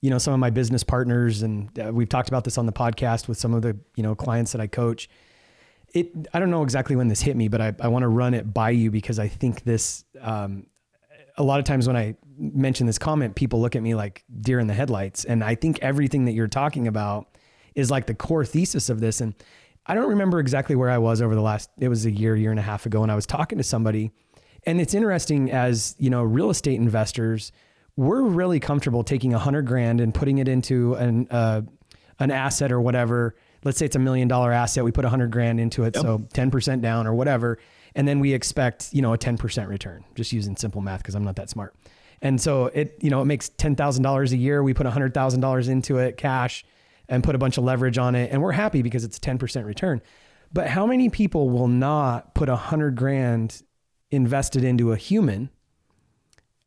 you 0.00 0.10
know 0.10 0.18
some 0.18 0.34
of 0.34 0.40
my 0.40 0.50
business 0.50 0.82
partners, 0.82 1.42
and 1.42 1.78
uh, 1.78 1.92
we've 1.92 2.08
talked 2.08 2.28
about 2.28 2.44
this 2.44 2.58
on 2.58 2.66
the 2.66 2.72
podcast 2.72 3.28
with 3.28 3.38
some 3.38 3.54
of 3.54 3.62
the 3.62 3.76
you 3.96 4.02
know 4.02 4.14
clients 4.14 4.52
that 4.52 4.60
I 4.60 4.66
coach. 4.66 5.08
It 5.92 6.28
I 6.32 6.38
don't 6.38 6.50
know 6.50 6.62
exactly 6.62 6.96
when 6.96 7.08
this 7.08 7.20
hit 7.20 7.36
me, 7.36 7.48
but 7.48 7.60
I, 7.60 7.74
I 7.80 7.88
want 7.88 8.02
to 8.04 8.08
run 8.08 8.34
it 8.34 8.52
by 8.52 8.70
you 8.70 8.90
because 8.90 9.18
I 9.18 9.28
think 9.28 9.64
this. 9.64 10.04
Um, 10.20 10.66
a 11.36 11.44
lot 11.44 11.58
of 11.58 11.64
times 11.64 11.86
when 11.86 11.96
I 11.96 12.16
mention 12.36 12.86
this 12.86 12.98
comment, 12.98 13.34
people 13.34 13.62
look 13.62 13.74
at 13.74 13.82
me 13.82 13.94
like 13.94 14.24
deer 14.40 14.58
in 14.58 14.66
the 14.66 14.74
headlights, 14.74 15.24
and 15.24 15.42
I 15.42 15.54
think 15.54 15.78
everything 15.80 16.26
that 16.26 16.32
you're 16.32 16.48
talking 16.48 16.86
about 16.86 17.30
is 17.74 17.90
like 17.90 18.06
the 18.06 18.14
core 18.14 18.44
thesis 18.44 18.88
of 18.90 19.00
this. 19.00 19.20
And 19.20 19.34
I 19.86 19.94
don't 19.94 20.08
remember 20.08 20.38
exactly 20.40 20.76
where 20.76 20.90
I 20.90 20.98
was 20.98 21.22
over 21.22 21.34
the 21.34 21.40
last, 21.40 21.70
it 21.78 21.88
was 21.88 22.06
a 22.06 22.10
year, 22.10 22.36
year 22.36 22.50
and 22.50 22.60
a 22.60 22.62
half 22.62 22.86
ago, 22.86 23.02
and 23.02 23.10
I 23.10 23.14
was 23.14 23.26
talking 23.26 23.58
to 23.58 23.64
somebody. 23.64 24.10
And 24.64 24.80
it's 24.80 24.94
interesting 24.94 25.50
as, 25.50 25.96
you 25.98 26.10
know, 26.10 26.22
real 26.22 26.50
estate 26.50 26.78
investors, 26.78 27.52
we're 27.96 28.22
really 28.22 28.60
comfortable 28.60 29.04
taking 29.04 29.34
a 29.34 29.38
hundred 29.38 29.66
grand 29.66 30.00
and 30.00 30.14
putting 30.14 30.38
it 30.38 30.48
into 30.48 30.94
an, 30.94 31.28
uh, 31.30 31.62
an 32.18 32.30
asset 32.30 32.72
or 32.72 32.80
whatever. 32.80 33.34
Let's 33.64 33.78
say 33.78 33.86
it's 33.86 33.96
a 33.96 34.00
million 34.00 34.28
dollar 34.28 34.52
asset. 34.52 34.84
We 34.84 34.92
put 34.92 35.04
a 35.04 35.08
hundred 35.08 35.30
grand 35.30 35.60
into 35.60 35.84
it. 35.84 35.94
Yep. 35.94 36.02
So 36.02 36.18
10% 36.18 36.80
down 36.80 37.06
or 37.06 37.14
whatever. 37.14 37.58
And 37.94 38.06
then 38.06 38.20
we 38.20 38.32
expect, 38.32 38.90
you 38.92 39.02
know, 39.02 39.12
a 39.12 39.18
10% 39.18 39.68
return, 39.68 40.04
just 40.14 40.32
using 40.32 40.56
simple 40.56 40.80
math 40.80 41.00
because 41.00 41.14
I'm 41.14 41.24
not 41.24 41.36
that 41.36 41.50
smart. 41.50 41.74
And 42.22 42.40
so 42.40 42.66
it, 42.66 42.98
you 43.00 43.10
know, 43.10 43.22
it 43.22 43.24
makes 43.24 43.50
$10,000 43.50 44.32
a 44.32 44.36
year. 44.36 44.62
We 44.62 44.74
put 44.74 44.86
a 44.86 44.90
$100,000 44.90 45.68
into 45.68 45.98
it 45.98 46.16
cash 46.16 46.64
and 47.08 47.24
put 47.24 47.34
a 47.34 47.38
bunch 47.38 47.58
of 47.58 47.64
leverage 47.64 47.98
on 47.98 48.14
it. 48.14 48.30
And 48.30 48.42
we're 48.42 48.52
happy 48.52 48.82
because 48.82 49.04
it's 49.04 49.16
a 49.16 49.20
10% 49.20 49.64
return. 49.64 50.00
But 50.52 50.68
how 50.68 50.86
many 50.86 51.08
people 51.08 51.50
will 51.50 51.68
not 51.68 52.34
put 52.34 52.48
a 52.48 52.56
hundred 52.56 52.96
grand 52.96 53.62
invested 54.10 54.64
into 54.64 54.92
a 54.92 54.96
human? 54.96 55.50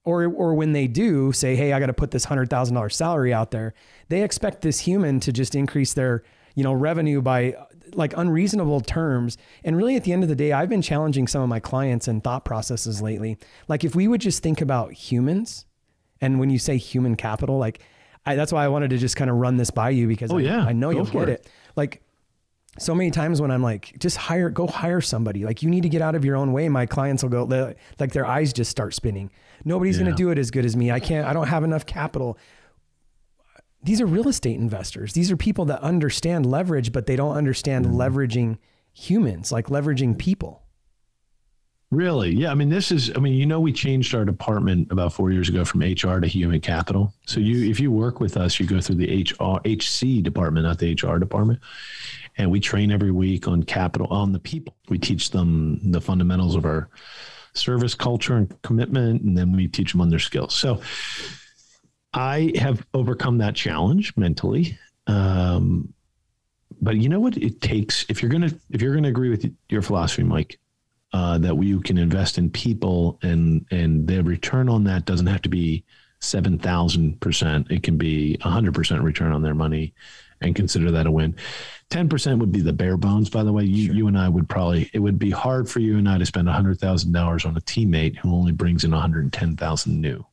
Or, 0.05 0.25
or 0.25 0.53
when 0.53 0.73
they 0.73 0.87
do 0.87 1.31
say, 1.31 1.55
Hey, 1.55 1.73
I 1.73 1.79
got 1.79 1.85
to 1.85 1.93
put 1.93 2.11
this 2.11 2.25
hundred 2.25 2.49
thousand 2.49 2.75
dollar 2.75 2.89
salary 2.89 3.33
out 3.33 3.51
there. 3.51 3.73
They 4.09 4.23
expect 4.23 4.61
this 4.61 4.79
human 4.79 5.19
to 5.21 5.31
just 5.31 5.55
increase 5.55 5.93
their, 5.93 6.23
you 6.55 6.63
know, 6.63 6.73
revenue 6.73 7.21
by 7.21 7.55
like 7.95 8.13
unreasonable 8.17 8.81
terms. 8.81 9.37
And 9.63 9.77
really 9.77 9.95
at 9.95 10.03
the 10.03 10.13
end 10.13 10.23
of 10.23 10.29
the 10.29 10.35
day, 10.35 10.51
I've 10.51 10.69
been 10.69 10.81
challenging 10.81 11.27
some 11.27 11.41
of 11.41 11.49
my 11.49 11.59
clients 11.59 12.07
and 12.07 12.23
thought 12.23 12.45
processes 12.45 13.01
lately. 13.01 13.37
Like 13.67 13.83
if 13.83 13.95
we 13.95 14.07
would 14.07 14.21
just 14.21 14.43
think 14.43 14.61
about 14.61 14.93
humans 14.93 15.65
and 16.21 16.39
when 16.39 16.49
you 16.49 16.59
say 16.59 16.77
human 16.77 17.15
capital, 17.15 17.57
like 17.57 17.81
I, 18.25 18.35
that's 18.35 18.53
why 18.53 18.63
I 18.63 18.67
wanted 18.69 18.89
to 18.91 18.97
just 18.97 19.15
kind 19.15 19.29
of 19.29 19.37
run 19.37 19.57
this 19.57 19.71
by 19.71 19.89
you 19.89 20.07
because 20.07 20.31
oh, 20.31 20.37
I, 20.37 20.41
yeah. 20.41 20.63
I 20.63 20.73
know 20.73 20.89
you'll 20.89 21.05
get 21.05 21.29
it. 21.29 21.41
it. 21.41 21.49
Like 21.75 22.01
so 22.79 22.95
many 22.95 23.11
times 23.11 23.39
when 23.39 23.51
I'm 23.51 23.61
like, 23.61 23.93
just 23.99 24.17
hire, 24.17 24.49
go 24.49 24.65
hire 24.65 25.01
somebody. 25.01 25.45
Like 25.45 25.61
you 25.61 25.69
need 25.69 25.83
to 25.83 25.89
get 25.89 26.01
out 26.01 26.15
of 26.15 26.25
your 26.25 26.35
own 26.35 26.53
way. 26.53 26.69
My 26.69 26.85
clients 26.85 27.21
will 27.21 27.29
go, 27.29 27.75
like 27.99 28.13
their 28.13 28.25
eyes 28.25 28.51
just 28.51 28.71
start 28.71 28.93
spinning. 28.93 29.29
Nobody's 29.63 29.97
yeah. 29.97 30.05
going 30.05 30.15
to 30.15 30.17
do 30.17 30.29
it 30.31 30.37
as 30.37 30.49
good 30.49 30.65
as 30.65 30.75
me. 30.75 30.91
I 30.91 30.99
can't, 30.99 31.27
I 31.27 31.33
don't 31.33 31.47
have 31.47 31.63
enough 31.63 31.85
capital. 31.85 32.37
These 33.83 34.01
are 34.01 34.05
real 34.05 34.27
estate 34.27 34.59
investors. 34.59 35.13
These 35.13 35.31
are 35.31 35.37
people 35.37 35.65
that 35.65 35.81
understand 35.81 36.45
leverage, 36.45 36.91
but 36.91 37.05
they 37.05 37.15
don't 37.15 37.35
understand 37.35 37.85
mm-hmm. 37.85 38.01
leveraging 38.01 38.57
humans, 38.91 39.51
like 39.51 39.67
leveraging 39.67 40.17
people. 40.17 40.62
Really? 41.93 42.33
Yeah. 42.33 42.49
I 42.49 42.55
mean, 42.55 42.69
this 42.69 42.91
is, 42.91 43.11
I 43.15 43.19
mean, 43.19 43.33
you 43.33 43.45
know, 43.45 43.59
we 43.59 43.71
changed 43.71 44.15
our 44.15 44.25
department 44.25 44.91
about 44.91 45.13
four 45.13 45.31
years 45.31 45.47
ago 45.47 45.63
from 45.63 45.81
HR 45.81 46.19
to 46.19 46.27
human 46.27 46.59
capital. 46.59 47.13
So 47.27 47.39
you, 47.39 47.69
if 47.69 47.79
you 47.79 47.91
work 47.91 48.19
with 48.19 48.35
us, 48.35 48.59
you 48.59 48.65
go 48.65 48.81
through 48.81 48.95
the 48.95 49.21
HR, 49.23 49.59
HC 49.63 50.23
department, 50.23 50.65
not 50.65 50.79
the 50.79 50.93
HR 50.93 51.19
department. 51.19 51.59
And 52.37 52.49
we 52.49 52.59
train 52.59 52.91
every 52.91 53.11
week 53.11 53.47
on 53.47 53.61
capital, 53.61 54.07
on 54.07 54.31
the 54.31 54.39
people. 54.39 54.75
We 54.89 54.97
teach 54.97 55.29
them 55.29 55.91
the 55.91 56.01
fundamentals 56.01 56.55
of 56.55 56.65
our 56.65 56.89
service 57.53 57.93
culture 57.93 58.37
and 58.37 58.61
commitment, 58.63 59.21
and 59.21 59.37
then 59.37 59.51
we 59.55 59.67
teach 59.67 59.91
them 59.91 60.01
on 60.01 60.09
their 60.09 60.17
skills. 60.17 60.55
So 60.55 60.81
I 62.11 62.53
have 62.55 62.83
overcome 62.95 63.37
that 63.37 63.53
challenge 63.53 64.17
mentally. 64.17 64.79
Um, 65.05 65.93
but 66.81 66.97
you 66.97 67.07
know 67.07 67.19
what 67.19 67.37
it 67.37 67.61
takes 67.61 68.03
if 68.09 68.21
you're 68.21 68.31
gonna 68.31 68.51
if 68.71 68.81
you're 68.81 68.95
gonna 68.95 69.09
agree 69.09 69.29
with 69.29 69.45
your 69.69 69.83
philosophy, 69.83 70.23
Mike, 70.23 70.59
uh, 71.13 71.37
that 71.37 71.55
you 71.63 71.79
can 71.79 71.97
invest 71.97 72.37
in 72.37 72.49
people 72.49 73.19
and 73.21 73.65
and 73.71 74.07
the 74.07 74.23
return 74.23 74.67
on 74.67 74.83
that 74.85 75.05
doesn't 75.05 75.27
have 75.27 75.43
to 75.43 75.49
be 75.49 75.83
seven 76.19 76.57
thousand 76.57 77.19
percent. 77.21 77.69
It 77.69 77.83
can 77.83 77.97
be 77.97 78.37
hundred 78.41 78.73
percent 78.73 79.03
return 79.03 79.31
on 79.31 79.41
their 79.41 79.53
money, 79.53 79.93
and 80.41 80.55
consider 80.55 80.89
that 80.91 81.05
a 81.05 81.11
win. 81.11 81.35
Ten 81.89 82.09
percent 82.09 82.39
would 82.39 82.51
be 82.51 82.61
the 82.61 82.73
bare 82.73 82.97
bones. 82.97 83.29
By 83.29 83.43
the 83.43 83.53
way, 83.53 83.63
you 83.63 83.85
sure. 83.87 83.95
you 83.95 84.07
and 84.07 84.17
I 84.17 84.27
would 84.27 84.49
probably 84.49 84.89
it 84.93 84.99
would 84.99 85.19
be 85.19 85.29
hard 85.29 85.69
for 85.69 85.79
you 85.79 85.97
and 85.97 86.09
I 86.09 86.17
to 86.17 86.25
spend 86.25 86.49
hundred 86.49 86.79
thousand 86.79 87.11
dollars 87.11 87.45
on 87.45 87.55
a 87.55 87.61
teammate 87.61 88.17
who 88.17 88.33
only 88.33 88.51
brings 88.51 88.83
in 88.83 88.91
one 88.91 89.01
hundred 89.01 89.31
ten 89.31 89.55
thousand 89.55 90.01
new, 90.01 90.25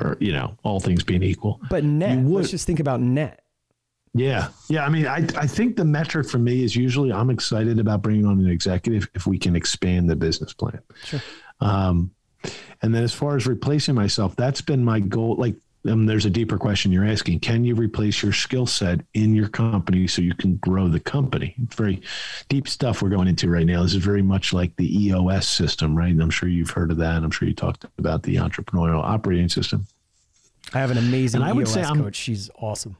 or 0.00 0.18
you 0.20 0.32
know, 0.32 0.58
all 0.62 0.80
things 0.80 1.02
being 1.02 1.22
equal. 1.22 1.60
But 1.70 1.84
net, 1.84 2.22
let's 2.24 2.50
just 2.50 2.66
think 2.66 2.80
about 2.80 3.00
net. 3.00 3.41
Yeah. 4.14 4.48
Yeah. 4.68 4.84
I 4.84 4.88
mean, 4.90 5.06
I, 5.06 5.26
I 5.36 5.46
think 5.46 5.76
the 5.76 5.84
metric 5.84 6.28
for 6.28 6.38
me 6.38 6.62
is 6.62 6.76
usually 6.76 7.12
I'm 7.12 7.30
excited 7.30 7.78
about 7.78 8.02
bringing 8.02 8.26
on 8.26 8.38
an 8.40 8.50
executive 8.50 9.08
if 9.14 9.26
we 9.26 9.38
can 9.38 9.56
expand 9.56 10.10
the 10.10 10.16
business 10.16 10.52
plan. 10.52 10.80
Sure. 11.04 11.20
Um, 11.60 12.10
and 12.82 12.94
then 12.94 13.04
as 13.04 13.14
far 13.14 13.36
as 13.36 13.46
replacing 13.46 13.94
myself, 13.94 14.36
that's 14.36 14.60
been 14.60 14.84
my 14.84 15.00
goal. 15.00 15.36
Like, 15.36 15.54
um, 15.88 16.06
there's 16.06 16.26
a 16.26 16.30
deeper 16.30 16.58
question 16.58 16.92
you're 16.92 17.06
asking. 17.06 17.40
Can 17.40 17.64
you 17.64 17.74
replace 17.74 18.22
your 18.22 18.32
skill 18.32 18.66
set 18.66 19.00
in 19.14 19.34
your 19.34 19.48
company 19.48 20.06
so 20.06 20.22
you 20.22 20.34
can 20.34 20.56
grow 20.56 20.88
the 20.88 21.00
company? 21.00 21.54
It's 21.62 21.74
very 21.74 22.02
deep 22.48 22.68
stuff 22.68 23.02
we're 23.02 23.08
going 23.08 23.28
into 23.28 23.48
right 23.48 23.66
now. 23.66 23.82
This 23.82 23.94
is 23.94 24.04
very 24.04 24.22
much 24.22 24.52
like 24.52 24.76
the 24.76 25.06
EOS 25.06 25.48
system, 25.48 25.96
right? 25.96 26.10
And 26.10 26.22
I'm 26.22 26.30
sure 26.30 26.48
you've 26.48 26.70
heard 26.70 26.90
of 26.92 26.98
that. 26.98 27.22
I'm 27.22 27.30
sure 27.30 27.48
you 27.48 27.54
talked 27.54 27.86
about 27.98 28.22
the 28.22 28.36
entrepreneurial 28.36 29.02
operating 29.02 29.48
system. 29.48 29.86
I 30.72 30.78
have 30.78 30.92
an 30.92 30.98
amazing 30.98 31.40
and 31.40 31.50
I 31.50 31.52
would 31.52 31.66
EOS 31.66 31.74
say 31.74 31.82
coach. 31.82 32.16
She's 32.16 32.50
awesome. 32.56 32.96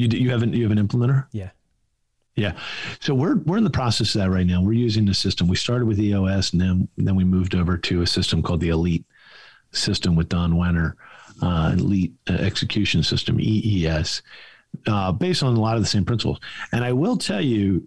You 0.00 0.08
you 0.08 0.30
have 0.30 0.42
an 0.42 0.52
you 0.52 0.62
have 0.68 0.76
an 0.76 0.86
implementer? 0.86 1.26
Yeah. 1.32 1.50
Yeah. 2.36 2.56
So 3.00 3.14
we're 3.14 3.36
we're 3.36 3.58
in 3.58 3.64
the 3.64 3.70
process 3.70 4.14
of 4.14 4.22
that 4.22 4.30
right 4.30 4.46
now. 4.46 4.62
We're 4.62 4.72
using 4.72 5.04
the 5.04 5.14
system. 5.14 5.46
We 5.46 5.56
started 5.56 5.86
with 5.86 6.00
EOS 6.00 6.52
and 6.52 6.60
then 6.60 6.88
then 6.96 7.16
we 7.16 7.24
moved 7.24 7.54
over 7.54 7.76
to 7.76 8.02
a 8.02 8.06
system 8.06 8.42
called 8.42 8.60
the 8.60 8.70
Elite 8.70 9.04
system 9.72 10.16
with 10.16 10.28
Don 10.28 10.52
Wenner, 10.52 10.94
uh, 11.42 11.74
Elite 11.74 12.12
Execution 12.28 13.02
System 13.02 13.38
EES, 13.40 14.22
uh, 14.86 15.12
based 15.12 15.42
on 15.42 15.54
a 15.54 15.60
lot 15.60 15.76
of 15.76 15.82
the 15.82 15.88
same 15.88 16.04
principles. 16.04 16.40
And 16.72 16.84
I 16.84 16.92
will 16.92 17.16
tell 17.16 17.40
you, 17.40 17.86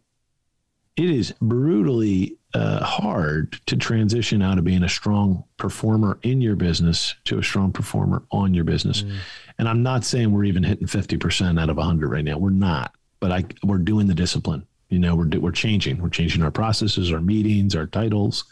it 0.96 1.10
is 1.10 1.34
brutally 1.42 2.38
uh, 2.54 2.84
hard 2.84 3.60
to 3.66 3.76
transition 3.76 4.42
out 4.42 4.60
of 4.60 4.64
being 4.64 4.84
a 4.84 4.90
strong 4.90 5.44
performer 5.58 6.20
in 6.22 6.40
your 6.40 6.56
business 6.56 7.16
to 7.26 7.40
a 7.40 7.44
strong 7.44 7.72
performer 7.72 8.24
on 8.32 8.54
your 8.54 8.64
business. 8.64 9.02
Mm. 9.02 9.16
And 9.58 9.68
I'm 9.68 9.84
not 9.84 10.04
saying 10.04 10.32
we're 10.32 10.46
even 10.46 10.64
hitting 10.64 10.88
50% 10.88 11.60
out 11.60 11.70
of 11.70 11.78
100 11.78 12.10
right 12.10 12.24
now. 12.24 12.38
We're 12.38 12.50
not, 12.50 12.96
but 13.20 13.32
I 13.32 13.46
we're 13.64 13.78
doing 13.78 14.08
the 14.08 14.14
discipline. 14.14 14.66
You 14.90 15.00
know, 15.00 15.16
we're 15.16 15.40
we're 15.40 15.52
changing. 15.52 16.00
We're 16.00 16.10
changing 16.10 16.44
our 16.44 16.52
processes, 16.52 17.12
our 17.12 17.20
meetings, 17.20 17.76
our 17.76 17.88
titles, 17.88 18.46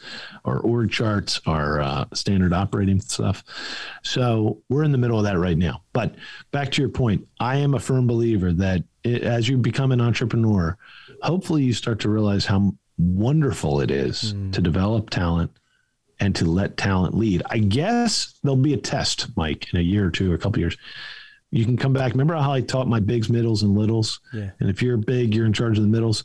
our 0.44 0.60
org 0.60 0.90
charts, 0.90 1.40
our 1.46 1.82
uh, 1.82 2.06
standard 2.16 2.52
operating 2.52 3.00
stuff. 3.00 3.44
So 4.02 4.64
we're 4.68 4.84
in 4.84 4.92
the 4.92 4.98
middle 4.98 5.20
of 5.20 5.26
that 5.26 5.38
right 5.38 5.58
now. 5.58 5.84
But 5.94 6.16
back 6.50 6.72
to 6.72 6.82
your 6.82 6.90
point, 6.90 7.28
I 7.40 7.58
am 7.58 7.76
a 7.76 7.80
firm 7.80 8.08
believer 8.08 8.54
that 8.54 8.84
it, 9.04 9.22
as 9.22 9.48
you 9.48 9.58
become 9.58 9.92
an 9.92 10.02
entrepreneur, 10.02 10.76
hopefully 11.22 11.64
you 11.64 11.74
start 11.74 12.00
to 12.00 12.10
realize 12.10 12.46
how 12.46 12.74
wonderful 12.98 13.80
it 13.80 13.92
is 13.92 14.34
mm. 14.34 14.52
to 14.54 14.62
develop 14.62 15.12
talent 15.12 15.52
and 16.22 16.36
to 16.36 16.46
let 16.46 16.78
talent 16.78 17.18
lead. 17.18 17.42
I 17.50 17.58
guess 17.58 18.40
there'll 18.44 18.56
be 18.56 18.76
a 18.76 18.78
test, 18.78 19.36
Mike, 19.36 19.74
in 19.74 19.80
a 19.80 19.84
year 19.84 20.06
or 20.06 20.12
two 20.12 20.32
or 20.32 20.36
a 20.36 20.38
couple 20.38 20.60
years. 20.60 20.78
You 21.50 21.66
can 21.66 21.76
come 21.76 21.92
back. 21.92 22.14
Remember 22.14 22.36
how 22.36 22.54
I 22.54 22.62
taught 22.62 22.88
my 22.88 23.02
bigs, 23.02 23.30
middles, 23.30 23.64
and 23.64 23.76
littles? 23.76 24.22
Yeah. 24.32 24.52
And 24.60 24.70
if 24.70 24.82
you're 24.82 24.98
big, 24.98 25.34
you're 25.34 25.48
in 25.48 25.52
charge 25.52 25.78
of 25.78 25.84
the 25.84 25.90
middles. 25.90 26.24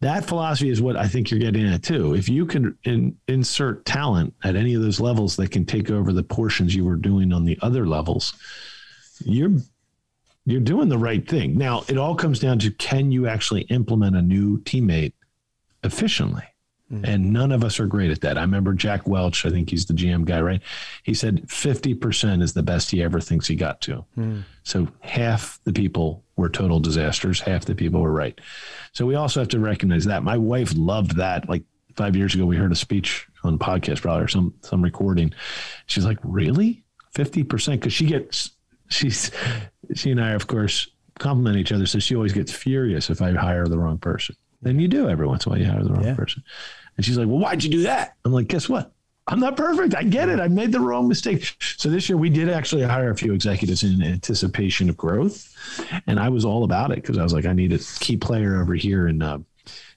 That 0.00 0.24
philosophy 0.24 0.70
is 0.70 0.82
what 0.82 0.96
I 0.96 1.06
think 1.06 1.30
you're 1.30 1.38
getting 1.38 1.66
at 1.68 1.82
too. 1.82 2.14
If 2.14 2.28
you 2.28 2.46
can 2.46 2.76
in, 2.84 3.16
insert 3.28 3.84
talent 3.84 4.34
at 4.42 4.56
any 4.56 4.74
of 4.74 4.82
those 4.82 5.00
levels 5.00 5.36
that 5.36 5.50
can 5.50 5.64
take 5.64 5.90
over 5.90 6.12
the 6.12 6.22
portions 6.22 6.74
you 6.74 6.84
were 6.84 6.96
doing 6.96 7.32
on 7.32 7.44
the 7.44 7.58
other 7.62 7.86
levels, 7.86 8.32
you're 9.24 9.52
you're 10.46 10.60
doing 10.60 10.88
the 10.88 10.98
right 10.98 11.26
thing. 11.28 11.58
Now, 11.58 11.84
it 11.88 11.98
all 11.98 12.14
comes 12.14 12.38
down 12.38 12.58
to 12.60 12.70
can 12.70 13.10
you 13.10 13.26
actually 13.26 13.62
implement 13.62 14.16
a 14.16 14.22
new 14.22 14.60
teammate 14.62 15.12
efficiently? 15.82 16.44
Mm-hmm. 16.92 17.04
And 17.04 17.32
none 17.32 17.50
of 17.50 17.64
us 17.64 17.80
are 17.80 17.86
great 17.86 18.12
at 18.12 18.20
that. 18.20 18.38
I 18.38 18.42
remember 18.42 18.72
Jack 18.72 19.08
Welch, 19.08 19.44
I 19.44 19.50
think 19.50 19.70
he's 19.70 19.86
the 19.86 19.94
GM 19.94 20.24
guy, 20.24 20.40
right? 20.40 20.62
He 21.02 21.14
said 21.14 21.48
50% 21.48 22.42
is 22.42 22.52
the 22.52 22.62
best 22.62 22.92
he 22.92 23.02
ever 23.02 23.20
thinks 23.20 23.48
he 23.48 23.56
got 23.56 23.80
to. 23.82 24.04
Mm. 24.16 24.44
So 24.62 24.86
half 25.00 25.58
the 25.64 25.72
people 25.72 26.22
were 26.36 26.48
total 26.48 26.78
disasters, 26.78 27.40
half 27.40 27.64
the 27.64 27.74
people 27.74 28.00
were 28.00 28.12
right. 28.12 28.40
So 28.92 29.04
we 29.04 29.16
also 29.16 29.40
have 29.40 29.48
to 29.48 29.58
recognize 29.58 30.04
that. 30.04 30.22
My 30.22 30.36
wife 30.36 30.72
loved 30.76 31.16
that. 31.16 31.48
Like 31.48 31.64
five 31.96 32.14
years 32.14 32.34
ago, 32.34 32.46
we 32.46 32.56
heard 32.56 32.72
a 32.72 32.76
speech 32.76 33.26
on 33.42 33.58
podcast 33.58 34.02
probably 34.02 34.24
or 34.24 34.28
some 34.28 34.54
some 34.60 34.82
recording. 34.82 35.32
She's 35.86 36.04
like, 36.04 36.18
Really? 36.22 36.84
50%? 37.14 37.72
Because 37.72 37.92
she 37.92 38.06
gets 38.06 38.52
she's 38.88 39.32
she 39.94 40.12
and 40.12 40.22
I, 40.22 40.30
of 40.30 40.46
course, 40.46 40.88
compliment 41.18 41.56
each 41.56 41.72
other. 41.72 41.86
So 41.86 41.98
she 41.98 42.14
always 42.14 42.32
gets 42.32 42.52
furious 42.52 43.10
if 43.10 43.22
I 43.22 43.32
hire 43.32 43.66
the 43.66 43.78
wrong 43.78 43.98
person. 43.98 44.36
Then 44.62 44.78
you 44.78 44.88
do 44.88 45.08
every 45.08 45.26
once 45.26 45.46
in 45.46 45.50
a 45.50 45.54
while, 45.54 45.62
you 45.62 45.70
hire 45.70 45.82
the 45.82 45.92
wrong 45.92 46.04
yeah. 46.04 46.14
person. 46.14 46.42
And 46.96 47.04
she's 47.04 47.18
like, 47.18 47.28
Well, 47.28 47.38
why'd 47.38 47.62
you 47.62 47.70
do 47.70 47.82
that? 47.82 48.16
I'm 48.24 48.32
like, 48.32 48.48
Guess 48.48 48.68
what? 48.68 48.92
I'm 49.28 49.40
not 49.40 49.56
perfect. 49.56 49.94
I 49.96 50.04
get 50.04 50.28
it. 50.28 50.38
I 50.38 50.46
made 50.46 50.70
the 50.70 50.80
wrong 50.80 51.08
mistake. 51.08 51.56
So 51.78 51.88
this 51.88 52.08
year 52.08 52.16
we 52.16 52.30
did 52.30 52.48
actually 52.48 52.82
hire 52.82 53.10
a 53.10 53.16
few 53.16 53.32
executives 53.32 53.82
in 53.82 54.00
anticipation 54.00 54.88
of 54.88 54.96
growth. 54.96 55.52
And 56.06 56.20
I 56.20 56.28
was 56.28 56.44
all 56.44 56.62
about 56.62 56.92
it 56.92 56.96
because 56.96 57.18
I 57.18 57.24
was 57.24 57.32
like, 57.32 57.44
I 57.44 57.52
need 57.52 57.72
a 57.72 57.78
key 57.78 58.16
player 58.16 58.60
over 58.60 58.74
here 58.74 59.08
and 59.08 59.22
uh, 59.22 59.38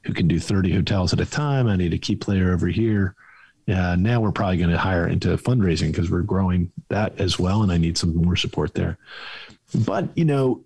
who 0.03 0.13
can 0.13 0.27
do 0.27 0.39
30 0.39 0.73
hotels 0.73 1.13
at 1.13 1.19
a 1.19 1.25
time. 1.27 1.67
I 1.67 1.75
need 1.75 1.93
a 1.93 1.97
key 1.99 2.15
player 2.15 2.51
over 2.53 2.67
here. 2.67 3.15
Uh, 3.67 3.95
now 3.95 4.19
we're 4.19 4.31
probably 4.31 4.57
going 4.57 4.71
to 4.71 4.77
hire 4.79 5.07
into 5.07 5.37
fundraising 5.37 5.91
because 5.91 6.09
we're 6.09 6.21
growing 6.21 6.71
that 6.87 7.19
as 7.19 7.37
well. 7.37 7.61
And 7.61 7.71
I 7.71 7.77
need 7.77 7.99
some 7.99 8.15
more 8.15 8.35
support 8.35 8.73
there. 8.73 8.97
But, 9.85 10.09
you 10.17 10.25
know, 10.25 10.63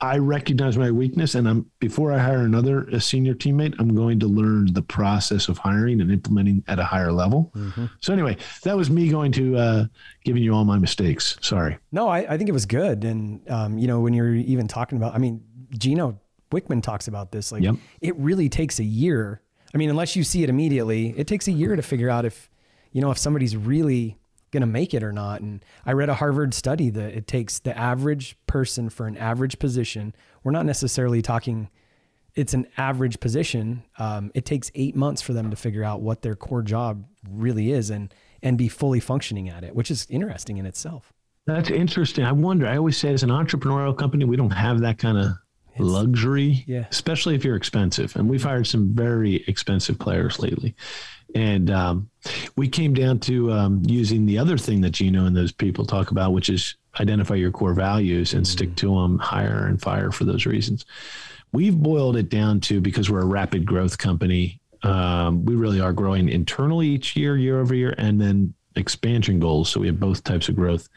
I 0.00 0.18
recognize 0.18 0.78
my 0.78 0.92
weakness, 0.92 1.34
and 1.34 1.48
I'm 1.48 1.70
before 1.80 2.12
I 2.12 2.18
hire 2.18 2.42
another 2.42 2.82
a 2.84 3.00
senior 3.00 3.34
teammate, 3.34 3.74
I'm 3.80 3.94
going 3.94 4.20
to 4.20 4.28
learn 4.28 4.72
the 4.72 4.82
process 4.82 5.48
of 5.48 5.58
hiring 5.58 6.00
and 6.00 6.12
implementing 6.12 6.62
at 6.68 6.78
a 6.78 6.84
higher 6.84 7.10
level. 7.10 7.50
Mm-hmm. 7.56 7.86
So 8.00 8.12
anyway, 8.12 8.36
that 8.62 8.76
was 8.76 8.90
me 8.90 9.08
going 9.08 9.32
to 9.32 9.56
uh, 9.56 9.86
giving 10.24 10.42
you 10.42 10.54
all 10.54 10.64
my 10.64 10.78
mistakes. 10.78 11.36
Sorry. 11.40 11.78
No, 11.90 12.08
I, 12.08 12.18
I 12.18 12.36
think 12.38 12.48
it 12.48 12.52
was 12.52 12.66
good, 12.66 13.04
and 13.04 13.48
um, 13.50 13.78
you 13.78 13.88
know 13.88 14.00
when 14.00 14.14
you're 14.14 14.34
even 14.34 14.68
talking 14.68 14.98
about, 14.98 15.14
I 15.14 15.18
mean, 15.18 15.42
Gino 15.76 16.20
Wickman 16.52 16.82
talks 16.82 17.08
about 17.08 17.32
this. 17.32 17.50
Like, 17.50 17.62
yep. 17.62 17.74
it 18.00 18.14
really 18.16 18.48
takes 18.48 18.78
a 18.78 18.84
year. 18.84 19.42
I 19.74 19.78
mean, 19.78 19.90
unless 19.90 20.14
you 20.14 20.22
see 20.22 20.42
it 20.44 20.48
immediately, 20.48 21.12
it 21.16 21.26
takes 21.26 21.48
a 21.48 21.52
year 21.52 21.74
to 21.74 21.82
figure 21.82 22.08
out 22.08 22.24
if 22.24 22.50
you 22.92 23.00
know 23.00 23.10
if 23.10 23.18
somebody's 23.18 23.56
really 23.56 24.17
going 24.50 24.60
to 24.62 24.66
make 24.66 24.94
it 24.94 25.02
or 25.02 25.12
not. 25.12 25.40
And 25.40 25.64
I 25.84 25.92
read 25.92 26.08
a 26.08 26.14
Harvard 26.14 26.54
study 26.54 26.90
that 26.90 27.14
it 27.14 27.26
takes 27.26 27.58
the 27.58 27.76
average 27.76 28.36
person 28.46 28.88
for 28.90 29.06
an 29.06 29.16
average 29.16 29.58
position. 29.58 30.14
We're 30.42 30.52
not 30.52 30.66
necessarily 30.66 31.22
talking, 31.22 31.68
it's 32.34 32.54
an 32.54 32.66
average 32.76 33.20
position. 33.20 33.82
Um, 33.98 34.30
it 34.34 34.44
takes 34.44 34.70
eight 34.74 34.96
months 34.96 35.22
for 35.22 35.32
them 35.32 35.50
to 35.50 35.56
figure 35.56 35.84
out 35.84 36.00
what 36.00 36.22
their 36.22 36.36
core 36.36 36.62
job 36.62 37.04
really 37.28 37.72
is 37.72 37.90
and, 37.90 38.12
and 38.42 38.56
be 38.56 38.68
fully 38.68 39.00
functioning 39.00 39.48
at 39.48 39.64
it, 39.64 39.74
which 39.74 39.90
is 39.90 40.06
interesting 40.08 40.56
in 40.56 40.66
itself. 40.66 41.12
That's 41.46 41.70
interesting. 41.70 42.24
I 42.24 42.32
wonder, 42.32 42.66
I 42.66 42.76
always 42.76 42.98
say 42.98 43.12
as 43.12 43.22
an 43.22 43.30
entrepreneurial 43.30 43.96
company, 43.96 44.24
we 44.26 44.36
don't 44.36 44.50
have 44.50 44.80
that 44.80 44.98
kind 44.98 45.16
of 45.16 45.32
it's, 45.78 45.88
luxury, 45.88 46.64
yeah. 46.66 46.86
especially 46.90 47.34
if 47.34 47.44
you're 47.44 47.56
expensive. 47.56 48.14
And 48.16 48.28
we've 48.28 48.42
hired 48.42 48.66
some 48.66 48.94
very 48.94 49.44
expensive 49.46 49.98
players 49.98 50.38
lately. 50.38 50.74
And 51.34 51.70
um, 51.70 52.10
we 52.56 52.68
came 52.68 52.94
down 52.94 53.20
to 53.20 53.52
um, 53.52 53.82
using 53.84 54.26
the 54.26 54.38
other 54.38 54.56
thing 54.56 54.80
that 54.82 54.90
Gino 54.90 55.26
and 55.26 55.36
those 55.36 55.52
people 55.52 55.84
talk 55.84 56.10
about, 56.10 56.32
which 56.32 56.48
is 56.48 56.76
identify 56.98 57.34
your 57.34 57.50
core 57.50 57.74
values 57.74 58.32
and 58.32 58.44
mm-hmm. 58.44 58.52
stick 58.52 58.76
to 58.76 58.94
them, 58.94 59.18
hire 59.18 59.66
and 59.66 59.80
fire 59.80 60.10
for 60.10 60.24
those 60.24 60.46
reasons. 60.46 60.84
We've 61.52 61.76
boiled 61.76 62.16
it 62.16 62.28
down 62.28 62.60
to 62.62 62.80
because 62.80 63.10
we're 63.10 63.22
a 63.22 63.26
rapid 63.26 63.66
growth 63.66 63.98
company. 63.98 64.60
Um, 64.82 65.44
we 65.44 65.54
really 65.54 65.80
are 65.80 65.92
growing 65.92 66.28
internally 66.28 66.88
each 66.88 67.16
year, 67.16 67.36
year 67.36 67.60
over 67.60 67.74
year, 67.74 67.94
and 67.98 68.20
then 68.20 68.54
expansion 68.76 69.40
goals. 69.40 69.68
So 69.70 69.80
we 69.80 69.86
have 69.86 70.00
both 70.00 70.24
types 70.24 70.48
of 70.48 70.56
growth. 70.56 70.88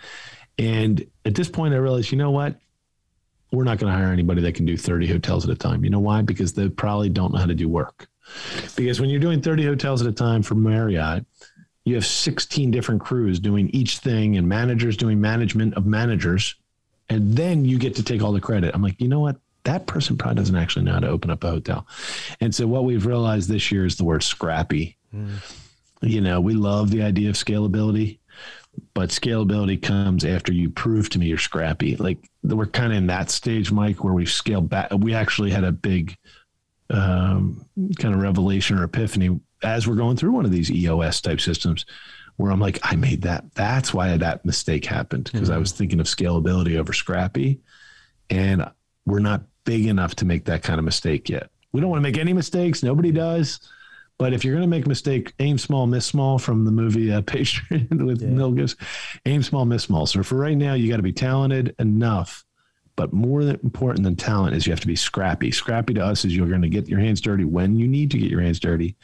And 0.58 1.06
at 1.26 1.36
this 1.36 1.50
point, 1.50 1.74
I 1.74 1.78
realized, 1.78 2.12
you 2.12 2.18
know 2.18 2.32
what? 2.32 2.58
We're 3.52 3.64
not 3.64 3.80
going 3.80 3.92
to 3.92 3.98
hire 3.98 4.12
anybody 4.12 4.42
that 4.42 4.56
can 4.56 4.66
do 4.66 4.78
30 4.78 5.08
hotels 5.08 5.44
at 5.44 5.52
a 5.52 5.56
time. 5.56 5.84
You 5.84 5.90
know 5.90 6.00
why? 6.00 6.22
Because 6.22 6.54
they 6.54 6.70
probably 6.70 7.10
don't 7.10 7.34
know 7.34 7.40
how 7.40 7.46
to 7.46 7.54
do 7.54 7.68
work. 7.68 8.08
Because 8.76 9.02
when 9.02 9.10
you're 9.10 9.20
doing 9.20 9.42
30 9.42 9.66
hotels 9.66 10.02
at 10.02 10.08
a 10.08 10.14
time 10.14 10.42
for 10.42 10.56
Marriott, 10.56 11.26
you 11.84 11.96
have 11.96 12.06
16 12.06 12.72
different 12.72 13.02
crews 13.02 13.40
doing 13.40 13.70
each 13.70 13.98
thing 14.00 14.38
and 14.38 14.48
managers 14.48 14.96
doing 14.96 15.20
management 15.20 15.74
of 15.74 15.86
managers. 15.86 16.56
And 17.10 17.36
then 17.36 17.66
you 17.66 17.78
get 17.78 17.96
to 17.96 18.04
take 18.04 18.22
all 18.22 18.32
the 18.32 18.40
credit. 18.40 18.74
I'm 18.74 18.82
like, 18.82 19.02
you 19.02 19.08
know 19.08 19.20
what? 19.20 19.38
That 19.64 19.86
person 19.86 20.18
probably 20.18 20.36
doesn't 20.36 20.56
actually 20.56 20.86
know 20.86 20.94
how 20.94 21.00
to 21.00 21.10
open 21.10 21.30
up 21.30 21.44
a 21.44 21.50
hotel. 21.50 21.86
And 22.40 22.54
so 22.54 22.68
what 22.68 22.86
we've 22.86 23.06
realized 23.06 23.50
this 23.50 23.72
year 23.72 23.86
is 23.86 23.96
the 23.96 24.04
word 24.04 24.24
scrappy. 24.24 24.98
Mm. 25.14 25.38
You 26.02 26.22
know, 26.22 26.42
we 26.42 26.54
love 26.54 26.90
the 26.90 27.04
idea 27.04 27.30
of 27.30 27.36
scalability, 27.36 28.18
but 28.94 29.10
scalability 29.10 29.82
comes 29.82 30.26
after 30.26 30.52
you 30.52 30.70
prove 30.70 31.10
to 31.10 31.20
me 31.20 31.28
you're 31.28 31.38
scrappy. 31.38 31.96
Like 31.96 32.30
we're 32.44 32.66
kind 32.66 32.92
of 32.92 32.98
in 32.98 33.08
that 33.08 33.30
stage, 33.30 33.72
Mike, 33.72 34.04
where 34.04 34.14
we've 34.14 34.30
scaled 34.30 34.70
back. 34.70 34.92
We 34.92 35.14
actually 35.14 35.52
had 35.52 35.64
a 35.64 35.72
big 35.72 36.18
um, 36.90 37.66
kind 38.00 38.14
of 38.14 38.22
revelation 38.22 38.78
or 38.78 38.84
epiphany 38.84 39.40
as 39.64 39.88
we're 39.88 39.96
going 39.96 40.18
through 40.18 40.32
one 40.32 40.46
of 40.46 40.52
these 40.52 40.72
EOS 40.72 41.22
type 41.22 41.40
systems 41.40 41.86
where 42.38 42.52
I'm 42.52 42.60
like, 42.60 42.80
I 42.84 42.96
made 42.96 43.22
that. 43.24 43.54
That's 43.54 43.94
why 43.94 44.18
that 44.18 44.46
mistake 44.46 44.86
happened 44.86 45.26
because 45.26 45.50
mm-hmm. 45.50 45.56
I 45.56 45.60
was 45.60 45.72
thinking 45.72 46.00
of 46.00 46.08
scalability 46.08 46.78
over 46.78 46.94
scrappy. 46.94 47.60
And 48.30 48.70
we're 49.06 49.20
not 49.20 49.44
big 49.64 49.86
enough 49.86 50.16
to 50.16 50.26
make 50.26 50.46
that 50.46 50.64
kind 50.64 50.80
of 50.80 50.86
mistake 50.86 51.30
yet. 51.30 51.50
We 51.72 51.82
don't 51.82 51.90
want 51.90 52.00
to 52.04 52.10
make 52.10 52.18
any 52.18 52.34
mistakes. 52.34 52.84
Nobody 52.84 53.12
does. 53.12 53.60
But 54.22 54.34
if 54.34 54.46
you're 54.46 54.54
going 54.54 54.62
to 54.62 54.68
make 54.68 54.86
a 54.86 54.88
mistake, 54.88 55.34
aim 55.40 55.58
small, 55.58 55.88
miss 55.88 56.06
small 56.06 56.38
from 56.38 56.64
the 56.64 56.70
movie 56.70 57.12
uh, 57.12 57.22
Patriot 57.26 57.90
with 57.90 58.22
yeah. 58.22 58.28
Milgis, 58.28 58.76
aim 59.26 59.42
small, 59.42 59.66
miss 59.66 59.82
small. 59.82 60.06
So 60.06 60.22
for 60.22 60.36
right 60.36 60.56
now, 60.56 60.76
you 60.76 60.92
got 60.92 60.98
to 60.98 61.02
be 61.02 61.12
talented 61.12 61.74
enough. 61.80 62.46
But 62.96 63.14
more 63.14 63.42
important 63.42 64.04
than 64.04 64.16
talent 64.16 64.56
is 64.56 64.68
you 64.68 64.74
have 64.74 64.80
to 64.82 64.86
be 64.86 64.96
scrappy. 64.96 65.50
Scrappy 65.50 65.96
to 65.96 66.06
us 66.06 66.24
is 66.24 66.38
you're 66.38 66.48
going 66.48 66.62
to 66.62 66.70
get 66.70 66.88
your 66.88 67.00
hands 67.00 67.20
dirty 67.20 67.46
when 67.46 67.76
you 67.76 67.88
need 67.88 68.12
to 68.12 68.20
get 68.20 68.30
your 68.30 68.42
hands 68.42 68.60
dirty 68.60 68.96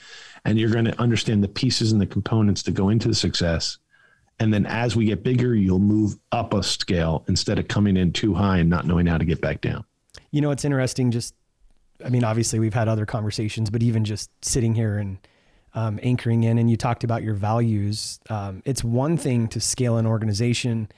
and 0.46 0.60
you're 0.60 0.70
going 0.70 0.86
to 0.86 1.02
understand 1.02 1.44
the 1.44 1.48
pieces 1.48 1.92
and 1.92 2.00
the 2.00 2.06
components 2.06 2.62
that 2.62 2.76
go 2.76 2.90
into 2.90 3.08
the 3.08 3.16
success. 3.16 3.80
And 4.40 4.54
then 4.54 4.68
as 4.68 4.96
we 4.96 5.06
get 5.06 5.24
bigger, 5.24 5.56
you'll 5.56 5.80
move 5.80 6.16
up 6.32 6.54
a 6.54 6.62
scale 6.62 7.26
instead 7.28 7.58
of 7.58 7.68
coming 7.68 7.98
in 7.98 8.14
too 8.14 8.36
high 8.36 8.60
and 8.60 8.70
not 8.70 8.86
knowing 8.86 9.08
how 9.08 9.18
to 9.18 9.26
get 9.26 9.42
back 9.42 9.62
down. 9.62 9.84
You 10.30 10.42
know, 10.42 10.52
it's 10.52 10.64
interesting. 10.64 11.10
Just, 11.10 11.34
I 12.04 12.10
mean, 12.10 12.24
obviously 12.24 12.60
we've 12.60 12.74
had 12.74 12.88
other 12.88 13.06
conversations, 13.06 13.70
but 13.70 13.84
even 13.84 14.06
just 14.06 14.30
sitting 14.44 14.76
here 14.76 14.98
and 14.98 15.18
um, 15.74 16.00
anchoring 16.02 16.44
in, 16.44 16.58
and 16.58 16.70
you 16.70 16.78
talked 16.78 17.04
about 17.04 17.24
your 17.24 17.34
values. 17.34 18.20
Um, 18.30 18.62
it's 18.66 18.84
one 18.84 19.18
thing 19.18 19.48
to 19.50 19.60
scale 19.60 19.98
an 19.98 20.06
organization 20.06 20.90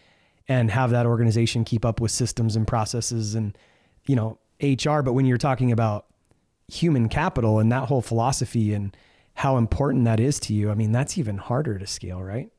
and 0.47 0.71
have 0.71 0.91
that 0.91 1.05
organization 1.05 1.63
keep 1.63 1.85
up 1.85 1.99
with 1.99 2.11
systems 2.11 2.55
and 2.55 2.67
processes 2.67 3.35
and, 3.35 3.57
you 4.07 4.15
know, 4.15 4.39
HR. 4.61 5.01
But 5.01 5.13
when 5.13 5.25
you're 5.25 5.37
talking 5.37 5.71
about 5.71 6.05
human 6.67 7.09
capital 7.09 7.59
and 7.59 7.71
that 7.71 7.87
whole 7.87 8.01
philosophy 8.01 8.73
and 8.73 8.95
how 9.35 9.57
important 9.57 10.05
that 10.05 10.19
is 10.19 10.39
to 10.41 10.53
you, 10.53 10.71
I 10.71 10.75
mean, 10.75 10.91
that's 10.91 11.17
even 11.17 11.37
harder 11.37 11.77
to 11.77 11.87
scale, 11.87 12.21
right? 12.21 12.49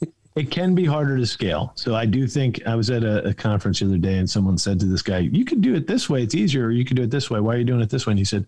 It 0.36 0.50
can 0.50 0.74
be 0.74 0.84
harder 0.84 1.16
to 1.16 1.26
scale. 1.26 1.72
So 1.76 1.94
I 1.94 2.04
do 2.04 2.26
think 2.26 2.60
I 2.66 2.74
was 2.74 2.90
at 2.90 3.02
a, 3.02 3.28
a, 3.28 3.34
conference 3.34 3.80
the 3.80 3.86
other 3.86 3.96
day 3.96 4.18
and 4.18 4.28
someone 4.28 4.58
said 4.58 4.78
to 4.80 4.86
this 4.86 5.00
guy, 5.00 5.18
You 5.18 5.46
could 5.46 5.62
do 5.62 5.74
it 5.74 5.86
this 5.86 6.10
way. 6.10 6.22
It's 6.22 6.34
easier. 6.34 6.66
Or 6.66 6.70
you 6.70 6.84
could 6.84 6.96
do 6.96 7.04
it 7.04 7.10
this 7.10 7.30
way. 7.30 7.40
Why 7.40 7.54
are 7.54 7.58
you 7.58 7.64
doing 7.64 7.80
it 7.80 7.88
this 7.88 8.06
way? 8.06 8.12
And 8.12 8.18
he 8.18 8.24
said, 8.26 8.46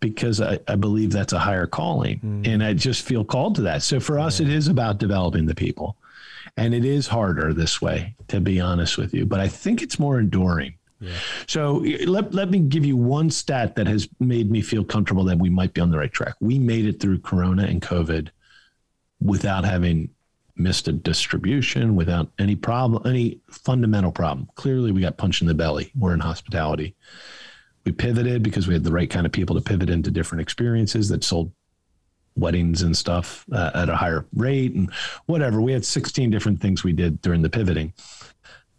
Because 0.00 0.40
I, 0.40 0.58
I 0.66 0.74
believe 0.74 1.12
that's 1.12 1.32
a 1.32 1.38
higher 1.38 1.68
calling. 1.68 2.18
Mm. 2.18 2.48
And 2.48 2.64
I 2.64 2.74
just 2.74 3.02
feel 3.02 3.24
called 3.24 3.54
to 3.56 3.62
that. 3.62 3.84
So 3.84 4.00
for 4.00 4.18
us, 4.18 4.40
yeah. 4.40 4.48
it 4.48 4.52
is 4.52 4.66
about 4.66 4.98
developing 4.98 5.46
the 5.46 5.54
people. 5.54 5.96
And 6.56 6.74
it 6.74 6.84
is 6.84 7.06
harder 7.06 7.54
this 7.54 7.80
way, 7.80 8.16
to 8.26 8.40
be 8.40 8.60
honest 8.60 8.98
with 8.98 9.14
you. 9.14 9.24
But 9.24 9.38
I 9.38 9.46
think 9.46 9.82
it's 9.82 10.00
more 10.00 10.18
enduring. 10.18 10.74
Yeah. 11.00 11.12
So 11.46 11.84
let, 12.06 12.34
let 12.34 12.50
me 12.50 12.58
give 12.58 12.84
you 12.84 12.96
one 12.96 13.30
stat 13.30 13.76
that 13.76 13.86
has 13.86 14.08
made 14.18 14.50
me 14.50 14.62
feel 14.62 14.82
comfortable 14.82 15.22
that 15.24 15.38
we 15.38 15.48
might 15.48 15.74
be 15.74 15.80
on 15.80 15.92
the 15.92 15.98
right 15.98 16.12
track. 16.12 16.34
We 16.40 16.58
made 16.58 16.86
it 16.86 16.98
through 16.98 17.20
Corona 17.20 17.64
and 17.64 17.80
COVID 17.80 18.30
without 19.20 19.64
having 19.64 20.10
missed 20.58 20.88
a 20.88 20.92
distribution, 20.92 21.96
without 21.96 22.30
any 22.38 22.56
problem, 22.56 23.06
any 23.06 23.40
fundamental 23.50 24.12
problem. 24.12 24.48
Clearly, 24.54 24.92
we 24.92 25.00
got 25.00 25.16
punched 25.16 25.42
in 25.42 25.48
the 25.48 25.54
belly. 25.54 25.92
We're 25.96 26.14
in 26.14 26.20
hospitality. 26.20 26.94
We 27.84 27.92
pivoted 27.92 28.42
because 28.42 28.66
we 28.66 28.74
had 28.74 28.84
the 28.84 28.92
right 28.92 29.08
kind 29.08 29.26
of 29.26 29.32
people 29.32 29.56
to 29.56 29.62
pivot 29.62 29.90
into 29.90 30.10
different 30.10 30.42
experiences 30.42 31.08
that 31.08 31.24
sold 31.24 31.52
weddings 32.36 32.82
and 32.82 32.96
stuff 32.96 33.44
uh, 33.52 33.70
at 33.74 33.88
a 33.88 33.96
higher 33.96 34.26
rate 34.34 34.74
and 34.74 34.92
whatever. 35.26 35.60
We 35.60 35.72
had 35.72 35.84
16 35.84 36.30
different 36.30 36.60
things 36.60 36.84
we 36.84 36.92
did 36.92 37.20
during 37.22 37.42
the 37.42 37.50
pivoting 37.50 37.92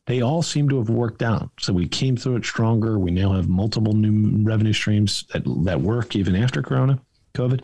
they 0.09 0.21
all 0.23 0.41
seem 0.41 0.67
to 0.67 0.79
have 0.79 0.89
worked 0.89 1.21
out. 1.21 1.51
So 1.59 1.71
we 1.71 1.87
came 1.87 2.17
through 2.17 2.37
it 2.37 2.43
stronger. 2.43 2.97
We 2.97 3.11
now 3.11 3.33
have 3.33 3.47
multiple 3.47 3.93
new 3.93 4.43
revenue 4.43 4.73
streams 4.73 5.23
that, 5.31 5.43
that 5.65 5.81
work 5.81 6.15
even 6.15 6.35
after 6.35 6.63
Corona, 6.63 6.99
COVID. 7.35 7.61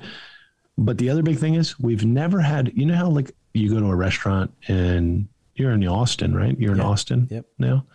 But 0.78 1.00
the 1.00 1.10
other 1.10 1.24
big 1.24 1.40
thing 1.40 1.56
is 1.56 1.80
we've 1.80 2.06
never 2.06 2.40
had, 2.40 2.72
you 2.76 2.86
know 2.86 2.94
how 2.94 3.10
like 3.10 3.32
you 3.56 3.70
go 3.70 3.80
to 3.80 3.88
a 3.88 3.96
restaurant 3.96 4.54
and 4.68 5.28
you're 5.56 5.72
in 5.72 5.88
Austin, 5.88 6.36
right? 6.36 6.60
You're 6.60 6.74
in. 6.74 6.82
Austin 6.82 7.28
yep. 7.32 7.46
now. 7.58 7.86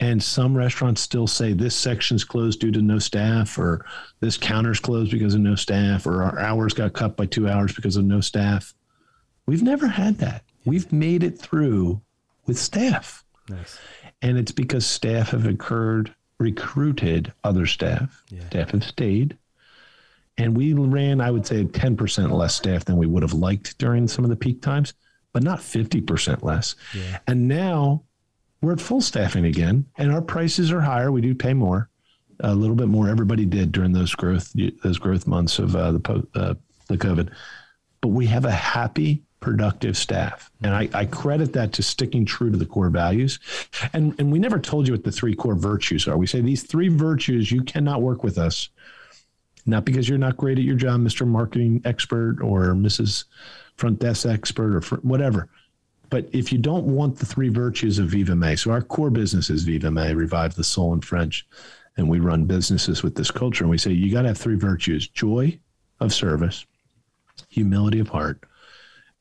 And 0.00 0.22
some 0.22 0.56
restaurants 0.56 1.00
still 1.00 1.26
say 1.26 1.52
this 1.52 1.74
section's 1.74 2.22
closed 2.22 2.60
due 2.60 2.70
to 2.70 2.80
no 2.80 3.00
staff, 3.00 3.58
or 3.58 3.84
this 4.20 4.36
counter's 4.36 4.78
closed 4.78 5.10
because 5.10 5.34
of 5.34 5.40
no 5.40 5.56
staff, 5.56 6.06
or 6.06 6.22
our 6.22 6.38
hours 6.38 6.72
got 6.72 6.92
cut 6.92 7.16
by 7.16 7.26
two 7.26 7.48
hours 7.48 7.74
because 7.74 7.96
of 7.96 8.04
no 8.04 8.20
staff. 8.20 8.74
We've 9.46 9.62
never 9.62 9.88
had 9.88 10.18
that. 10.18 10.44
We've 10.64 10.92
made 10.92 11.24
it 11.24 11.36
through 11.36 12.00
with 12.46 12.58
staff. 12.58 13.24
Nice. 13.48 13.76
And 14.22 14.38
it's 14.38 14.52
because 14.52 14.86
staff 14.86 15.30
have 15.30 15.46
occurred, 15.46 16.14
recruited 16.38 17.32
other 17.42 17.66
staff. 17.66 18.22
Yeah. 18.30 18.46
Staff 18.46 18.70
have 18.70 18.84
stayed. 18.84 19.36
And 20.38 20.56
we 20.56 20.72
ran, 20.72 21.20
I 21.20 21.30
would 21.30 21.46
say, 21.46 21.64
10% 21.64 22.30
less 22.30 22.54
staff 22.54 22.84
than 22.84 22.96
we 22.96 23.06
would 23.06 23.22
have 23.22 23.34
liked 23.34 23.76
during 23.78 24.08
some 24.08 24.24
of 24.24 24.30
the 24.30 24.36
peak 24.36 24.62
times, 24.62 24.94
but 25.32 25.42
not 25.42 25.58
50% 25.58 26.42
less. 26.42 26.76
Yeah. 26.94 27.18
And 27.26 27.48
now 27.48 28.04
we're 28.62 28.72
at 28.72 28.80
full 28.80 29.00
staffing 29.00 29.44
again, 29.44 29.84
and 29.98 30.12
our 30.12 30.22
prices 30.22 30.72
are 30.72 30.80
higher. 30.80 31.12
We 31.12 31.20
do 31.20 31.34
pay 31.34 31.54
more, 31.54 31.90
a 32.40 32.54
little 32.54 32.76
bit 32.76 32.88
more. 32.88 33.08
Everybody 33.08 33.44
did 33.44 33.72
during 33.72 33.92
those 33.92 34.14
growth 34.14 34.52
those 34.82 34.98
growth 34.98 35.26
months 35.26 35.58
of 35.58 35.76
uh, 35.76 35.92
the 35.92 36.26
uh, 36.34 36.54
the 36.88 36.96
COVID, 36.96 37.30
but 38.00 38.08
we 38.08 38.26
have 38.26 38.44
a 38.44 38.50
happy 38.50 39.22
productive 39.40 39.96
staff. 39.96 40.50
And 40.62 40.74
I, 40.74 40.88
I, 40.92 41.04
credit 41.04 41.52
that 41.52 41.72
to 41.74 41.82
sticking 41.82 42.24
true 42.24 42.50
to 42.50 42.56
the 42.56 42.66
core 42.66 42.90
values. 42.90 43.38
And, 43.92 44.14
and 44.18 44.32
we 44.32 44.38
never 44.40 44.58
told 44.58 44.88
you 44.88 44.94
what 44.94 45.04
the 45.04 45.12
three 45.12 45.34
core 45.34 45.54
virtues 45.54 46.08
are. 46.08 46.16
We 46.16 46.26
say 46.26 46.40
these 46.40 46.64
three 46.64 46.88
virtues, 46.88 47.52
you 47.52 47.62
cannot 47.62 48.02
work 48.02 48.24
with 48.24 48.36
us, 48.36 48.68
not 49.68 49.84
because 49.84 50.08
you're 50.08 50.18
not 50.18 50.36
great 50.36 50.58
at 50.58 50.64
your 50.64 50.76
job, 50.76 51.00
Mr. 51.00 51.26
Marketing 51.26 51.80
Expert 51.84 52.38
or 52.42 52.68
Mrs. 52.68 53.24
Front 53.76 54.00
Desk 54.00 54.26
Expert 54.26 54.74
or 54.74 54.96
whatever. 54.98 55.48
But 56.10 56.28
if 56.32 56.50
you 56.52 56.58
don't 56.58 56.86
want 56.86 57.18
the 57.18 57.26
three 57.26 57.50
virtues 57.50 57.98
of 57.98 58.08
Vivamee, 58.08 58.58
so 58.58 58.70
our 58.70 58.80
core 58.80 59.10
business 59.10 59.50
is 59.50 59.66
Vivamee, 59.66 60.16
Revive 60.16 60.54
the 60.54 60.64
Soul 60.64 60.94
in 60.94 61.00
French. 61.02 61.46
And 61.96 62.08
we 62.08 62.20
run 62.20 62.44
businesses 62.44 63.02
with 63.02 63.14
this 63.14 63.30
culture. 63.30 63.64
And 63.64 63.70
we 63.70 63.76
say 63.76 63.90
you 63.90 64.12
got 64.12 64.22
to 64.22 64.28
have 64.28 64.38
three 64.38 64.56
virtues 64.56 65.08
joy 65.08 65.58
of 66.00 66.14
service, 66.14 66.64
humility 67.48 67.98
of 67.98 68.08
heart, 68.08 68.44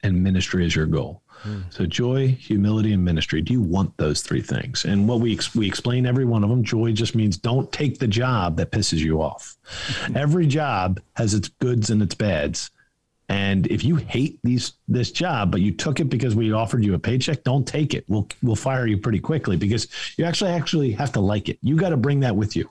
and 0.03 0.23
ministry 0.23 0.65
is 0.65 0.75
your 0.75 0.85
goal. 0.85 1.23
Hmm. 1.43 1.61
So 1.69 1.85
joy, 1.85 2.27
humility, 2.27 2.93
and 2.93 3.03
ministry. 3.03 3.41
Do 3.41 3.53
you 3.53 3.61
want 3.61 3.95
those 3.97 4.21
three 4.21 4.41
things? 4.41 4.85
And 4.85 5.07
what 5.07 5.19
we 5.19 5.39
we 5.55 5.67
explain 5.67 6.05
every 6.05 6.25
one 6.25 6.43
of 6.43 6.49
them. 6.49 6.63
Joy 6.63 6.91
just 6.91 7.15
means 7.15 7.37
don't 7.37 7.71
take 7.71 7.99
the 7.99 8.07
job 8.07 8.57
that 8.57 8.71
pisses 8.71 8.99
you 8.99 9.21
off. 9.21 9.55
every 10.15 10.47
job 10.47 10.99
has 11.15 11.33
its 11.33 11.49
goods 11.49 11.89
and 11.89 12.01
its 12.01 12.15
bads. 12.15 12.71
And 13.29 13.67
if 13.67 13.83
you 13.83 13.97
hate 13.97 14.39
these 14.43 14.73
this 14.87 15.11
job, 15.11 15.51
but 15.51 15.61
you 15.61 15.71
took 15.71 15.99
it 15.99 16.05
because 16.05 16.33
we 16.35 16.53
offered 16.53 16.83
you 16.83 16.93
a 16.93 16.99
paycheck, 16.99 17.43
don't 17.43 17.67
take 17.67 17.93
it. 17.93 18.05
We'll 18.07 18.27
we'll 18.41 18.55
fire 18.55 18.87
you 18.87 18.97
pretty 18.97 19.19
quickly 19.19 19.57
because 19.57 19.87
you 20.17 20.23
actually 20.23 20.51
actually 20.51 20.91
have 20.91 21.11
to 21.13 21.19
like 21.19 21.49
it. 21.49 21.59
You 21.61 21.75
got 21.75 21.89
to 21.89 21.97
bring 21.97 22.21
that 22.21 22.35
with 22.35 22.55
you. 22.55 22.69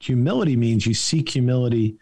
Humility 0.00 0.56
means 0.56 0.86
you 0.86 0.94
seek 0.94 1.28
humility 1.28 1.96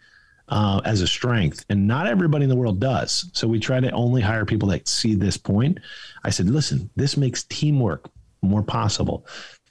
uh, 0.51 0.81
as 0.83 1.01
a 1.01 1.07
strength. 1.07 1.65
And 1.69 1.87
not 1.87 2.07
everybody 2.07 2.43
in 2.43 2.49
the 2.49 2.55
world 2.55 2.79
does. 2.79 3.29
So 3.33 3.47
we 3.47 3.59
try 3.59 3.79
to 3.79 3.89
only 3.91 4.21
hire 4.21 4.45
people 4.45 4.67
that 4.69 4.87
see 4.87 5.15
this 5.15 5.37
point. 5.37 5.79
I 6.23 6.29
said, 6.29 6.49
listen, 6.49 6.89
this 6.95 7.17
makes 7.17 7.43
teamwork 7.43 8.09
more 8.41 8.61
possible. 8.61 9.25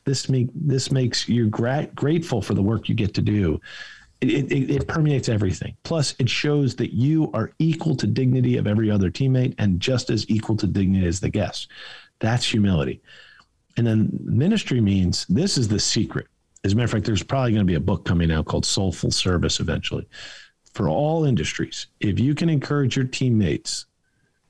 This 0.07 0.29
make 0.29 0.49
this 0.55 0.91
makes 0.91 1.29
you 1.29 1.49
gra- 1.49 1.89
grateful 1.95 2.41
for 2.41 2.55
the 2.55 2.63
work 2.63 2.89
you 2.89 2.95
get 2.95 3.13
to 3.15 3.23
do. 3.23 3.61
It, 4.23 4.51
it, 4.51 4.71
it, 4.71 4.89
permeates 4.89 5.31
everything. 5.31 5.77
Plus, 5.83 6.15
it 6.19 6.29
shows 6.29 6.77
that 6.77 6.93
you 6.93 7.31
are 7.33 7.53
equal 7.59 7.97
to 7.97 8.07
dignity 8.07 8.59
of 8.59 8.67
every 8.67 8.91
other 8.91 9.11
teammate 9.11 9.55
and 9.59 9.81
just 9.81 10.11
as 10.11 10.29
equal 10.29 10.57
to 10.59 10.67
dignity 10.67 11.07
as 11.07 11.21
the 11.21 11.31
guest. 11.31 11.69
That's 12.19 12.45
humility. 12.45 13.01
And 13.79 13.87
then 13.87 14.11
ministry 14.23 14.81
means 14.83 15.25
this 15.27 15.57
is 15.57 15.69
the 15.69 15.81
secret. 15.81 16.27
As 16.65 16.75
a 16.75 16.77
matter 16.77 16.85
of 16.85 16.91
fact, 16.91 17.07
there's 17.07 17.23
probably 17.23 17.53
going 17.53 17.63
to 17.63 17.71
be 17.71 17.77
a 17.77 17.81
book 17.81 18.05
coming 18.05 18.31
out 18.31 18.45
called 18.45 18.67
Soulful 18.67 19.11
Service 19.11 19.59
eventually 19.59 20.07
for 20.75 20.89
all 20.89 21.25
industries, 21.25 21.87
if 22.01 22.19
you 22.21 22.35
can 22.35 22.49
encourage 22.49 22.97
your 22.97 23.07
teammates 23.07 23.87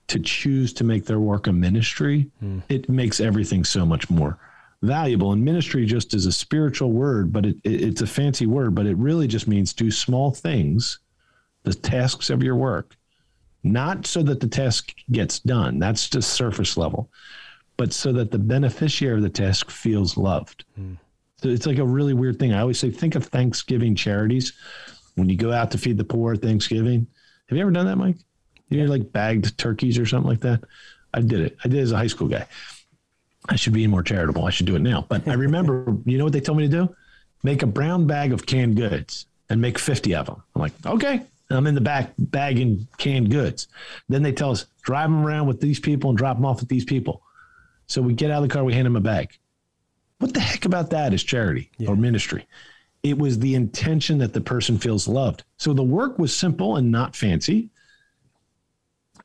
to 0.09 0.19
choose 0.19 0.73
to 0.75 0.85
make 0.85 1.05
their 1.05 1.21
work 1.21 1.47
a 1.47 1.53
ministry, 1.53 2.31
mm. 2.43 2.63
it 2.69 2.89
makes 2.89 3.21
everything 3.21 3.65
so 3.65 3.87
much 3.87 4.11
more 4.11 4.39
valuable. 4.83 5.33
And 5.33 5.45
ministry 5.45 5.87
just 5.87 6.15
is 6.15 6.27
a 6.27 6.33
spiritual 6.33 6.93
word, 6.93 7.33
but 7.33 7.47
it, 7.47 7.57
it, 7.65 7.83
it's 7.83 8.03
a 8.03 8.07
fancy 8.07 8.47
word, 8.47 8.75
but 8.75 8.87
it 8.87 8.97
really 8.97 9.27
just 9.27 9.47
means 9.47 9.73
do 9.73 9.91
small 9.91 10.33
things, 10.33 10.99
the 11.63 11.75
tasks 11.75 12.29
of 12.29 12.43
your 12.43 12.57
work, 12.57 12.97
not 13.63 14.07
so 14.07 14.23
that 14.23 14.41
the 14.41 14.49
task 14.49 14.95
gets 15.13 15.39
done. 15.39 15.79
That's 15.79 16.09
just 16.09 16.33
surface 16.33 16.77
level, 16.77 17.11
but 17.77 17.93
so 17.93 18.13
that 18.13 18.31
the 18.31 18.39
beneficiary 18.39 19.19
of 19.19 19.23
the 19.23 19.31
task 19.31 19.71
feels 19.71 20.17
loved. 20.17 20.65
Mm. 20.79 20.99
So 21.43 21.49
it's 21.49 21.67
like 21.67 21.79
a 21.79 21.87
really 21.87 22.15
weird 22.15 22.39
thing. 22.39 22.53
I 22.53 22.61
always 22.61 22.79
say, 22.79 22.91
think 22.91 23.15
of 23.15 23.25
Thanksgiving 23.27 23.95
charities 23.95 24.53
when 25.21 25.29
you 25.29 25.37
go 25.37 25.53
out 25.53 25.71
to 25.71 25.79
feed 25.79 25.97
the 25.97 26.05
poor 26.05 26.35
Thanksgiving. 26.35 27.07
Have 27.49 27.57
you 27.57 27.63
ever 27.63 27.71
done 27.71 27.87
that, 27.87 27.97
Mike? 27.97 28.17
You 28.69 28.81
yeah. 28.81 28.89
like 28.89 29.13
bagged 29.13 29.57
turkeys 29.59 29.99
or 29.99 30.07
something 30.07 30.29
like 30.29 30.41
that? 30.41 30.65
I 31.15 31.21
did 31.21 31.41
it. 31.41 31.57
I 31.65 31.69
did 31.69 31.79
it 31.79 31.83
as 31.83 31.93
a 31.93 31.97
high 31.97 32.07
school 32.07 32.29
guy. 32.29 32.47
I 33.49 33.57
should 33.57 33.73
be 33.73 33.87
more 33.87 34.03
charitable. 34.03 34.45
I 34.45 34.51
should 34.51 34.67
do 34.67 34.77
it 34.77 34.83
now. 34.83 35.07
But 35.09 35.27
I 35.29 35.35
remember, 35.35 35.97
you 36.05 36.19
know 36.19 36.25
what 36.25 36.33
they 36.33 36.41
told 36.41 36.59
me 36.59 36.69
to 36.69 36.87
do? 36.87 36.97
Make 37.43 37.63
a 37.63 37.67
brown 37.67 38.07
bag 38.07 38.33
of 38.33 38.47
canned 38.47 38.77
goods 38.77 39.27
and 39.49 39.61
make 39.61 39.79
50 39.79 40.15
of 40.15 40.27
them. 40.27 40.43
I'm 40.55 40.63
like, 40.63 40.73
okay. 40.87 41.23
I'm 41.53 41.67
in 41.67 41.75
the 41.75 41.81
back 41.81 42.13
bagging 42.17 42.87
canned 42.99 43.31
goods. 43.31 43.67
Then 44.09 44.23
they 44.23 44.33
tell 44.33 44.53
us, 44.53 44.67
drive 44.83 45.11
them 45.11 45.25
around 45.25 45.49
with 45.49 45.61
these 45.61 45.81
people 45.81 46.11
and 46.11 46.17
drop 46.17 46.37
them 46.37 46.47
off 46.47 46.61
with 46.61 46.69
these 46.69 46.85
people. 46.85 47.23
So 47.89 48.01
we 48.01 48.15
get 48.15 48.31
out 48.31 48.43
of 48.43 48.49
the 48.49 48.55
car, 48.55 48.63
we 48.63 48.73
hand 48.73 48.87
them 48.87 48.95
a 48.95 49.01
bag. 49.01 49.37
What 50.19 50.33
the 50.33 50.41
heck 50.41 50.65
about 50.65 50.91
that 50.91 51.13
is 51.13 51.25
charity 51.25 51.71
yeah. 51.79 51.89
or 51.89 51.97
ministry? 51.97 52.47
It 53.03 53.19
was 53.19 53.39
the 53.39 53.55
intention 53.55 54.19
that 54.19 54.33
the 54.33 54.41
person 54.41 54.79
feels 54.79 55.09
loved. 55.09 55.45
So 55.57 55.73
the 55.73 55.83
work 55.83 56.19
was 56.19 56.37
simple 56.37 56.77
and 56.77 56.91
not 56.91 57.17
fancy. 57.17 57.71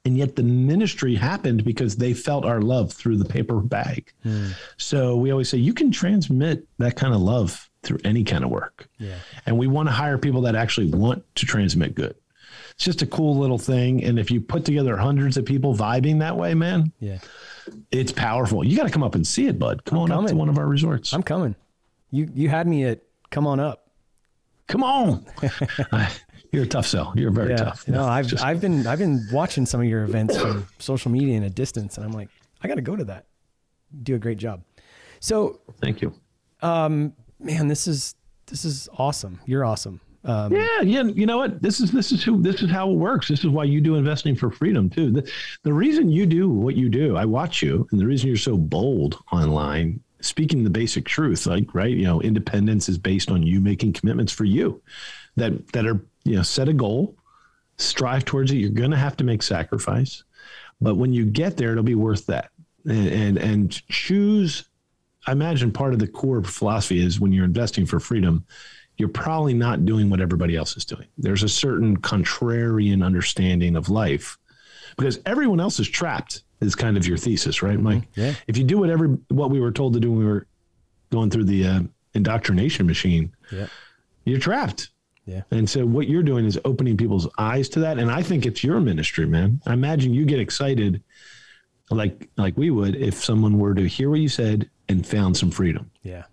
And 0.05 0.17
yet 0.17 0.35
the 0.35 0.43
ministry 0.43 1.15
happened 1.15 1.65
because 1.65 1.95
they 1.95 2.13
felt 2.13 2.45
our 2.45 2.61
love 2.61 2.93
through 2.93 3.17
the 3.17 3.25
paper 3.25 3.59
bag. 3.59 4.13
Hmm. 4.23 4.49
So 4.77 5.15
we 5.15 5.31
always 5.31 5.49
say 5.49 5.57
you 5.57 5.73
can 5.73 5.91
transmit 5.91 6.65
that 6.77 6.95
kind 6.95 7.13
of 7.13 7.21
love 7.21 7.69
through 7.81 7.99
any 8.03 8.23
kind 8.23 8.43
of 8.43 8.51
work. 8.51 8.87
Yeah. 8.99 9.15
And 9.45 9.57
we 9.57 9.67
want 9.67 9.87
to 9.89 9.91
hire 9.91 10.17
people 10.17 10.41
that 10.41 10.55
actually 10.55 10.91
want 10.91 11.23
to 11.35 11.45
transmit 11.45 11.95
good. 11.95 12.15
It's 12.75 12.83
just 12.83 13.01
a 13.01 13.07
cool 13.07 13.37
little 13.37 13.57
thing. 13.57 14.03
And 14.03 14.19
if 14.19 14.29
you 14.29 14.41
put 14.41 14.63
together 14.65 14.95
hundreds 14.97 15.37
of 15.37 15.45
people 15.45 15.75
vibing 15.75 16.19
that 16.19 16.37
way, 16.37 16.53
man, 16.53 16.91
yeah, 16.99 17.19
it's 17.89 18.11
powerful. 18.11 18.63
You 18.63 18.75
got 18.75 18.83
to 18.83 18.91
come 18.91 19.03
up 19.03 19.15
and 19.15 19.25
see 19.25 19.47
it, 19.47 19.57
bud. 19.57 19.85
Come 19.85 19.97
I'm 19.97 20.03
on 20.03 20.09
coming. 20.09 20.25
up 20.25 20.29
to 20.31 20.35
one 20.35 20.49
of 20.49 20.57
our 20.57 20.67
resorts. 20.67 21.13
I'm 21.13 21.23
coming. 21.23 21.55
You 22.11 22.29
you 22.33 22.49
had 22.49 22.67
me 22.67 22.83
at 22.83 23.01
come 23.29 23.47
on 23.47 23.59
up. 23.59 23.89
Come 24.67 24.83
on. 24.83 25.25
You're 26.51 26.63
a 26.63 26.67
tough 26.67 26.87
sell. 26.87 27.13
You're 27.15 27.31
very 27.31 27.51
yeah. 27.51 27.57
tough. 27.57 27.87
No, 27.87 28.05
I've 28.05 28.27
just... 28.27 28.43
I've 28.43 28.61
been 28.61 28.87
I've 28.87 28.99
been 28.99 29.27
watching 29.31 29.65
some 29.65 29.81
of 29.81 29.87
your 29.87 30.03
events 30.03 30.37
from 30.37 30.67
social 30.79 31.11
media 31.11 31.35
in 31.35 31.43
a 31.43 31.49
distance, 31.49 31.97
and 31.97 32.05
I'm 32.05 32.13
like, 32.13 32.29
I 32.61 32.67
got 32.67 32.75
to 32.75 32.81
go 32.81 32.95
to 32.95 33.03
that. 33.05 33.25
You 33.91 34.03
do 34.03 34.15
a 34.15 34.19
great 34.19 34.37
job. 34.37 34.63
So 35.19 35.59
thank 35.81 36.01
you. 36.01 36.13
Um, 36.61 37.13
man, 37.39 37.67
this 37.67 37.87
is 37.87 38.15
this 38.47 38.65
is 38.65 38.87
awesome. 38.97 39.39
You're 39.45 39.65
awesome. 39.65 40.01
Um, 40.23 40.53
yeah, 40.53 40.81
yeah. 40.81 41.03
You 41.03 41.25
know 41.25 41.37
what? 41.37 41.61
This 41.61 41.79
is 41.79 41.91
this 41.91 42.11
is 42.11 42.23
who 42.23 42.41
this 42.41 42.61
is 42.61 42.71
how 42.71 42.89
it 42.89 42.95
works. 42.95 43.27
This 43.27 43.39
is 43.39 43.47
why 43.47 43.65
you 43.65 43.79
do 43.81 43.95
investing 43.95 44.35
for 44.35 44.49
freedom 44.49 44.89
too. 44.89 45.11
The, 45.11 45.31
the 45.63 45.73
reason 45.73 46.09
you 46.09 46.25
do 46.25 46.49
what 46.49 46.75
you 46.75 46.89
do, 46.89 47.15
I 47.15 47.25
watch 47.25 47.61
you, 47.61 47.87
and 47.91 47.99
the 47.99 48.07
reason 48.07 48.27
you're 48.27 48.37
so 48.37 48.57
bold 48.57 49.19
online, 49.31 49.99
speaking 50.25 50.63
the 50.63 50.69
basic 50.69 51.05
truth, 51.05 51.45
like 51.45 51.73
right, 51.73 51.95
you 51.95 52.03
know, 52.03 52.21
independence 52.21 52.89
is 52.89 52.97
based 52.97 53.31
on 53.31 53.43
you 53.43 53.61
making 53.61 53.93
commitments 53.93 54.33
for 54.33 54.45
you, 54.45 54.81
that 55.35 55.67
that 55.73 55.85
are 55.85 55.99
you 56.23 56.35
know 56.35 56.43
set 56.43 56.69
a 56.69 56.73
goal, 56.73 57.15
strive 57.77 58.25
towards 58.25 58.51
it. 58.51 58.57
You're 58.57 58.69
going 58.69 58.91
to 58.91 58.97
have 58.97 59.17
to 59.17 59.23
make 59.23 59.43
sacrifice, 59.43 60.23
but 60.81 60.95
when 60.95 61.13
you 61.13 61.25
get 61.25 61.57
there, 61.57 61.71
it'll 61.71 61.83
be 61.83 61.95
worth 61.95 62.25
that. 62.27 62.51
And 62.85 63.07
and, 63.07 63.37
and 63.37 63.87
choose 63.87 64.65
I 65.27 65.31
imagine 65.31 65.71
part 65.71 65.93
of 65.93 65.99
the 65.99 66.07
core 66.07 66.43
philosophy 66.43 67.03
is 67.03 67.19
when 67.19 67.31
you're 67.31 67.45
investing 67.45 67.85
for 67.85 67.99
freedom, 67.99 68.45
you're 68.97 69.09
probably 69.09 69.53
not 69.53 69.85
doing 69.85 70.09
what 70.09 70.21
everybody 70.21 70.55
else 70.55 70.77
is 70.77 70.85
doing. 70.85 71.07
There's 71.17 71.43
a 71.43 71.49
certain 71.49 71.97
contrarian 71.97 73.03
understanding 73.03 73.75
of 73.75 73.89
life 73.89 74.37
because 74.97 75.19
everyone 75.25 75.59
else 75.59 75.79
is 75.79 75.89
trapped 75.89 76.43
is 76.65 76.75
kind 76.75 76.97
of 76.97 77.07
your 77.07 77.17
thesis, 77.17 77.61
right, 77.61 77.79
Mike? 77.79 78.11
Mm-hmm. 78.11 78.21
Yeah. 78.21 78.33
If 78.47 78.57
you 78.57 78.63
do 78.63 78.77
whatever 78.77 79.07
what 79.29 79.49
we 79.49 79.59
were 79.59 79.71
told 79.71 79.93
to 79.93 79.99
do 79.99 80.11
when 80.11 80.19
we 80.19 80.25
were 80.25 80.47
going 81.11 81.29
through 81.29 81.45
the 81.45 81.65
uh, 81.65 81.79
indoctrination 82.13 82.85
machine, 82.85 83.33
yeah. 83.51 83.67
you're 84.25 84.39
trapped. 84.39 84.89
Yeah. 85.25 85.41
And 85.51 85.69
so 85.69 85.85
what 85.85 86.07
you're 86.07 86.23
doing 86.23 86.45
is 86.45 86.59
opening 86.65 86.97
people's 86.97 87.27
eyes 87.37 87.67
to 87.69 87.79
that. 87.79 87.97
And 87.97 88.11
I 88.11 88.21
think 88.21 88.45
it's 88.45 88.63
your 88.63 88.79
ministry, 88.79 89.25
man. 89.25 89.61
I 89.65 89.73
imagine 89.73 90.13
you 90.13 90.25
get 90.25 90.39
excited 90.39 91.01
like 91.89 92.29
like 92.37 92.57
we 92.57 92.71
would 92.71 92.95
if 92.95 93.23
someone 93.23 93.59
were 93.59 93.75
to 93.75 93.87
hear 93.87 94.09
what 94.09 94.19
you 94.19 94.29
said 94.29 94.69
and 94.89 95.05
found 95.05 95.37
some 95.37 95.51
freedom. 95.51 95.89
Yeah. 96.03 96.25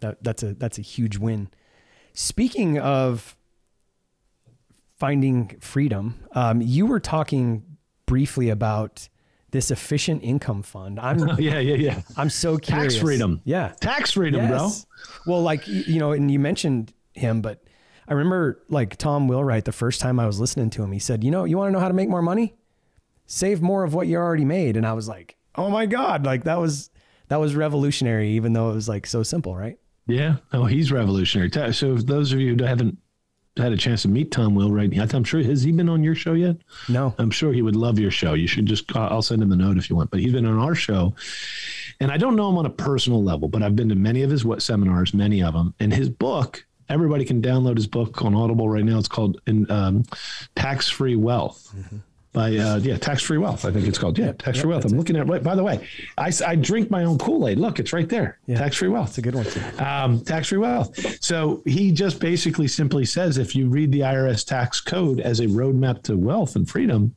That, 0.00 0.22
that's 0.22 0.42
a 0.42 0.54
that's 0.54 0.78
a 0.78 0.82
huge 0.82 1.16
win. 1.16 1.48
Speaking 2.12 2.78
of 2.78 3.36
finding 4.98 5.56
freedom, 5.60 6.20
um, 6.32 6.60
you 6.60 6.86
were 6.86 7.00
talking 7.00 7.64
briefly 8.06 8.50
about 8.50 9.08
this 9.52 9.70
efficient 9.70 10.24
income 10.24 10.62
fund. 10.62 10.98
I'm 10.98 11.18
yeah, 11.38 11.60
yeah, 11.60 11.76
yeah. 11.76 12.02
I'm 12.16 12.30
so 12.30 12.58
curious. 12.58 12.94
Tax 12.94 13.02
freedom. 13.02 13.40
Yeah. 13.44 13.72
Tax 13.80 14.12
freedom, 14.12 14.40
yes. 14.40 14.84
bro. 15.26 15.34
Well, 15.34 15.42
like 15.42 15.68
you 15.68 16.00
know, 16.00 16.12
and 16.12 16.30
you 16.30 16.40
mentioned 16.40 16.92
him, 17.12 17.40
but 17.40 17.62
I 18.08 18.14
remember 18.14 18.62
like 18.68 18.96
Tom 18.96 19.28
Wheelwright 19.28 19.64
the 19.64 19.72
first 19.72 20.00
time 20.00 20.18
I 20.18 20.26
was 20.26 20.40
listening 20.40 20.70
to 20.70 20.82
him, 20.82 20.90
he 20.90 20.98
said, 20.98 21.22
"You 21.22 21.30
know, 21.30 21.44
you 21.44 21.56
want 21.56 21.68
to 21.68 21.72
know 21.72 21.80
how 21.80 21.88
to 21.88 21.94
make 21.94 22.08
more 22.08 22.22
money? 22.22 22.54
Save 23.26 23.62
more 23.62 23.84
of 23.84 23.94
what 23.94 24.08
you 24.08 24.16
already 24.16 24.44
made." 24.44 24.76
And 24.76 24.86
I 24.86 24.94
was 24.94 25.06
like, 25.06 25.36
"Oh 25.54 25.70
my 25.70 25.86
god, 25.86 26.24
like 26.24 26.44
that 26.44 26.58
was 26.58 26.90
that 27.28 27.36
was 27.36 27.54
revolutionary, 27.54 28.30
even 28.30 28.54
though 28.54 28.70
it 28.70 28.74
was 28.74 28.88
like 28.88 29.06
so 29.06 29.22
simple, 29.22 29.56
right? 29.56 29.78
Yeah. 30.06 30.36
Oh, 30.52 30.64
he's 30.64 30.90
revolutionary. 30.90 31.50
So, 31.72 31.94
those 31.96 32.32
of 32.32 32.40
you 32.40 32.56
who 32.56 32.64
haven't 32.64 32.98
had 33.56 33.72
a 33.72 33.76
chance 33.76 34.02
to 34.02 34.08
meet 34.08 34.30
Tom 34.30 34.54
Will 34.54 34.70
Wheelwright, 34.70 35.14
I'm 35.14 35.24
sure 35.24 35.42
has 35.42 35.62
he 35.62 35.72
been 35.72 35.88
on 35.88 36.02
your 36.02 36.14
show 36.14 36.32
yet? 36.32 36.56
No. 36.88 37.14
I'm 37.18 37.30
sure 37.30 37.52
he 37.52 37.62
would 37.62 37.76
love 37.76 37.98
your 37.98 38.10
show. 38.10 38.32
You 38.34 38.46
should 38.46 38.66
just 38.66 38.94
I'll 38.96 39.22
send 39.22 39.42
him 39.42 39.52
a 39.52 39.56
note 39.56 39.76
if 39.76 39.90
you 39.90 39.96
want. 39.96 40.10
But 40.10 40.20
he's 40.20 40.32
been 40.32 40.46
on 40.46 40.58
our 40.58 40.74
show, 40.74 41.14
and 42.00 42.10
I 42.10 42.16
don't 42.16 42.36
know 42.36 42.48
him 42.48 42.58
on 42.58 42.66
a 42.66 42.70
personal 42.70 43.22
level, 43.22 43.48
but 43.48 43.62
I've 43.62 43.76
been 43.76 43.90
to 43.90 43.94
many 43.94 44.22
of 44.22 44.30
his 44.30 44.44
what 44.44 44.62
seminars, 44.62 45.12
many 45.12 45.42
of 45.42 45.54
them, 45.54 45.74
and 45.80 45.92
his 45.92 46.08
book. 46.08 46.64
Everybody 46.88 47.24
can 47.24 47.40
download 47.40 47.76
his 47.76 47.86
book 47.86 48.22
on 48.22 48.34
Audible 48.34 48.68
right 48.68 48.84
now. 48.84 48.98
It's 48.98 49.08
called 49.08 49.40
um, 49.70 50.02
Tax 50.56 50.88
Free 50.88 51.16
Wealth. 51.16 51.72
Mm-hmm 51.76 51.98
by 52.32 52.56
uh, 52.56 52.78
yeah 52.78 52.96
tax 52.96 53.22
free 53.22 53.38
wealth. 53.38 53.64
I 53.64 53.70
think 53.70 53.86
it's 53.86 53.98
called 53.98 54.18
yeah 54.18 54.32
tax 54.32 54.60
free 54.60 54.70
yep, 54.70 54.82
wealth. 54.82 54.92
I'm 54.92 54.98
looking 54.98 55.16
at 55.16 55.28
right. 55.28 55.42
By 55.42 55.54
the 55.54 55.62
way, 55.62 55.86
I, 56.16 56.32
I 56.46 56.56
drink 56.56 56.90
my 56.90 57.04
own 57.04 57.18
Kool 57.18 57.46
Aid. 57.46 57.58
Look, 57.58 57.78
it's 57.78 57.92
right 57.92 58.08
there. 58.08 58.38
Yeah. 58.46 58.58
Tax 58.58 58.76
free 58.76 58.88
wealth. 58.88 59.08
It's 59.10 59.18
a 59.18 59.22
good 59.22 59.34
one. 59.34 59.46
Um, 59.78 60.20
tax 60.20 60.48
free 60.48 60.58
wealth. 60.58 61.22
So 61.22 61.62
he 61.66 61.92
just 61.92 62.20
basically 62.20 62.68
simply 62.68 63.04
says 63.04 63.38
if 63.38 63.54
you 63.54 63.68
read 63.68 63.92
the 63.92 64.00
IRS 64.00 64.46
tax 64.46 64.80
code 64.80 65.20
as 65.20 65.40
a 65.40 65.46
roadmap 65.46 66.02
to 66.04 66.16
wealth 66.16 66.56
and 66.56 66.68
freedom, 66.68 67.14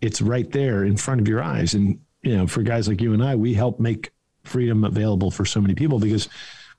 it's 0.00 0.20
right 0.20 0.50
there 0.50 0.84
in 0.84 0.96
front 0.96 1.20
of 1.20 1.28
your 1.28 1.42
eyes. 1.42 1.74
And 1.74 2.00
you 2.22 2.36
know, 2.36 2.46
for 2.46 2.62
guys 2.62 2.88
like 2.88 3.00
you 3.00 3.14
and 3.14 3.24
I, 3.24 3.34
we 3.36 3.54
help 3.54 3.80
make 3.80 4.12
freedom 4.44 4.84
available 4.84 5.30
for 5.30 5.44
so 5.44 5.60
many 5.60 5.74
people 5.74 5.98
because 5.98 6.28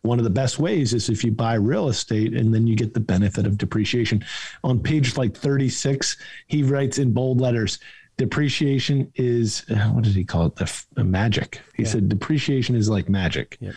one 0.04 0.20
of 0.20 0.26
the 0.26 0.30
best 0.30 0.60
ways 0.60 0.94
is 0.94 1.10
if 1.10 1.24
you 1.24 1.32
buy 1.32 1.56
real 1.56 1.88
estate 1.88 2.34
and 2.34 2.54
then 2.54 2.68
you 2.68 2.76
get 2.76 2.94
the 2.94 3.00
benefit 3.00 3.48
of 3.48 3.58
depreciation. 3.58 4.24
On 4.64 4.80
page 4.80 5.18
like 5.18 5.36
36, 5.36 6.18
he 6.48 6.62
writes 6.62 6.98
in 6.98 7.14
bold 7.14 7.40
letters, 7.42 7.80
depreciation 8.18 9.12
is 9.16 9.66
what 9.92 10.04
does 10.04 10.14
he 10.14 10.24
call 10.24 10.46
it 10.46 10.56
the, 10.56 10.84
the 10.94 11.04
magic 11.04 11.62
he 11.76 11.82
yeah. 11.82 11.90
said 11.90 12.08
depreciation 12.08 12.76
is 12.76 12.88
like 12.88 13.10
magic 13.10 13.58
yep. 13.60 13.74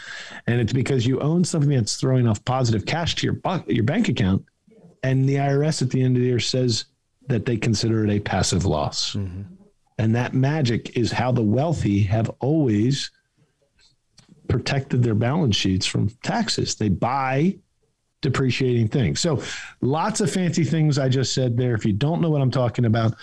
and 0.46 0.60
it's 0.60 0.74
because 0.74 1.06
you 1.06 1.18
own 1.20 1.42
something 1.42 1.70
that's 1.70 1.96
throwing 1.96 2.28
off 2.28 2.44
positive 2.44 2.84
cash 2.84 3.14
to 3.14 3.26
your 3.26 3.62
your 3.66 3.84
bank 3.84 4.10
account 4.10 4.44
and 5.02 5.26
the 5.26 5.36
irs 5.36 5.80
at 5.80 5.88
the 5.88 6.02
end 6.02 6.16
of 6.16 6.20
the 6.20 6.28
year 6.28 6.38
says 6.38 6.84
that 7.28 7.46
they 7.46 7.56
consider 7.56 8.04
it 8.04 8.10
a 8.10 8.20
passive 8.20 8.66
loss 8.66 9.14
mm-hmm. 9.14 9.40
and 9.96 10.14
that 10.14 10.34
magic 10.34 10.94
is 10.98 11.10
how 11.10 11.32
the 11.32 11.42
wealthy 11.42 12.02
have 12.02 12.30
always 12.40 13.10
protected 14.48 15.02
their 15.02 15.14
balance 15.14 15.56
sheets 15.56 15.86
from 15.86 16.08
taxes. 16.22 16.74
They 16.74 16.88
buy 16.88 17.56
depreciating 18.22 18.88
things. 18.88 19.20
So 19.20 19.42
lots 19.80 20.20
of 20.20 20.30
fancy 20.30 20.64
things 20.64 20.98
I 20.98 21.08
just 21.08 21.32
said 21.32 21.56
there. 21.56 21.74
If 21.74 21.84
you 21.84 21.92
don't 21.92 22.20
know 22.20 22.30
what 22.30 22.40
I'm 22.40 22.50
talking 22.50 22.84
about, 22.84 23.14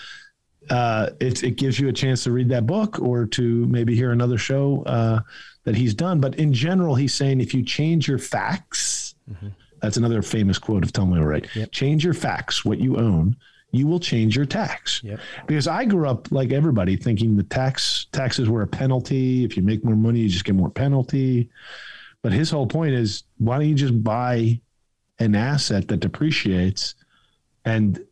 uh, 0.70 1.10
it, 1.20 1.42
it 1.42 1.56
gives 1.56 1.78
you 1.78 1.88
a 1.88 1.92
chance 1.92 2.24
to 2.24 2.32
read 2.32 2.48
that 2.48 2.66
book 2.66 2.98
or 3.00 3.26
to 3.26 3.66
maybe 3.66 3.94
hear 3.94 4.12
another 4.12 4.38
show 4.38 4.82
uh, 4.84 5.20
that 5.64 5.76
he's 5.76 5.94
done. 5.94 6.20
But 6.20 6.36
in 6.36 6.52
general, 6.52 6.94
he's 6.94 7.14
saying 7.14 7.40
if 7.40 7.52
you 7.52 7.62
change 7.62 8.08
your 8.08 8.18
facts, 8.18 9.14
mm-hmm. 9.30 9.48
that's 9.82 9.96
another 9.96 10.22
famous 10.22 10.58
quote 10.58 10.84
of 10.84 10.92
Tom 10.92 11.10
Wheelwright. 11.10 11.54
Yep. 11.54 11.72
Change 11.72 12.04
your 12.04 12.14
facts, 12.14 12.64
what 12.64 12.78
you 12.78 12.96
own, 12.96 13.36
you 13.74 13.86
will 13.86 14.00
change 14.00 14.36
your 14.36 14.46
tax. 14.46 15.02
Yep. 15.02 15.20
Because 15.46 15.66
I 15.66 15.84
grew 15.84 16.08
up 16.08 16.30
like 16.30 16.52
everybody 16.52 16.96
thinking 16.96 17.36
the 17.36 17.42
tax 17.42 18.06
taxes 18.12 18.48
were 18.48 18.62
a 18.62 18.66
penalty. 18.66 19.44
If 19.44 19.56
you 19.56 19.62
make 19.62 19.84
more 19.84 19.96
money, 19.96 20.20
you 20.20 20.28
just 20.28 20.44
get 20.44 20.54
more 20.54 20.70
penalty. 20.70 21.50
But 22.22 22.32
his 22.32 22.50
whole 22.50 22.66
point 22.66 22.94
is 22.94 23.24
why 23.38 23.58
don't 23.58 23.68
you 23.68 23.74
just 23.74 24.02
buy 24.02 24.60
an 25.18 25.34
asset 25.34 25.88
that 25.88 25.98
depreciates 25.98 26.94
and 27.64 28.04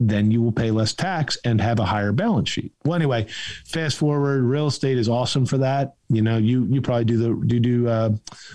then 0.00 0.30
you 0.30 0.40
will 0.40 0.52
pay 0.52 0.70
less 0.70 0.92
tax 0.92 1.38
and 1.44 1.60
have 1.60 1.80
a 1.80 1.84
higher 1.84 2.12
balance 2.12 2.48
sheet. 2.48 2.72
Well, 2.84 2.94
anyway, 2.94 3.26
fast 3.66 3.96
forward, 3.96 4.42
real 4.42 4.68
estate 4.68 4.96
is 4.96 5.08
awesome 5.08 5.44
for 5.44 5.58
that. 5.58 5.96
You 6.08 6.22
know, 6.22 6.36
you 6.36 6.66
you 6.66 6.80
probably 6.80 7.04
do 7.04 7.16
the 7.16 7.46
do 7.46 7.58
do 7.58 7.88
uh, 7.88 8.10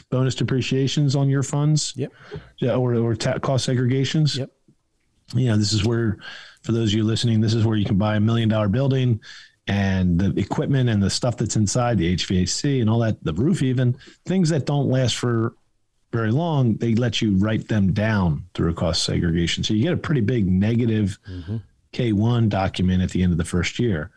bonus 0.09 0.35
depreciations 0.35 1.17
on 1.17 1.27
your 1.27 1.43
funds, 1.43 1.93
yep, 1.97 2.13
yeah, 2.59 2.75
or 2.75 2.95
or 2.95 3.13
ta- 3.13 3.39
cost 3.39 3.67
segregations, 3.67 4.37
yep 4.37 4.51
you 5.33 5.47
know, 5.47 5.57
this 5.57 5.73
is 5.73 5.85
where, 5.85 6.17
for 6.61 6.71
those 6.71 6.89
of 6.89 6.97
you 6.97 7.03
listening, 7.03 7.41
this 7.41 7.53
is 7.53 7.65
where 7.65 7.77
you 7.77 7.85
can 7.85 7.97
buy 7.97 8.15
a 8.15 8.19
million 8.19 8.49
dollar 8.49 8.69
building 8.69 9.19
and 9.67 10.19
the 10.19 10.39
equipment 10.39 10.89
and 10.89 11.01
the 11.01 11.09
stuff 11.09 11.37
that's 11.37 11.55
inside 11.55 11.97
the 11.97 12.15
HVAC 12.15 12.81
and 12.81 12.89
all 12.89 12.99
that, 12.99 13.23
the 13.23 13.33
roof, 13.33 13.61
even 13.61 13.95
things 14.25 14.49
that 14.49 14.65
don't 14.65 14.89
last 14.89 15.15
for 15.15 15.55
very 16.11 16.31
long, 16.31 16.75
they 16.75 16.95
let 16.95 17.21
you 17.21 17.35
write 17.37 17.67
them 17.67 17.91
down 17.93 18.45
through 18.53 18.71
a 18.71 18.73
cost 18.73 19.03
segregation. 19.03 19.63
So 19.63 19.73
you 19.73 19.83
get 19.83 19.93
a 19.93 19.97
pretty 19.97 20.21
big 20.21 20.45
negative 20.45 21.17
mm-hmm. 21.27 21.57
K1 21.93 22.49
document 22.49 23.01
at 23.01 23.09
the 23.09 23.23
end 23.23 23.31
of 23.31 23.37
the 23.37 23.45
first 23.45 23.79
year. 23.79 24.11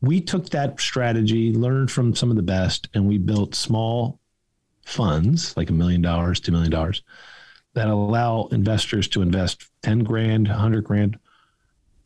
we 0.00 0.20
took 0.20 0.50
that 0.50 0.80
strategy, 0.80 1.52
learned 1.52 1.90
from 1.90 2.14
some 2.14 2.30
of 2.30 2.36
the 2.36 2.42
best, 2.42 2.88
and 2.94 3.08
we 3.08 3.18
built 3.18 3.54
small 3.54 4.20
funds 4.84 5.56
like 5.56 5.70
a 5.70 5.72
million 5.72 6.00
dollars, 6.00 6.40
two 6.40 6.52
million 6.52 6.70
dollars 6.70 7.02
that 7.74 7.88
allow 7.88 8.48
investors 8.50 9.08
to 9.08 9.22
invest 9.22 9.66
10 9.82 10.00
grand, 10.00 10.48
100 10.48 10.84
grand, 10.84 11.18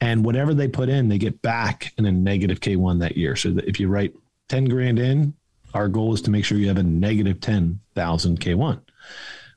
and 0.00 0.24
whatever 0.24 0.52
they 0.52 0.68
put 0.68 0.88
in, 0.88 1.08
they 1.08 1.18
get 1.18 1.40
back 1.42 1.92
in 1.96 2.06
a 2.06 2.12
negative 2.12 2.60
K1 2.60 2.98
that 3.00 3.16
year. 3.16 3.36
So 3.36 3.56
if 3.64 3.78
you 3.78 3.88
write 3.88 4.14
10 4.48 4.64
grand 4.64 4.98
in, 4.98 5.34
our 5.74 5.88
goal 5.88 6.12
is 6.12 6.22
to 6.22 6.30
make 6.30 6.44
sure 6.44 6.58
you 6.58 6.68
have 6.68 6.76
a 6.76 6.82
negative 6.82 7.40
10,000 7.40 8.40
K1. 8.40 8.80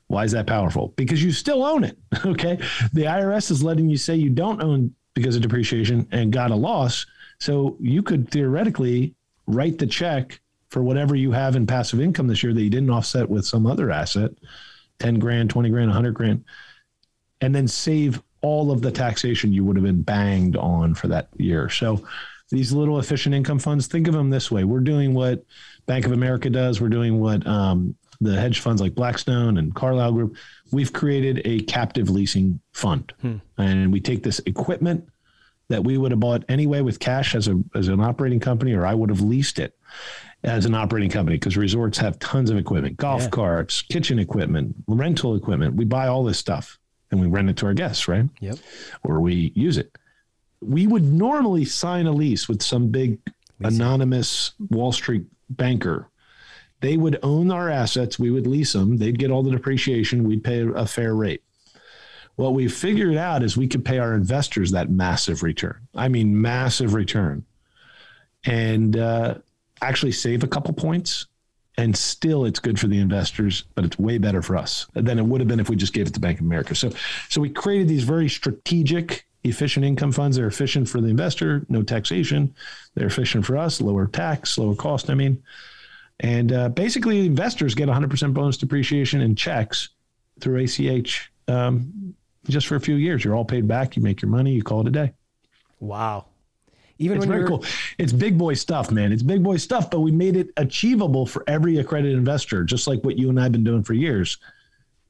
Why 0.06 0.24
is 0.24 0.32
that 0.32 0.46
powerful? 0.46 0.94
Because 0.96 1.22
you 1.22 1.32
still 1.32 1.64
own 1.64 1.84
it. 1.84 1.98
Okay. 2.26 2.58
The 2.92 3.04
IRS 3.04 3.50
is 3.50 3.62
letting 3.62 3.88
you 3.88 3.96
say 3.96 4.14
you 4.16 4.30
don't 4.30 4.62
own 4.62 4.94
because 5.14 5.36
of 5.36 5.42
depreciation 5.42 6.08
and 6.12 6.32
got 6.32 6.50
a 6.50 6.56
loss. 6.56 7.06
So 7.38 7.76
you 7.80 8.02
could 8.02 8.30
theoretically 8.30 9.14
write 9.46 9.78
the 9.78 9.86
check 9.86 10.40
for 10.68 10.82
whatever 10.82 11.14
you 11.14 11.32
have 11.32 11.56
in 11.56 11.66
passive 11.66 12.00
income 12.00 12.26
this 12.26 12.42
year 12.42 12.52
that 12.52 12.62
you 12.62 12.70
didn't 12.70 12.90
offset 12.90 13.28
with 13.28 13.46
some 13.46 13.66
other 13.66 13.90
asset 13.90 14.30
10 14.98 15.18
grand, 15.18 15.50
20 15.50 15.70
grand, 15.70 15.88
100 15.88 16.12
grand, 16.12 16.44
and 17.40 17.54
then 17.54 17.68
save 17.68 18.22
all 18.40 18.70
of 18.70 18.82
the 18.82 18.90
taxation 18.90 19.52
you 19.52 19.64
would 19.64 19.76
have 19.76 19.84
been 19.84 20.02
banged 20.02 20.56
on 20.56 20.94
for 20.94 21.08
that 21.08 21.28
year. 21.36 21.68
So 21.68 22.06
these 22.50 22.72
little 22.72 22.98
efficient 22.98 23.34
income 23.34 23.58
funds, 23.58 23.86
think 23.86 24.06
of 24.06 24.14
them 24.14 24.30
this 24.30 24.50
way. 24.50 24.64
We're 24.64 24.80
doing 24.80 25.14
what 25.14 25.44
Bank 25.86 26.06
of 26.06 26.12
America 26.12 26.48
does. 26.48 26.80
We're 26.80 26.88
doing 26.88 27.18
what 27.18 27.46
um, 27.46 27.96
the 28.20 28.38
hedge 28.38 28.60
funds 28.60 28.80
like 28.80 28.94
Blackstone 28.94 29.58
and 29.58 29.74
Carlyle 29.74 30.12
Group. 30.12 30.36
We've 30.70 30.92
created 30.92 31.42
a 31.44 31.60
captive 31.62 32.08
leasing 32.08 32.60
fund, 32.72 33.12
hmm. 33.20 33.36
and 33.58 33.92
we 33.92 34.00
take 34.00 34.22
this 34.22 34.40
equipment 34.46 35.08
that 35.68 35.82
we 35.82 35.98
would 35.98 36.12
have 36.12 36.20
bought 36.20 36.44
anyway 36.48 36.80
with 36.80 37.00
cash 37.00 37.34
as 37.34 37.48
a 37.48 37.60
as 37.74 37.88
an 37.88 38.00
operating 38.00 38.40
company, 38.40 38.74
or 38.74 38.86
I 38.86 38.94
would 38.94 39.10
have 39.10 39.20
leased 39.20 39.58
it 39.58 39.76
as 40.46 40.64
an 40.64 40.74
operating 40.74 41.10
company 41.10 41.36
because 41.36 41.56
resorts 41.56 41.98
have 41.98 42.18
tons 42.20 42.50
of 42.50 42.56
equipment, 42.56 42.96
golf 42.96 43.22
yeah. 43.22 43.28
carts, 43.30 43.82
kitchen 43.82 44.18
equipment, 44.18 44.74
rental 44.86 45.34
equipment. 45.34 45.74
We 45.74 45.84
buy 45.84 46.06
all 46.06 46.24
this 46.24 46.38
stuff 46.38 46.78
and 47.10 47.20
we 47.20 47.26
rent 47.26 47.50
it 47.50 47.56
to 47.58 47.66
our 47.66 47.74
guests, 47.74 48.08
right? 48.08 48.26
Yep. 48.40 48.58
Or 49.02 49.20
we 49.20 49.52
use 49.54 49.76
it. 49.76 49.90
We 50.60 50.86
would 50.86 51.04
normally 51.04 51.64
sign 51.64 52.06
a 52.06 52.12
lease 52.12 52.48
with 52.48 52.62
some 52.62 52.88
big 52.88 53.18
anonymous 53.60 54.52
Wall 54.70 54.92
Street 54.92 55.24
banker. 55.50 56.08
They 56.80 56.96
would 56.96 57.18
own 57.22 57.50
our 57.50 57.68
assets. 57.68 58.18
We 58.18 58.30
would 58.30 58.46
lease 58.46 58.72
them. 58.72 58.98
They'd 58.98 59.18
get 59.18 59.30
all 59.30 59.42
the 59.42 59.50
depreciation. 59.50 60.24
We'd 60.24 60.44
pay 60.44 60.66
a 60.74 60.86
fair 60.86 61.14
rate. 61.14 61.42
What 62.36 62.54
we 62.54 62.68
figured 62.68 63.16
out 63.16 63.42
is 63.42 63.56
we 63.56 63.66
could 63.66 63.84
pay 63.84 63.98
our 63.98 64.14
investors 64.14 64.70
that 64.72 64.90
massive 64.90 65.42
return. 65.42 65.88
I 65.94 66.08
mean, 66.08 66.40
massive 66.40 66.94
return. 66.94 67.46
And 68.44 68.96
uh, 68.96 69.36
actually 69.82 70.12
save 70.12 70.42
a 70.42 70.46
couple 70.46 70.72
points 70.72 71.26
and 71.78 71.96
still 71.96 72.44
it's 72.44 72.58
good 72.58 72.80
for 72.80 72.86
the 72.86 72.98
investors 72.98 73.64
but 73.74 73.84
it's 73.84 73.98
way 73.98 74.18
better 74.18 74.42
for 74.42 74.56
us 74.56 74.86
than 74.94 75.18
it 75.18 75.24
would 75.24 75.40
have 75.40 75.48
been 75.48 75.60
if 75.60 75.68
we 75.68 75.76
just 75.76 75.92
gave 75.92 76.06
it 76.06 76.14
to 76.14 76.20
bank 76.20 76.40
of 76.40 76.46
america. 76.46 76.74
So 76.74 76.90
so 77.28 77.40
we 77.40 77.50
created 77.50 77.88
these 77.88 78.04
very 78.04 78.28
strategic 78.28 79.26
efficient 79.44 79.84
income 79.84 80.12
funds. 80.12 80.36
They're 80.36 80.46
efficient 80.46 80.88
for 80.88 81.00
the 81.00 81.08
investor 81.08 81.64
no 81.68 81.82
taxation. 81.82 82.54
They're 82.94 83.06
efficient 83.06 83.44
for 83.44 83.56
us 83.56 83.80
lower 83.80 84.06
tax 84.06 84.58
lower 84.58 84.74
cost 84.74 85.10
i 85.10 85.14
mean. 85.14 85.42
And 86.20 86.50
uh, 86.50 86.70
basically 86.70 87.26
investors 87.26 87.74
get 87.74 87.90
100% 87.90 88.32
bonus 88.32 88.56
depreciation 88.56 89.20
in 89.20 89.36
checks 89.36 89.90
through 90.40 90.64
ach 90.64 91.30
um, 91.46 92.14
just 92.48 92.66
for 92.66 92.76
a 92.76 92.80
few 92.80 92.94
years. 92.94 93.22
You're 93.22 93.34
all 93.34 93.44
paid 93.44 93.68
back. 93.68 93.96
You 93.96 94.02
make 94.02 94.22
your 94.22 94.30
money. 94.30 94.52
You 94.52 94.62
call 94.62 94.80
it 94.80 94.88
a 94.88 94.90
day. 94.90 95.12
Wow 95.78 96.24
even 96.98 97.18
it's 97.18 97.26
when 97.26 97.38
very 97.38 97.48
cool. 97.48 97.64
It's 97.98 98.12
big 98.12 98.38
boy 98.38 98.54
stuff, 98.54 98.90
man. 98.90 99.12
It's 99.12 99.22
big 99.22 99.42
boy 99.42 99.56
stuff, 99.56 99.90
but 99.90 100.00
we 100.00 100.10
made 100.10 100.36
it 100.36 100.50
achievable 100.56 101.26
for 101.26 101.44
every 101.46 101.78
accredited 101.78 102.16
investor, 102.16 102.64
just 102.64 102.86
like 102.86 103.02
what 103.04 103.18
you 103.18 103.28
and 103.28 103.38
I 103.38 103.44
have 103.44 103.52
been 103.52 103.64
doing 103.64 103.82
for 103.82 103.94
years. 103.94 104.38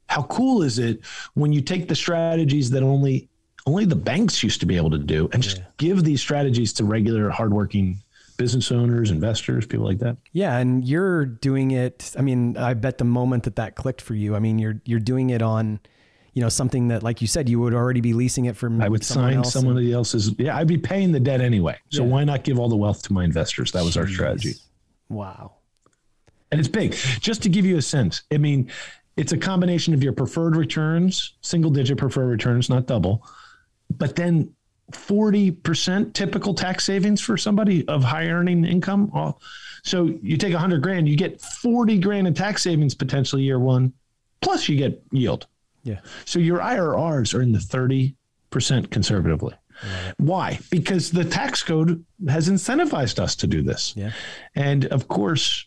How 0.07 0.23
cool 0.23 0.63
is 0.63 0.79
it 0.79 1.01
when 1.33 1.51
you 1.51 1.61
take 1.61 1.87
the 1.87 1.95
strategies 1.95 2.69
that 2.71 2.83
only 2.83 3.29
only 3.65 3.85
the 3.85 3.95
banks 3.95 4.41
used 4.43 4.61
to 4.61 4.65
be 4.65 4.77
able 4.77 4.91
to 4.91 4.97
do 4.97 5.29
and 5.33 5.43
just 5.43 5.57
yeah. 5.57 5.65
give 5.77 6.03
these 6.05 6.21
strategies 6.21 6.71
to 6.73 6.85
regular 6.85 7.29
hardworking 7.29 8.01
business 8.37 8.71
owners, 8.71 9.11
investors, 9.11 9.65
people 9.65 9.85
like 9.85 9.99
that. 9.99 10.15
Yeah, 10.31 10.57
and 10.57 10.85
you're 10.87 11.25
doing 11.25 11.71
it. 11.71 12.13
I 12.17 12.21
mean, 12.21 12.55
I 12.55 12.75
bet 12.75 12.97
the 12.97 13.03
moment 13.03 13.43
that 13.43 13.57
that 13.57 13.75
clicked 13.75 14.01
for 14.01 14.13
you, 14.13 14.35
I 14.35 14.39
mean, 14.39 14.59
you're 14.59 14.79
you're 14.85 14.99
doing 14.99 15.31
it 15.31 15.41
on 15.41 15.79
you 16.37 16.43
know, 16.43 16.49
something 16.49 16.89
that, 16.89 17.01
like 17.01 17.19
you 17.19 17.25
said, 17.25 17.49
you 17.49 17.59
would 17.59 17.73
already 17.73 17.99
be 17.99 18.13
leasing 18.13 18.45
it 18.45 18.55
from. 18.55 18.79
I 18.79 18.87
would 18.87 19.03
sign 19.03 19.43
somebody 19.43 19.87
and, 19.87 19.95
else's. 19.95 20.35
Yeah, 20.37 20.55
I'd 20.55 20.67
be 20.67 20.77
paying 20.77 21.11
the 21.11 21.19
debt 21.19 21.41
anyway. 21.41 21.79
So 21.89 22.03
yeah. 22.03 22.09
why 22.09 22.23
not 22.25 22.43
give 22.43 22.59
all 22.59 22.69
the 22.69 22.75
wealth 22.75 23.01
to 23.07 23.13
my 23.13 23.23
investors? 23.23 23.71
That 23.71 23.83
was 23.83 23.95
Jeez. 23.95 24.01
our 24.01 24.07
strategy. 24.07 24.53
Wow. 25.09 25.53
And 26.51 26.59
it's 26.59 26.67
big. 26.67 26.91
Just 27.21 27.41
to 27.41 27.49
give 27.49 27.65
you 27.65 27.77
a 27.77 27.81
sense, 27.81 28.21
I 28.31 28.37
mean, 28.37 28.69
it's 29.15 29.31
a 29.31 29.37
combination 29.37 29.95
of 29.95 30.03
your 30.03 30.13
preferred 30.13 30.55
returns, 30.55 31.33
single 31.41 31.71
digit 31.71 31.97
preferred 31.97 32.27
returns, 32.27 32.69
not 32.69 32.85
double, 32.85 33.25
but 33.97 34.15
then 34.15 34.53
40% 34.91 36.13
typical 36.13 36.53
tax 36.53 36.83
savings 36.83 37.19
for 37.19 37.35
somebody 37.35 37.83
of 37.87 38.03
high 38.03 38.27
earning 38.27 38.63
income. 38.63 39.11
So 39.83 40.15
you 40.21 40.37
take 40.37 40.53
100 40.53 40.83
grand, 40.83 41.09
you 41.09 41.17
get 41.17 41.41
40 41.41 41.97
grand 41.97 42.27
in 42.27 42.35
tax 42.35 42.61
savings 42.61 42.93
potentially 42.93 43.41
year 43.41 43.57
one, 43.57 43.91
plus 44.41 44.69
you 44.69 44.77
get 44.77 45.01
yield. 45.11 45.47
Yeah. 45.87 45.99
So 46.25 46.39
your 46.39 46.59
IRRs 46.59 47.33
are 47.33 47.41
in 47.41 47.53
the 47.53 47.59
30% 47.59 48.91
conservatively. 48.91 49.55
Why? 50.17 50.59
Because 50.69 51.11
the 51.11 51.23
tax 51.23 51.63
code 51.63 52.03
has 52.27 52.49
incentivized 52.49 53.19
us 53.19 53.35
to 53.37 53.47
do 53.47 53.61
this. 53.61 53.93
Yeah. 53.95 54.11
And 54.55 54.85
of 54.85 55.07
course, 55.07 55.65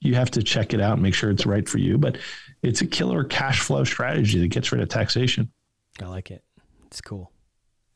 you 0.00 0.14
have 0.14 0.30
to 0.32 0.42
check 0.42 0.74
it 0.74 0.80
out 0.80 0.94
and 0.94 1.02
make 1.02 1.14
sure 1.14 1.30
it's 1.30 1.46
right 1.46 1.68
for 1.68 1.78
you, 1.78 1.96
but 1.96 2.18
it's 2.62 2.82
a 2.82 2.86
killer 2.86 3.24
cash 3.24 3.60
flow 3.60 3.84
strategy 3.84 4.40
that 4.40 4.48
gets 4.48 4.70
rid 4.70 4.82
of 4.82 4.88
taxation. 4.88 5.50
I 6.00 6.06
like 6.06 6.30
it. 6.30 6.44
It's 6.86 7.00
cool. 7.00 7.32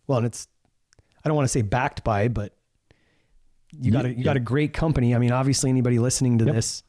Well, 0.06 0.18
and 0.18 0.26
it's 0.26 0.48
I 1.24 1.28
don't 1.28 1.36
want 1.36 1.46
to 1.46 1.52
say 1.52 1.62
backed 1.62 2.04
by, 2.04 2.28
but 2.28 2.54
you 3.72 3.90
got 3.90 4.06
a 4.06 4.14
you 4.14 4.24
got 4.24 4.36
a 4.36 4.40
great 4.40 4.72
company. 4.72 5.14
I 5.14 5.18
mean, 5.18 5.32
obviously 5.32 5.70
anybody 5.70 5.98
listening 5.98 6.38
to 6.38 6.44
yep. 6.44 6.54
this 6.54 6.82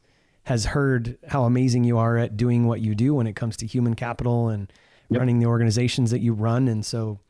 has 0.48 0.64
heard 0.64 1.18
how 1.28 1.44
amazing 1.44 1.84
you 1.84 1.98
are 1.98 2.16
at 2.16 2.34
doing 2.34 2.66
what 2.66 2.80
you 2.80 2.94
do 2.94 3.14
when 3.14 3.26
it 3.26 3.36
comes 3.36 3.54
to 3.54 3.66
human 3.66 3.92
capital 3.92 4.48
and 4.48 4.72
yep. 5.10 5.20
running 5.20 5.40
the 5.40 5.44
organizations 5.44 6.10
that 6.10 6.20
you 6.20 6.32
run. 6.32 6.68
And 6.68 6.86
so, 6.86 7.20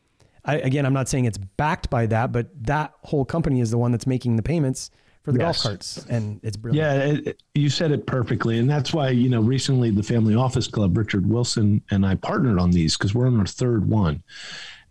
I, 0.45 0.55
again, 0.59 0.85
I'm 0.85 0.93
not 0.93 1.09
saying 1.09 1.25
it's 1.25 1.37
backed 1.37 1.89
by 1.89 2.05
that, 2.05 2.31
but 2.31 2.47
that 2.63 2.93
whole 3.03 3.25
company 3.25 3.59
is 3.59 3.71
the 3.71 3.77
one 3.77 3.91
that's 3.91 4.07
making 4.07 4.37
the 4.37 4.41
payments 4.41 4.89
for 5.23 5.33
the 5.33 5.39
yes. 5.39 5.61
golf 5.61 5.63
carts, 5.63 6.05
and 6.09 6.39
it's 6.43 6.55
brilliant. 6.55 6.81
Yeah, 6.81 7.03
it, 7.03 7.27
it, 7.27 7.43
you 7.55 7.69
said 7.69 7.91
it 7.91 8.05
perfectly, 8.07 8.57
and 8.57 8.69
that's 8.69 8.93
why 8.93 9.09
you 9.09 9.27
know 9.27 9.41
recently 9.41 9.91
the 9.91 10.01
Family 10.01 10.33
Office 10.33 10.67
Club, 10.67 10.97
Richard 10.97 11.27
Wilson 11.27 11.81
and 11.91 12.05
I 12.05 12.15
partnered 12.15 12.57
on 12.57 12.71
these 12.71 12.95
because 12.95 13.13
we're 13.13 13.27
on 13.27 13.37
our 13.37 13.45
third 13.45 13.89
one, 13.89 14.23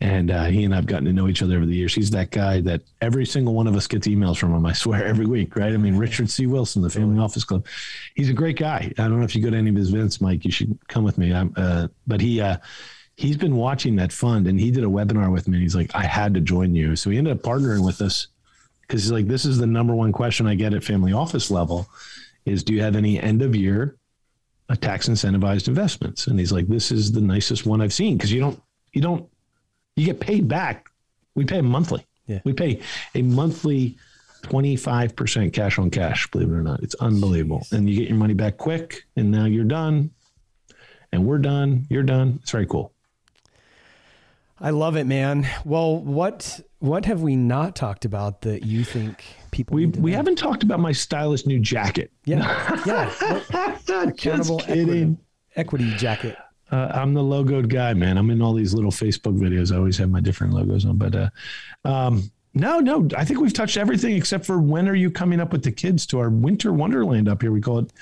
and 0.01 0.31
uh, 0.31 0.45
he 0.45 0.65
and 0.65 0.75
I've 0.75 0.87
gotten 0.87 1.07
to 1.07 1.13
know 1.13 1.27
each 1.27 1.43
other 1.43 1.57
over 1.57 1.67
the 1.67 1.75
years. 1.75 1.93
He's 1.93 2.11
that 2.11 2.31
guy 2.31 2.61
that 2.61 2.83
every 3.01 3.27
single 3.27 3.55
one 3.55 3.67
of 3.67 3.75
us 3.75 3.89
gets 3.89 4.07
emails 4.07 4.37
from 4.39 4.55
him, 4.55 4.65
I 4.65 4.73
swear, 4.73 5.05
every 5.05 5.27
week, 5.27 5.57
right? 5.57 5.73
I 5.73 5.77
mean, 5.77 5.97
Richard 5.97 6.31
C. 6.31 6.47
Wilson, 6.47 6.83
the 6.83 6.91
Family 6.91 7.19
Office 7.19 7.45
Club. 7.45 7.67
He's 8.15 8.31
a 8.31 8.35
great 8.35 8.57
guy. 8.57 8.93
I 8.97 9.03
don't 9.03 9.19
know 9.19 9.25
if 9.25 9.35
you 9.35 9.43
go 9.43 9.51
to 9.51 9.57
any 9.57 9.71
of 9.71 9.77
his 9.77 9.93
events, 9.93 10.21
Mike, 10.21 10.45
you 10.45 10.53
should 10.53 10.79
come 10.87 11.03
with 11.03 11.19
me. 11.19 11.33
Uh, 11.33 11.89
but 12.07 12.21
he, 12.21 12.41
uh, 12.41 12.59
he's 13.17 13.37
been 13.37 13.57
watching 13.57 13.97
that 13.97 14.13
fund 14.13 14.47
and 14.47 14.61
he 14.61 14.71
did 14.71 14.85
a 14.85 14.89
webinar 14.89 15.33
with 15.33 15.49
me 15.49 15.57
and 15.57 15.63
he's 15.63 15.75
like, 15.75 15.93
I 15.95 16.05
had 16.05 16.33
to 16.35 16.41
join 16.41 16.77
you. 16.77 16.95
So 16.95 17.11
he 17.11 17.19
ended 17.19 17.37
up 17.37 17.43
partnering 17.43 17.85
with 17.85 18.01
us 18.01 18.29
because 18.83 19.03
he's 19.03 19.13
like, 19.13 19.27
this 19.27 19.45
is 19.45 19.59
the 19.59 19.67
number 19.67 19.95
one 19.95 20.13
question 20.13 20.47
I 20.47 20.55
get 20.55 20.75
at 20.75 20.85
family 20.85 21.13
office 21.13 21.51
level 21.51 21.89
is 22.47 22.63
do 22.63 22.73
you 22.73 22.83
have 22.83 22.95
any 22.95 23.21
end 23.21 23.43
of 23.43 23.57
year 23.57 23.97
uh, 24.69 24.77
tax 24.77 25.09
incentivized 25.09 25.67
investments? 25.67 26.29
And 26.29 26.39
he's 26.39 26.53
like, 26.53 26.69
this 26.69 26.93
is 26.93 27.11
the 27.11 27.21
nicest 27.21 27.67
one 27.67 27.81
I've 27.81 27.93
seen 27.93 28.17
because 28.17 28.31
you 28.31 28.41
don't, 28.41 28.63
you 28.93 29.03
don't 29.03 29.29
you 29.99 30.07
get 30.07 30.21
paid 30.21 30.49
back. 30.49 30.91
We 31.35 31.45
pay 31.45 31.61
monthly. 31.61 32.07
Yeah. 32.27 32.41
We 32.45 32.53
pay 32.53 32.81
a 33.15 33.23
monthly 33.23 33.97
25% 34.43 35.53
cash 35.53 35.79
on 35.79 35.91
cash, 35.91 36.31
believe 36.31 36.51
it 36.51 36.55
or 36.55 36.63
not. 36.63 36.83
It's 36.83 36.95
unbelievable. 36.97 37.61
Jeez. 37.61 37.73
And 37.73 37.91
you 37.91 37.97
get 37.99 38.09
your 38.09 38.19
money 38.19 38.35
back 38.35 38.57
quick, 38.57 39.05
and 39.17 39.31
now 39.31 39.45
you're 39.47 39.65
done. 39.65 40.11
And 41.13 41.25
we're 41.27 41.39
done. 41.39 41.87
You're 41.89 42.03
done. 42.03 42.39
It's 42.43 42.51
very 42.51 42.67
cool. 42.67 42.93
I 44.61 44.71
love 44.71 44.97
it, 44.97 45.05
man. 45.05 45.49
Well, 45.65 45.99
what 45.99 46.61
what 46.81 47.05
have 47.07 47.23
we 47.23 47.37
not 47.37 47.77
talked 47.77 48.05
about 48.05 48.43
that 48.43 48.65
you 48.65 48.85
think 48.85 49.25
people 49.53 49.77
we 49.77 49.87
we 49.87 50.11
know? 50.11 50.17
haven't 50.17 50.37
talked 50.37 50.63
about 50.65 50.81
my 50.81 50.93
stylish 50.93 51.47
new 51.47 51.61
jacket. 51.61 52.11
Yeah, 52.25 52.83
yeah. 52.87 53.79
Accountable 54.09 54.61
equity, 54.67 55.17
equity 55.55 55.95
jacket. 55.97 56.37
Uh, 56.71 56.91
I'm 56.95 57.15
the 57.15 57.23
logoed 57.23 57.69
guy, 57.69 57.95
man. 57.95 58.19
I'm 58.19 58.31
in 58.31 58.43
all 58.43 58.53
these 58.53 58.75
little 58.75 58.91
Facebook 58.91 59.39
videos. 59.39 59.73
I 59.73 59.77
always 59.77 59.97
have 59.99 60.11
my 60.11 60.21
different 60.21 60.53
logos 60.53 60.85
on, 60.85 60.97
but 60.97 61.15
uh, 61.15 61.31
um, 61.85 62.31
no, 62.55 62.81
no. 62.81 63.09
I 63.17 63.25
think 63.25 63.41
we've 63.41 63.53
touched 63.53 63.77
everything 63.77 64.17
except 64.17 64.45
for 64.45 64.59
when 64.59 64.89
are 64.89 64.95
you 64.95 65.11
coming 65.11 65.41
up 65.41 65.53
with 65.53 65.65
the 65.65 65.73
kids 65.73 66.07
to 66.07 66.19
our 66.19 66.29
winter 66.29 66.73
wonderland 66.73 67.29
up 67.29 67.43
here? 67.43 67.53
We 67.53 67.61
call 67.61 67.79
it 67.79 67.93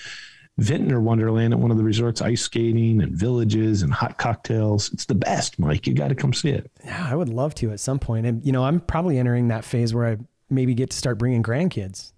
Vintner 0.59 1.01
Wonderland 1.01 1.53
at 1.53 1.61
one 1.61 1.71
of 1.71 1.77
the 1.77 1.85
resorts, 1.85 2.23
ice 2.23 2.43
skating 2.43 3.03
and 3.03 3.13
villages 3.13 3.83
and 3.83 3.93
hot 3.93 4.17
cocktails. 4.17 4.91
It's 4.93 5.05
the 5.05 5.15
best, 5.15 5.59
Mike. 5.59 5.87
You 5.87 5.95
got 5.95 6.09
to 6.09 6.15
come 6.15 6.33
see 6.33 6.51
it. 6.51 6.71
Yeah, 6.85 7.07
I 7.09 7.15
would 7.15 7.29
love 7.29 7.55
to 7.57 7.73
at 7.73 7.81
some 7.81 7.99
point. 7.99 8.27
And 8.27 8.45
you 8.45 8.53
know, 8.53 8.65
I'm 8.65 8.81
probably 8.81 9.19
entering 9.19 9.49
that 9.49 9.65
phase 9.65 9.95
where 9.95 10.07
I 10.07 10.17
maybe 10.49 10.75
get 10.75 10.91
to 10.91 10.97
start 10.97 11.19
bringing 11.19 11.43
grandkids. 11.43 12.13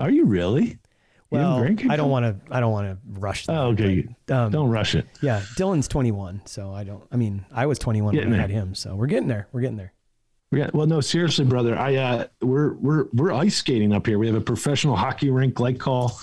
Are 0.00 0.10
you 0.10 0.24
really? 0.24 0.78
Well. 1.34 1.90
I 1.90 1.96
don't 1.96 2.10
want 2.10 2.24
to. 2.46 2.54
I 2.54 2.60
don't 2.60 2.72
want 2.72 2.88
to 2.88 3.20
rush. 3.20 3.46
Oh, 3.48 3.68
okay. 3.68 4.06
but, 4.26 4.34
um, 4.36 4.50
don't 4.52 4.70
rush 4.70 4.94
it. 4.94 5.06
Yeah, 5.20 5.40
Dylan's 5.56 5.88
21, 5.88 6.42
so 6.46 6.72
I 6.72 6.84
don't. 6.84 7.02
I 7.12 7.16
mean, 7.16 7.44
I 7.52 7.66
was 7.66 7.78
21 7.78 8.14
Getting 8.14 8.30
when 8.30 8.40
I 8.40 8.46
there. 8.46 8.56
had 8.56 8.62
him, 8.66 8.74
so 8.74 8.94
we're 8.96 9.06
getting 9.06 9.28
there. 9.28 9.48
We're 9.52 9.60
getting 9.62 9.76
there. 9.76 9.92
Yeah. 10.52 10.70
Well, 10.72 10.86
no, 10.86 11.00
seriously, 11.00 11.44
brother. 11.44 11.76
I 11.76 11.96
uh, 11.96 12.26
we're 12.40 12.74
we're 12.74 13.06
we're 13.12 13.32
ice 13.32 13.56
skating 13.56 13.92
up 13.92 14.06
here. 14.06 14.18
We 14.18 14.26
have 14.28 14.36
a 14.36 14.40
professional 14.40 14.94
hockey 14.96 15.30
rink, 15.30 15.58
like 15.58 15.78
call, 15.78 16.18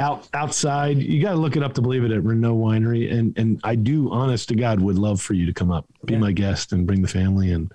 out 0.00 0.28
outside. 0.34 0.98
You 0.98 1.22
got 1.22 1.30
to 1.32 1.36
look 1.36 1.56
it 1.56 1.62
up 1.62 1.74
to 1.74 1.82
believe 1.82 2.02
it 2.04 2.10
at 2.10 2.24
Renault 2.24 2.56
Winery. 2.56 3.12
And 3.12 3.36
and 3.38 3.60
I 3.62 3.76
do, 3.76 4.10
honest 4.10 4.48
to 4.48 4.56
God, 4.56 4.80
would 4.80 4.98
love 4.98 5.20
for 5.20 5.34
you 5.34 5.46
to 5.46 5.52
come 5.52 5.70
up, 5.70 5.86
be 6.04 6.14
Yeah. 6.14 6.18
my 6.20 6.32
guest, 6.32 6.72
and 6.72 6.86
bring 6.86 7.00
the 7.02 7.08
family. 7.08 7.52
And 7.52 7.70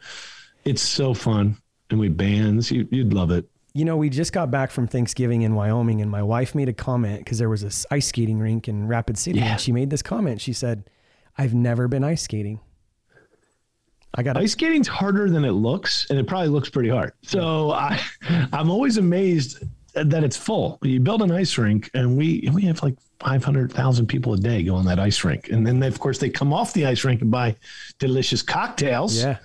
it's 0.66 0.82
so 0.82 1.14
fun. 1.14 1.56
And 1.90 2.00
we 2.00 2.08
bands. 2.10 2.72
You, 2.72 2.88
you'd 2.92 3.14
love 3.14 3.32
it. 3.32 3.50
You 3.74 3.86
know, 3.86 3.96
we 3.96 4.10
just 4.10 4.34
got 4.34 4.52
back 4.52 4.70
from 4.70 4.88
Thanksgiving 4.88 5.44
in 5.44 5.56
Wyoming, 5.56 6.02
and 6.02 6.12
my 6.12 6.22
wife 6.22 6.54
made 6.56 6.68
a 6.68 6.74
comment 6.74 7.20
because 7.20 7.38
there 7.38 7.50
was 7.50 7.62
this 7.62 7.86
ice 7.90 8.08
skating 8.08 8.38
rink 8.40 8.68
in 8.68 8.88
Rapid 8.88 9.18
City, 9.18 9.40
Yeah. 9.40 9.52
and 9.54 9.62
she 9.62 9.72
made 9.72 9.90
this 9.90 10.02
comment. 10.02 10.42
She 10.42 10.52
said, 10.52 10.84
"I've 11.38 11.54
never 11.54 11.88
been 11.88 12.04
ice 12.04 12.22
skating." 12.24 12.60
I 14.14 14.24
got 14.24 14.36
Ice 14.36 14.52
skating's 14.52 14.90
harder 14.90 15.30
than 15.30 15.46
it 15.46 15.52
looks, 15.54 16.06
and 16.10 16.20
it 16.20 16.28
probably 16.28 16.50
looks 16.50 16.70
pretty 16.70 16.90
hard. 16.90 17.14
So 17.22 17.72
I, 17.72 17.98
I'm 18.52 18.70
always 18.70 18.98
amazed 18.98 19.64
that 19.94 20.24
it's 20.26 20.36
full. 20.36 20.80
You 20.82 21.00
build 21.00 21.22
an 21.22 21.32
ice 21.32 21.58
rink, 21.58 21.90
and 21.94 22.18
we 22.18 22.50
we 22.54 22.64
have 22.64 22.84
like 22.84 22.96
500,000 23.22 24.08
people 24.08 24.34
a 24.34 24.38
day 24.38 24.64
go 24.64 24.76
on 24.76 24.84
that 24.86 25.00
ice 25.00 25.24
rink, 25.24 25.48
and 25.50 25.66
then 25.66 25.80
they, 25.80 25.88
of 25.88 26.00
course 26.02 26.18
they 26.18 26.30
come 26.30 26.52
off 26.52 26.74
the 26.74 26.86
ice 26.86 27.06
rink 27.06 27.22
and 27.22 27.32
buy 27.32 27.56
delicious 28.00 28.42
cocktails 28.42 29.24
yeah, 29.24 29.38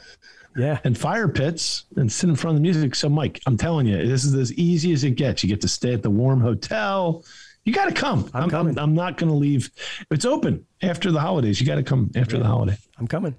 yeah. 0.57 0.79
and 0.85 0.97
fire 0.97 1.29
pits 1.29 1.85
and 1.97 2.11
sit 2.11 2.29
in 2.31 2.37
front 2.37 2.57
of 2.57 2.63
the 2.63 2.63
music. 2.63 2.95
So 2.95 3.09
Mike, 3.09 3.41
I'm 3.47 3.57
telling 3.57 3.87
you, 3.87 4.07
this 4.07 4.25
is 4.25 4.35
as 4.35 4.53
easy 4.55 4.93
as 4.93 5.05
it 5.05 5.13
gets. 5.13 5.43
You 5.43 5.49
get 5.49 5.61
to 5.63 5.69
stay 5.69 5.93
at 5.93 6.03
the 6.03 6.11
warm 6.11 6.41
hotel. 6.41 7.25
You 7.65 7.73
got 7.73 7.87
to 7.87 7.93
come. 7.95 8.31
I'm 8.33 8.49
coming. 8.49 8.79
I'm, 8.79 8.95
not 8.95 9.17
going 9.17 9.31
to 9.31 9.37
leave. 9.37 9.71
It's 10.11 10.25
open 10.25 10.65
after 10.83 11.11
the 11.11 11.21
holidays. 11.21 11.61
You 11.61 11.67
got 11.67 11.75
to 11.77 11.83
come 11.83 12.11
after 12.15 12.39
the 12.39 12.45
holiday. 12.45 12.79
I'm 12.97 13.09
coming. 13.09 13.35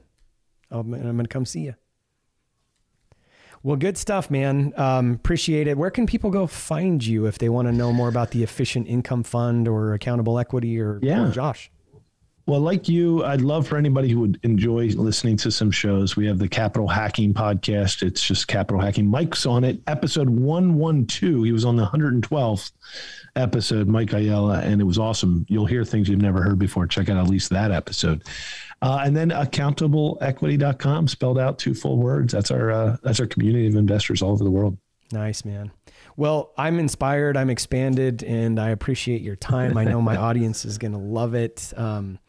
I'm, 0.69 0.93
I'm 0.93 1.01
going 1.01 1.19
to 1.19 1.27
come 1.27 1.45
see 1.45 1.61
you. 1.61 1.75
Well, 3.63 3.75
good 3.75 3.97
stuff, 3.97 4.29
man. 4.29 4.73
Um, 4.77 5.13
appreciate 5.13 5.67
it. 5.67 5.77
Where 5.77 5.89
can 5.89 6.05
people 6.05 6.29
go 6.29 6.45
find 6.45 7.03
you 7.05 7.25
if 7.25 7.37
they 7.37 7.49
want 7.49 7.67
to 7.67 7.71
know 7.71 7.91
more 7.91 8.07
about 8.07 8.31
the 8.31 8.43
Efficient 8.43 8.87
Income 8.87 9.23
Fund 9.23 9.67
or 9.67 9.93
Accountable 9.93 10.37
Equity 10.39 10.79
or, 10.79 10.99
Yeah. 11.01 11.27
or 11.27 11.31
Josh? 11.31 11.71
Well, 12.47 12.61
like 12.61 12.87
you, 12.87 13.25
I'd 13.25 13.41
love 13.41 13.67
for 13.67 13.75
anybody 13.77 14.07
who 14.07 14.21
would 14.21 14.39
enjoy 14.43 14.87
listening 14.87 15.35
to 15.37 15.51
some 15.51 15.69
shows. 15.69 16.15
We 16.15 16.25
have 16.27 16.39
the 16.39 16.47
Capital 16.47 16.87
Hacking 16.87 17.33
podcast. 17.33 18.03
It's 18.03 18.25
just 18.25 18.47
Capital 18.47 18.79
Hacking. 18.79 19.05
Mike's 19.05 19.45
on 19.45 19.65
it. 19.65 19.81
Episode 19.85 20.29
112. 20.29 21.43
He 21.43 21.51
was 21.51 21.65
on 21.65 21.75
the 21.75 21.85
112th 21.85 22.71
episode, 23.35 23.89
Mike 23.89 24.13
Ayala, 24.13 24.61
and 24.61 24.79
it 24.79 24.85
was 24.85 24.97
awesome. 24.97 25.45
You'll 25.49 25.65
hear 25.65 25.83
things 25.83 26.07
you've 26.07 26.21
never 26.21 26.41
heard 26.41 26.57
before. 26.57 26.87
Check 26.87 27.09
out 27.09 27.17
at 27.17 27.27
least 27.27 27.49
that 27.49 27.71
episode. 27.71 28.23
Uh, 28.81 29.01
and 29.03 29.13
then 29.13 29.31
accountableequity.com, 29.31 31.09
spelled 31.09 31.37
out 31.37 31.59
two 31.59 31.73
full 31.73 31.97
words. 31.97 32.31
That's 32.31 32.49
our 32.49 32.71
uh, 32.71 32.97
that's 33.03 33.19
our 33.19 33.27
community 33.27 33.67
of 33.67 33.75
investors 33.75 34.21
all 34.21 34.31
over 34.31 34.45
the 34.45 34.51
world. 34.51 34.77
Nice, 35.11 35.43
man. 35.43 35.69
Well, 36.15 36.53
I'm 36.57 36.79
inspired. 36.79 37.35
I'm 37.35 37.49
expanded, 37.49 38.23
and 38.23 38.57
I 38.57 38.69
appreciate 38.69 39.21
your 39.21 39.35
time. 39.35 39.77
I 39.77 39.83
know 39.83 40.01
my 40.01 40.15
audience 40.27 40.63
is 40.63 40.77
going 40.77 40.93
to 40.93 40.97
love 40.97 41.33
it. 41.33 41.73
Um, 41.75 42.19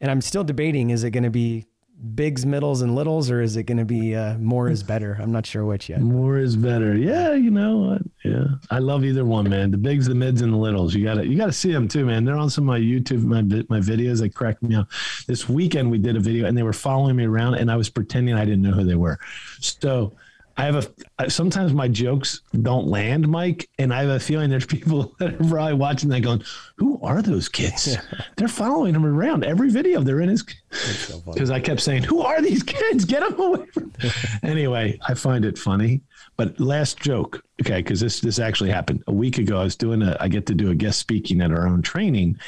and 0.00 0.10
I'm 0.10 0.20
still 0.20 0.44
debating: 0.44 0.90
is 0.90 1.04
it 1.04 1.10
going 1.10 1.24
to 1.24 1.30
be 1.30 1.66
bigs, 2.14 2.44
middles, 2.44 2.82
and 2.82 2.94
littles, 2.94 3.30
or 3.30 3.40
is 3.40 3.56
it 3.56 3.64
going 3.64 3.78
to 3.78 3.84
be 3.84 4.14
uh, 4.14 4.36
more 4.38 4.68
is 4.68 4.82
better? 4.82 5.16
I'm 5.20 5.32
not 5.32 5.46
sure 5.46 5.64
which 5.64 5.88
yet. 5.88 6.00
More 6.00 6.38
is 6.38 6.56
better. 6.56 6.96
Yeah, 6.96 7.32
you 7.32 7.50
know, 7.50 7.92
uh, 7.92 7.98
yeah. 8.24 8.44
I 8.70 8.78
love 8.78 9.04
either 9.04 9.24
one, 9.24 9.48
man. 9.48 9.70
The 9.70 9.78
bigs, 9.78 10.06
the 10.06 10.14
mids, 10.14 10.42
and 10.42 10.52
the 10.52 10.58
littles. 10.58 10.94
You 10.94 11.04
gotta, 11.04 11.26
you 11.26 11.36
gotta 11.36 11.52
see 11.52 11.72
them 11.72 11.88
too, 11.88 12.04
man. 12.04 12.24
They're 12.24 12.36
on 12.36 12.50
some 12.50 12.64
of 12.64 12.68
my 12.68 12.80
YouTube, 12.80 13.22
my 13.22 13.42
my 13.68 13.80
videos. 13.80 14.20
They 14.20 14.28
cracked 14.28 14.62
me 14.62 14.74
up. 14.74 14.88
This 15.26 15.48
weekend 15.48 15.90
we 15.90 15.98
did 15.98 16.16
a 16.16 16.20
video, 16.20 16.46
and 16.46 16.56
they 16.56 16.62
were 16.62 16.72
following 16.72 17.16
me 17.16 17.24
around, 17.24 17.54
and 17.54 17.70
I 17.70 17.76
was 17.76 17.88
pretending 17.88 18.34
I 18.34 18.44
didn't 18.44 18.62
know 18.62 18.72
who 18.72 18.84
they 18.84 18.96
were. 18.96 19.18
So. 19.60 20.14
I 20.58 20.64
have 20.64 20.90
a 21.18 21.30
sometimes 21.30 21.72
my 21.74 21.86
jokes 21.86 22.40
don't 22.62 22.86
land, 22.86 23.28
Mike, 23.28 23.68
and 23.78 23.92
I 23.92 24.02
have 24.02 24.10
a 24.10 24.20
feeling 24.20 24.48
there's 24.48 24.64
people 24.66 25.14
that 25.18 25.34
are 25.34 25.48
probably 25.48 25.74
watching 25.74 26.08
that 26.10 26.20
going, 26.20 26.42
"Who 26.76 26.98
are 27.02 27.20
those 27.20 27.48
kids?" 27.48 27.96
They're 28.36 28.48
following 28.48 28.94
him 28.94 29.04
around 29.04 29.44
every 29.44 29.70
video. 29.70 30.02
They're 30.02 30.20
in 30.20 30.30
his 30.30 30.44
because 31.26 31.50
I 31.50 31.60
kept 31.60 31.80
saying, 31.80 32.04
"Who 32.04 32.20
are 32.20 32.40
these 32.40 32.62
kids? 32.62 33.04
Get 33.04 33.20
them 33.20 33.38
away 33.38 33.66
from." 33.66 33.92
anyway, 34.42 34.98
I 35.06 35.14
find 35.14 35.44
it 35.44 35.58
funny. 35.58 36.00
But 36.36 36.58
last 36.58 37.00
joke, 37.00 37.42
okay, 37.62 37.78
because 37.78 38.00
this 38.00 38.20
this 38.20 38.38
actually 38.38 38.70
happened 38.70 39.04
a 39.06 39.12
week 39.12 39.38
ago. 39.38 39.60
I 39.60 39.64
was 39.64 39.76
doing 39.76 40.02
a, 40.02 40.16
I 40.20 40.28
get 40.28 40.46
to 40.46 40.54
do 40.54 40.70
a 40.70 40.74
guest 40.74 40.98
speaking 40.98 41.40
at 41.40 41.50
our 41.50 41.66
own 41.66 41.82
training, 41.82 42.38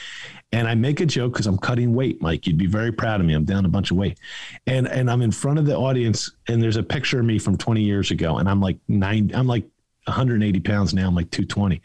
and 0.53 0.67
I 0.67 0.75
make 0.75 1.01
a 1.01 1.07
joke 1.07 1.33
because 1.33 1.47
I'm 1.47 1.59
cutting 1.59 1.95
weight, 1.95 2.23
Mike. 2.23 2.47
You'd 2.47 2.59
be 2.59 2.67
very 2.67 2.93
proud 2.93 3.21
of 3.21 3.27
me. 3.27 3.35
I'm 3.35 3.45
down 3.45 3.65
a 3.65 3.69
bunch 3.69 3.91
of 3.91 3.97
weight, 3.97 4.19
and 4.67 4.89
and 4.89 5.11
I'm 5.11 5.23
in 5.23 5.31
front 5.31 5.59
of 5.59 5.67
the 5.67 5.77
audience, 5.77 6.31
and 6.49 6.63
there's 6.63 6.77
a 6.77 6.83
picture 6.83 7.21
of 7.21 7.27
me 7.27 7.39
from 7.39 7.57
20 7.57 7.83
years 7.83 8.11
ago, 8.11 8.39
and 8.39 8.49
I'm 8.49 8.61
like 8.61 8.79
nine, 8.89 9.31
I'm 9.35 9.47
like 9.47 9.65
180 10.05 10.61
pounds 10.61 10.95
now. 10.95 11.07
I'm 11.07 11.15
like 11.15 11.31
220, 11.31 11.83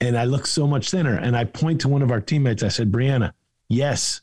and 0.00 0.16
I 0.16 0.24
look 0.24 0.46
so 0.46 0.66
much 0.66 0.90
thinner. 0.90 1.16
And 1.16 1.36
I 1.36 1.44
point 1.44 1.80
to 1.82 1.88
one 1.88 2.02
of 2.02 2.10
our 2.10 2.20
teammates. 2.20 2.62
I 2.62 2.68
said, 2.68 2.92
Brianna, 2.92 3.32
yes, 3.68 4.20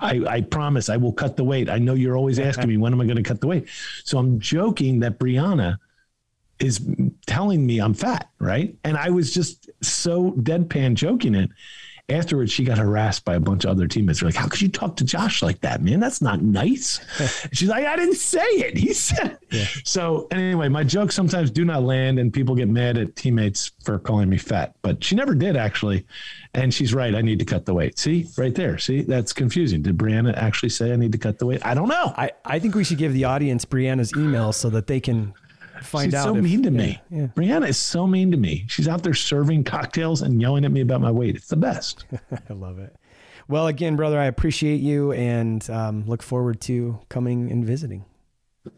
I, 0.00 0.24
I 0.26 0.40
promise 0.42 0.88
I 0.88 0.96
will 0.96 1.12
cut 1.12 1.36
the 1.36 1.44
weight. 1.44 1.68
I 1.68 1.78
know 1.78 1.94
you're 1.94 2.16
always 2.16 2.38
asking 2.38 2.68
me 2.68 2.76
when 2.76 2.92
am 2.92 3.00
I 3.00 3.04
going 3.04 3.16
to 3.16 3.22
cut 3.22 3.40
the 3.40 3.46
weight. 3.46 3.68
So 4.04 4.18
I'm 4.18 4.38
joking 4.38 5.00
that 5.00 5.18
Brianna 5.18 5.78
is 6.60 6.80
telling 7.26 7.66
me 7.66 7.80
I'm 7.80 7.94
fat, 7.94 8.30
right? 8.38 8.76
And 8.84 8.96
I 8.96 9.10
was 9.10 9.32
just 9.32 9.70
so 9.82 10.32
deadpan 10.32 10.94
joking 10.94 11.34
it. 11.34 11.50
Afterwards, 12.10 12.50
she 12.50 12.64
got 12.64 12.78
harassed 12.78 13.26
by 13.26 13.34
a 13.34 13.40
bunch 13.40 13.64
of 13.64 13.70
other 13.70 13.86
teammates. 13.86 14.20
They're 14.20 14.28
like, 14.28 14.34
"How 14.34 14.48
could 14.48 14.62
you 14.62 14.68
talk 14.68 14.96
to 14.96 15.04
Josh 15.04 15.42
like 15.42 15.60
that, 15.60 15.82
man? 15.82 16.00
That's 16.00 16.22
not 16.22 16.40
nice." 16.40 17.00
She's 17.52 17.68
like, 17.68 17.84
"I 17.84 17.96
didn't 17.96 18.16
say 18.16 18.40
it. 18.40 18.78
He 18.78 18.94
said." 18.94 19.38
So 19.84 20.26
anyway, 20.30 20.68
my 20.68 20.84
jokes 20.84 21.14
sometimes 21.14 21.50
do 21.50 21.66
not 21.66 21.82
land, 21.82 22.18
and 22.18 22.32
people 22.32 22.54
get 22.54 22.68
mad 22.68 22.96
at 22.96 23.14
teammates 23.14 23.72
for 23.82 23.98
calling 23.98 24.30
me 24.30 24.38
fat. 24.38 24.74
But 24.80 25.04
she 25.04 25.16
never 25.16 25.34
did 25.34 25.54
actually, 25.56 26.06
and 26.54 26.72
she's 26.72 26.94
right. 26.94 27.14
I 27.14 27.20
need 27.20 27.38
to 27.40 27.44
cut 27.44 27.66
the 27.66 27.74
weight. 27.74 27.98
See, 27.98 28.26
right 28.38 28.54
there. 28.54 28.78
See, 28.78 29.02
that's 29.02 29.34
confusing. 29.34 29.82
Did 29.82 29.98
Brianna 29.98 30.34
actually 30.34 30.70
say 30.70 30.92
I 30.92 30.96
need 30.96 31.12
to 31.12 31.18
cut 31.18 31.38
the 31.38 31.46
weight? 31.46 31.64
I 31.64 31.74
don't 31.74 31.88
know. 31.88 32.14
I, 32.16 32.30
I 32.44 32.58
think 32.58 32.74
we 32.74 32.84
should 32.84 32.98
give 32.98 33.12
the 33.12 33.24
audience 33.24 33.64
Brianna's 33.66 34.16
email 34.16 34.52
so 34.52 34.70
that 34.70 34.86
they 34.86 35.00
can 35.00 35.34
find 35.84 36.06
She's 36.12 36.14
out. 36.14 36.24
so 36.24 36.36
if- 36.36 36.42
mean 36.44 36.62
to 36.62 36.70
yeah, 36.70 36.76
me. 36.76 37.00
Yeah. 37.10 37.26
Brianna 37.36 37.68
is 37.68 37.78
so 37.78 38.06
mean 38.06 38.30
to 38.30 38.36
me. 38.36 38.64
She's 38.68 38.88
out 38.88 39.02
there 39.02 39.14
serving 39.14 39.64
cocktails 39.64 40.22
and 40.22 40.40
yelling 40.40 40.64
at 40.64 40.70
me 40.72 40.80
about 40.80 41.00
my 41.00 41.10
weight. 41.10 41.36
It's 41.36 41.48
the 41.48 41.56
best. 41.56 42.06
I 42.50 42.52
love 42.52 42.78
it. 42.78 42.94
Well, 43.48 43.66
again, 43.68 43.96
brother, 43.96 44.18
I 44.18 44.26
appreciate 44.26 44.80
you 44.80 45.12
and 45.12 45.68
um, 45.70 46.06
look 46.06 46.22
forward 46.22 46.60
to 46.62 46.98
coming 47.08 47.50
and 47.50 47.64
visiting. 47.64 48.04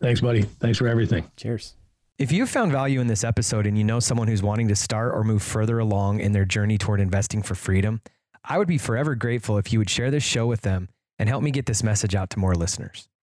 Thanks, 0.01 0.21
buddy. 0.21 0.43
Thanks 0.43 0.79
for 0.79 0.87
everything. 0.87 1.29
Cheers. 1.37 1.75
If 2.19 2.31
you 2.31 2.47
found 2.47 2.71
value 2.71 3.01
in 3.01 3.09
this 3.09 3.25
episode 3.25 3.67
and 3.67 3.77
you 3.77 3.83
know 3.83 3.99
someone 3.99 4.29
who's 4.29 4.43
wanting 4.43 4.69
to 4.69 4.77
start 4.77 5.13
or 5.15 5.25
move 5.25 5.43
further 5.43 5.79
along 5.81 6.21
in 6.21 6.33
their 6.33 6.45
journey 6.45 6.79
toward 6.79 7.01
investing 7.01 7.43
for 7.43 7.55
freedom, 7.55 8.01
I 8.45 8.59
would 8.59 8.69
be 8.69 8.79
forever 8.79 9.15
grateful 9.15 9.59
if 9.59 9.73
you 9.73 9.79
would 9.81 9.91
share 9.91 10.11
this 10.11 10.23
show 10.23 10.47
with 10.47 10.61
them 10.61 10.89
and 11.19 11.29
help 11.29 11.43
me 11.43 11.51
get 11.51 11.67
this 11.67 11.83
message 11.83 12.15
out 12.15 12.31
to 12.31 12.39
more 12.39 12.55
listeners. 12.55 13.09